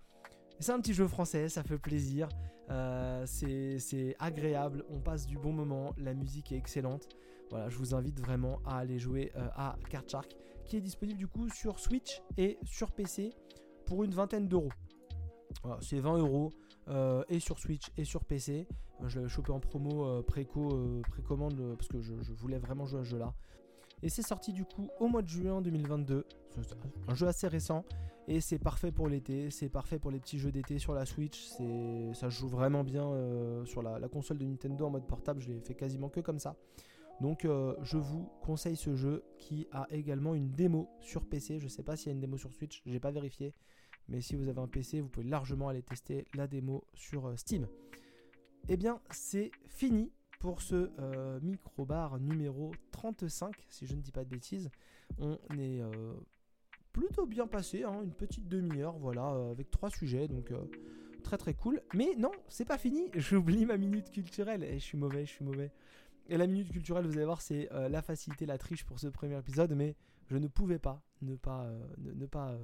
C'est 0.62 0.70
un 0.70 0.80
petit 0.80 0.94
jeu 0.94 1.08
français, 1.08 1.48
ça 1.48 1.64
fait 1.64 1.78
plaisir. 1.78 2.28
Euh, 2.70 3.24
c'est 3.26 4.14
agréable, 4.20 4.84
on 4.88 5.00
passe 5.00 5.26
du 5.26 5.36
bon 5.36 5.52
moment, 5.52 5.92
la 5.98 6.14
musique 6.14 6.52
est 6.52 6.56
excellente. 6.56 7.08
Voilà, 7.52 7.68
je 7.68 7.76
vous 7.76 7.94
invite 7.94 8.18
vraiment 8.18 8.60
à 8.64 8.78
aller 8.78 8.98
jouer 8.98 9.30
euh, 9.36 9.46
à 9.54 9.76
Card 9.90 10.08
Shark, 10.08 10.34
qui 10.64 10.78
est 10.78 10.80
disponible 10.80 11.18
du 11.18 11.28
coup 11.28 11.50
sur 11.50 11.78
Switch 11.78 12.22
et 12.38 12.58
sur 12.64 12.92
PC 12.92 13.34
pour 13.84 14.04
une 14.04 14.12
vingtaine 14.12 14.48
d'euros. 14.48 14.72
C'est 15.82 16.00
20 16.00 16.16
euros 16.16 16.48
euh, 16.88 17.22
et 17.28 17.40
sur 17.40 17.58
Switch 17.58 17.90
et 17.98 18.04
sur 18.04 18.24
PC. 18.24 18.66
Je 19.06 19.16
l'avais 19.16 19.28
chopé 19.28 19.52
en 19.52 19.60
promo 19.60 20.22
préco, 20.22 21.02
précommande 21.10 21.76
parce 21.76 21.88
que 21.88 22.00
je, 22.00 22.14
voulais 22.32 22.58
vraiment 22.58 22.86
jouer 22.86 23.00
à 23.00 23.04
ce 23.04 23.10
jeu 23.10 23.18
là. 23.18 23.34
Et 24.02 24.08
c'est 24.08 24.22
sorti 24.22 24.54
du 24.54 24.64
coup 24.64 24.88
au 24.98 25.08
mois 25.08 25.20
de 25.20 25.28
juin 25.28 25.60
2022. 25.60 26.24
un 27.06 27.14
jeu 27.14 27.26
assez 27.26 27.48
récent. 27.48 27.84
Et 28.28 28.40
c'est 28.40 28.58
parfait 28.58 28.92
pour 28.92 29.08
l'été, 29.08 29.50
c'est 29.50 29.68
parfait 29.68 29.98
pour 29.98 30.10
les 30.10 30.20
petits 30.20 30.38
jeux 30.38 30.52
d'été 30.52 30.78
sur 30.78 30.94
la 30.94 31.04
Switch. 31.04 31.48
Ça 32.14 32.28
joue 32.28 32.48
vraiment 32.48 32.84
bien 32.84 33.04
euh, 33.04 33.64
sur 33.64 33.82
la, 33.82 34.00
console 34.08 34.38
de 34.38 34.44
Nintendo 34.44 34.86
en 34.86 34.90
mode 34.90 35.06
portable. 35.06 35.40
Je 35.40 35.50
l'ai 35.50 35.60
fait 35.60 35.74
quasiment 35.74 36.08
que 36.08 36.20
comme 36.20 36.38
ça. 36.38 36.56
Donc 37.22 37.46
euh, 37.46 37.74
je 37.82 37.96
vous 37.96 38.28
conseille 38.42 38.76
ce 38.76 38.94
jeu 38.94 39.24
qui 39.38 39.66
a 39.72 39.87
également 39.90 40.35
une 40.35 40.50
démo 40.50 40.90
sur 41.00 41.24
PC. 41.24 41.58
Je 41.58 41.64
ne 41.64 41.70
sais 41.70 41.82
pas 41.82 41.96
s'il 41.96 42.08
y 42.08 42.11
a 42.11 42.12
une 42.12 42.20
démo 42.20 42.37
sur 42.37 42.52
Switch, 42.52 42.82
j'ai 42.85 43.00
pas 43.00 43.11
vérifié. 43.11 43.54
Mais 44.08 44.20
si 44.20 44.35
vous 44.35 44.48
avez 44.48 44.61
un 44.61 44.68
PC, 44.68 45.00
vous 45.00 45.08
pouvez 45.08 45.26
largement 45.26 45.68
aller 45.68 45.82
tester 45.82 46.26
la 46.35 46.46
démo 46.46 46.85
sur 46.92 47.28
euh, 47.28 47.37
Steam. 47.37 47.66
Eh 48.68 48.76
bien, 48.76 49.00
c'est 49.11 49.50
fini 49.66 50.12
pour 50.38 50.61
ce 50.61 50.90
microbar 51.40 52.18
numéro 52.18 52.72
35, 52.90 53.54
si 53.68 53.87
je 53.87 53.94
ne 53.94 54.00
dis 54.00 54.11
pas 54.11 54.24
de 54.24 54.28
bêtises. 54.28 54.70
On 55.18 55.58
est 55.58 55.80
plutôt 56.92 57.26
bien 57.26 57.46
passé, 57.46 57.85
hein, 57.85 58.00
une 58.02 58.12
petite 58.12 58.48
demi-heure, 58.48 58.98
voilà, 58.98 59.32
euh, 59.32 59.50
avec 59.50 59.70
trois 59.70 59.90
sujets, 59.90 60.28
donc 60.28 60.50
euh, 60.50 60.62
très 61.22 61.38
très 61.38 61.54
cool. 61.54 61.80
Mais 61.94 62.14
non, 62.16 62.30
c'est 62.48 62.64
pas 62.64 62.78
fini, 62.78 63.11
j'oublie 63.14 63.66
ma 63.66 63.76
minute 63.76 64.11
culturelle, 64.11 64.62
et 64.62 64.74
je 64.74 64.85
suis 64.85 64.98
mauvais, 64.98 65.24
je 65.24 65.30
suis 65.30 65.44
mauvais. 65.44 65.72
Et 66.28 66.37
la 66.37 66.46
minute 66.46 66.70
culturelle, 66.70 67.06
vous 67.06 67.16
allez 67.16 67.24
voir, 67.24 67.40
c'est 67.40 67.70
euh, 67.72 67.88
la 67.88 68.02
facilité, 68.02 68.46
la 68.46 68.58
triche 68.58 68.85
pour 68.85 68.98
ce 68.98 69.08
premier 69.08 69.38
épisode, 69.38 69.72
mais 69.74 69.96
je 70.28 70.37
ne 70.37 70.46
pouvais 70.46 70.78
pas 70.78 71.02
ne 71.20 71.37
pas, 71.37 71.70
ne, 71.98 72.26
pas 72.26 72.58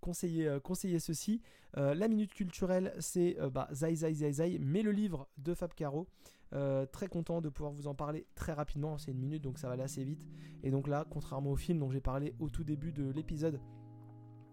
conseiller, 0.00 0.58
conseiller 0.62 1.00
ceci. 1.00 1.40
la 1.74 2.08
minute 2.08 2.32
culturelle, 2.34 2.94
c'est 3.00 3.36
bah, 3.52 3.68
Zai 3.72 3.94
Zai 3.94 4.12
Zai 4.12 4.32
Zai, 4.32 4.58
mais 4.60 4.82
le 4.82 4.92
livre 4.92 5.28
de 5.38 5.54
Fab 5.54 5.72
Caro. 5.74 6.06
Euh, 6.52 6.86
très 6.86 7.08
content 7.08 7.40
de 7.40 7.48
pouvoir 7.48 7.72
vous 7.72 7.88
en 7.88 7.94
parler 7.94 8.24
très 8.36 8.52
rapidement, 8.52 8.98
c'est 8.98 9.10
une 9.10 9.18
minute 9.18 9.42
donc 9.42 9.58
ça 9.58 9.66
va 9.66 9.74
aller 9.74 9.82
assez 9.82 10.04
vite. 10.04 10.26
Et 10.62 10.70
donc 10.70 10.86
là, 10.86 11.04
contrairement 11.10 11.50
au 11.50 11.56
film 11.56 11.80
dont 11.80 11.90
j'ai 11.90 12.00
parlé 12.00 12.34
au 12.38 12.48
tout 12.48 12.62
début 12.62 12.92
de 12.92 13.10
l'épisode, 13.10 13.60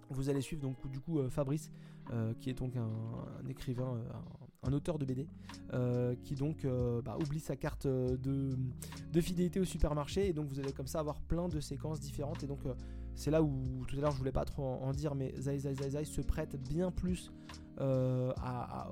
vous 0.10 0.30
allez 0.30 0.42
suivre 0.42 0.62
donc 0.62 0.76
du 0.90 1.00
coup 1.00 1.20
euh, 1.20 1.30
Fabrice, 1.30 1.72
euh, 2.12 2.34
qui 2.40 2.50
est 2.50 2.54
donc 2.54 2.76
un, 2.76 2.90
écrivain, 3.48 4.04
auteur 4.72 4.98
de 4.98 5.06
BD, 5.06 5.28
qui 6.24 6.36
donc 6.36 6.66
bah, 7.04 7.18
oublie 7.20 7.40
sa 7.40 7.56
carte 7.56 7.88
de, 7.88 8.56
fidélité 9.20 9.60
au 9.60 9.66
supermarché. 9.66 10.30
Et 10.30 10.34
donc 10.34 10.48
vous 10.48 10.60
allez 10.60 10.72
comme 10.72 10.88
ça 10.88 11.00
avoir 11.00 11.20
plein 11.20 11.50
de 11.50 11.60
séquences 11.60 12.00
différentes. 12.00 12.44
Et 12.44 12.48
donc 12.48 12.60
c'est 13.16 13.32
là 13.32 13.44
où 13.44 13.84
tout 13.88 13.98
à 13.98 14.02
l'heure 14.02 14.12
je 14.12 14.18
voulais 14.18 14.32
pas 14.32 14.46
trop 14.46 14.64
en, 14.64 14.92
dire 14.92 15.16
mais 15.16 15.34
Zai 15.38 15.58
Zai 15.58 15.74
Zai 15.74 15.90
Zai 15.90 16.06
se 16.06 16.22
prête 16.22 16.56
bien 16.70 16.92
plus 16.92 17.32
à 17.78 18.88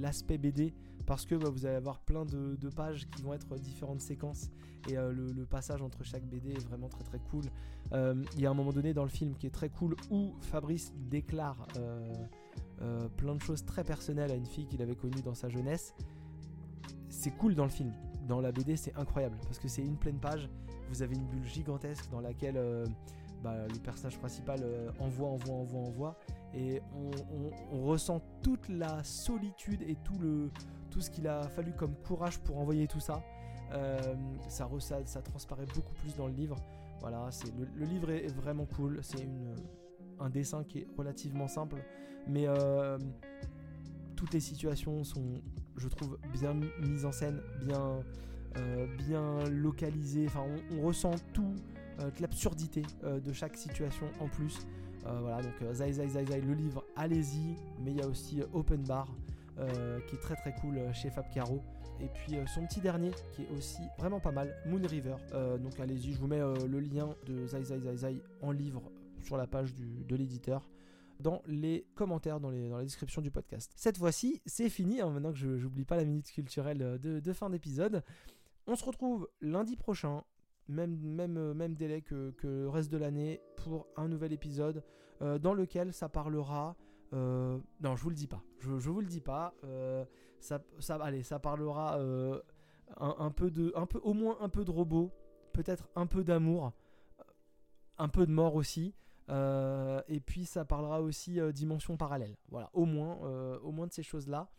l'aspect 0.00 0.38
BD 0.38 0.72
parce 1.06 1.26
que 1.26 1.34
bah, 1.34 1.48
vous 1.50 1.66
allez 1.66 1.76
avoir 1.76 2.00
plein 2.00 2.24
de, 2.24 2.68
pages 2.74 3.06
qui 3.10 3.22
vont 3.22 3.34
être 3.34 3.56
différentes 3.58 4.00
séquences. 4.00 4.50
Et 4.88 4.96
euh, 4.96 5.12
le, 5.12 5.44
passage 5.46 5.82
entre 5.82 6.02
chaque 6.02 6.24
BD 6.24 6.50
est 6.52 6.66
vraiment 6.66 6.88
très 6.88 7.04
très 7.04 7.18
cool. 7.30 7.44
Euh, 7.92 8.22
il 8.34 8.40
y 8.40 8.46
a 8.46 8.50
un 8.50 8.54
moment 8.54 8.72
donné 8.72 8.94
dans 8.94 9.04
le 9.04 9.10
film 9.10 9.34
qui 9.34 9.46
est 9.46 9.50
très 9.50 9.68
cool 9.68 9.96
où 10.10 10.34
Fabrice 10.40 10.92
déclare 10.96 11.66
euh, 11.76 12.12
plein 13.16 13.34
de 13.34 13.40
choses 13.40 13.64
très 13.64 13.84
personnelles 13.84 14.30
à 14.30 14.34
une 14.34 14.46
fille 14.46 14.66
qu'il 14.66 14.82
avait 14.82 14.96
connue 14.96 15.22
dans 15.22 15.34
sa 15.34 15.48
jeunesse. 15.48 15.94
C'est 17.08 17.30
cool 17.32 17.54
dans 17.54 17.64
le 17.64 17.70
film. 17.70 17.92
Dans 18.26 18.40
la 18.40 18.52
BD, 18.52 18.76
c'est 18.76 18.94
incroyable 18.96 19.36
parce 19.44 19.58
que 19.58 19.68
c'est 19.68 19.82
une 19.82 19.96
pleine 19.96 20.18
page. 20.18 20.48
Vous 20.88 21.02
avez 21.02 21.14
une 21.14 21.26
bulle 21.26 21.46
gigantesque 21.46 22.10
dans 22.10 22.20
laquelle 22.20 22.58
bah, 23.42 23.66
le 23.68 23.78
personnage 23.78 24.18
principal 24.18 24.64
envoie, 24.98 25.28
envoie, 25.28 25.54
envoie, 25.54 25.80
envoie 25.80 26.18
et 26.54 26.82
on, 27.72 27.84
ressent 27.84 28.20
toute 28.42 28.68
la 28.68 29.02
solitude 29.04 29.82
et 29.82 29.96
tout 30.04 30.18
le, 30.18 30.50
tout 30.90 31.00
ce 31.00 31.10
qu'il 31.10 31.26
a 31.26 31.42
fallu 31.42 31.72
comme 31.72 31.94
courage 32.06 32.38
pour 32.40 32.58
envoyer 32.58 32.86
tout 32.86 33.00
ça. 33.00 33.22
Euh, 33.72 33.98
ça, 34.48 34.68
ça, 34.78 34.98
ça, 35.06 35.22
transparaît 35.22 35.66
beaucoup 35.74 35.94
plus 35.94 36.14
dans 36.16 36.26
le 36.26 36.34
livre. 36.34 36.56
Voilà, 37.00 37.28
c'est 37.30 37.52
le, 37.56 37.84
livre 37.86 38.10
est, 38.10 38.28
vraiment 38.34 38.66
cool. 38.76 38.98
C'est 39.02 39.26
un 40.20 40.30
dessin 40.30 40.62
qui 40.64 40.80
est 40.80 40.86
relativement 40.96 41.48
simple, 41.48 41.82
Mais 42.28 42.46
toutes 44.16 44.32
les 44.32 44.40
situations 44.40 45.02
sont, 45.04 45.40
je 45.76 45.88
trouve, 45.88 46.18
bien 46.32 46.54
mises 46.80 47.04
en 47.04 47.12
scène, 47.12 47.40
bien, 47.60 48.00
bien 48.98 49.44
localisées. 49.50 50.26
Enfin, 50.26 50.44
on, 50.70 50.82
ressent 50.82 51.14
tout, 51.32 51.54
toute 51.98 52.20
l'absurdité 52.20 52.82
de 53.02 53.32
chaque 53.32 53.56
situation 53.56 54.06
en 54.20 54.28
plus. 54.28 54.66
voilà, 55.04 55.42
donc 55.42 55.54
Zai 55.72 55.92
Zai 55.92 56.08
Zai 56.08 56.24
Zai, 56.24 56.40
le 56.40 56.54
livre, 56.54 56.84
allez-y. 56.96 57.56
Mais 57.80 57.90
il 57.90 57.96
y 57.96 58.02
a 58.02 58.06
aussi 58.06 58.40
Open 58.52 58.82
Bar, 58.82 59.08
qui 60.06 60.14
est 60.14 60.20
très 60.20 60.36
très 60.36 60.54
cool 60.60 60.78
chez 60.92 61.10
Fab 61.10 61.28
Caro. 61.34 61.60
Et 62.02 62.08
puis 62.08 62.36
euh, 62.36 62.46
son 62.46 62.66
petit 62.66 62.80
dernier 62.80 63.12
qui 63.32 63.42
est 63.42 63.56
aussi 63.56 63.82
vraiment 63.98 64.20
pas 64.20 64.32
mal, 64.32 64.54
Moon 64.66 64.80
River. 64.84 65.16
Euh, 65.32 65.56
donc 65.56 65.78
allez-y, 65.78 66.12
je 66.12 66.18
vous 66.18 66.26
mets 66.26 66.40
euh, 66.40 66.54
le 66.66 66.80
lien 66.80 67.14
de 67.26 67.46
Zai 67.46 67.62
Zai 67.62 67.80
Zai 67.80 67.96
Zai 67.96 68.22
en 68.40 68.50
livre 68.50 68.82
sur 69.20 69.36
la 69.36 69.46
page 69.46 69.74
de 69.76 70.16
l'éditeur 70.16 70.68
dans 71.22 71.42
les 71.46 71.86
commentaires, 71.94 72.40
dans, 72.40 72.50
les, 72.50 72.68
dans 72.68 72.76
la 72.76 72.84
description 72.84 73.22
du 73.22 73.30
podcast. 73.30 73.72
Cette 73.76 73.96
fois-ci, 73.96 74.42
c'est 74.46 74.68
fini, 74.68 75.00
hein, 75.00 75.10
maintenant 75.10 75.32
que 75.32 75.38
je 75.38 75.48
n'oublie 75.48 75.84
pas 75.84 75.96
la 75.96 76.04
minute 76.04 76.30
culturelle 76.30 76.98
de, 77.00 77.32
fin 77.32 77.50
d'épisode. 77.50 78.02
On 78.66 78.76
se 78.76 78.84
retrouve 78.84 79.28
lundi 79.40 79.76
prochain, 79.76 80.24
même, 80.68 80.96
même, 80.98 81.52
même 81.54 81.74
délai 81.74 82.02
que, 82.02 82.34
le 82.42 82.68
reste 82.68 82.92
de 82.92 82.98
l'année, 82.98 83.40
pour 83.56 83.86
un 83.96 84.08
nouvel 84.08 84.32
épisode 84.32 84.84
dans 85.20 85.54
lequel 85.54 85.92
ça 85.92 86.08
parlera... 86.08 86.76
non, 87.12 87.96
je 87.96 88.02
vous 88.02 88.10
le 88.10 88.16
dis 88.16 88.26
pas. 88.26 88.42
Je, 88.58 88.78
je 88.78 88.90
vous 88.90 89.00
le 89.00 89.06
dis 89.06 89.20
pas 89.20 89.54
ça, 90.42 90.60
ça, 90.80 90.96
allez, 90.96 91.22
ça 91.22 91.38
parlera 91.38 91.98
euh, 91.98 92.40
un, 92.98 93.30
peu 93.30 93.50
de, 93.50 93.72
un 93.76 93.86
peu, 93.86 94.00
au 94.02 94.12
moins 94.12 94.36
un 94.40 94.48
peu 94.48 94.64
de 94.64 94.70
robot, 94.70 95.12
peut-être 95.52 95.88
un 95.94 96.06
peu 96.06 96.24
d'amour, 96.24 96.72
un 97.98 98.08
peu 98.08 98.26
de 98.26 98.32
mort 98.32 98.56
aussi. 98.56 98.94
Euh, 99.32 100.02
et 100.08 100.20
puis 100.20 100.44
ça 100.44 100.64
parlera 100.64 101.00
aussi 101.00 101.40
euh, 101.40 101.52
dimension 101.52 101.96
parallèle. 101.96 102.36
Voilà, 102.48 102.70
au 102.72 102.84
moins, 102.84 103.16
au 103.62 103.72
moins 103.72 103.86
de 103.86 103.92
ces 103.92 104.02
choses-là. 104.02 104.50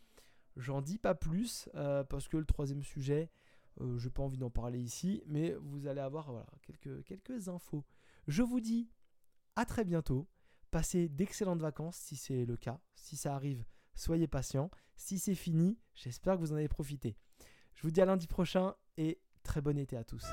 J'en 0.56 0.82
dis 0.82 0.98
pas 0.98 1.14
plus 1.14 1.68
parce 2.08 2.28
que 2.28 2.36
le 2.36 2.44
troisième 2.44 2.82
sujet, 2.82 3.30
je 3.80 4.04
n'ai 4.04 4.10
pas 4.10 4.22
envie 4.22 4.38
d'en 4.38 4.50
parler 4.50 4.80
ici, 4.80 5.22
mais 5.26 5.54
vous 5.60 5.86
allez 5.86 6.00
avoir 6.00 6.30
voilà, 6.30 6.46
quelques, 6.62 7.04
quelques 7.04 7.48
infos. 7.48 7.84
Je 8.28 8.42
vous 8.42 8.60
dis 8.60 8.88
à 9.56 9.64
très 9.64 9.84
bientôt. 9.84 10.28
Passez 10.70 11.08
d'excellentes 11.08 11.60
vacances 11.60 11.96
si 11.96 12.16
c'est 12.16 12.44
le 12.44 12.56
cas. 12.56 12.80
Si 12.96 13.16
ça 13.16 13.34
arrive, 13.34 13.64
soyez 13.94 14.26
patient. 14.26 14.70
Si 14.96 15.18
c'est 15.18 15.36
fini, 15.36 15.78
j'espère 15.94 16.34
que 16.34 16.40
vous 16.40 16.52
en 16.52 16.56
avez 16.56 16.68
profité. 16.68 17.16
Je 17.74 17.82
vous 17.82 17.90
dis 17.90 18.00
à 18.00 18.06
lundi 18.06 18.26
prochain 18.26 18.74
et 18.96 19.20
très 19.42 19.60
bon 19.60 19.78
été 19.78 19.96
à 19.96 20.04
tous. 20.04 20.24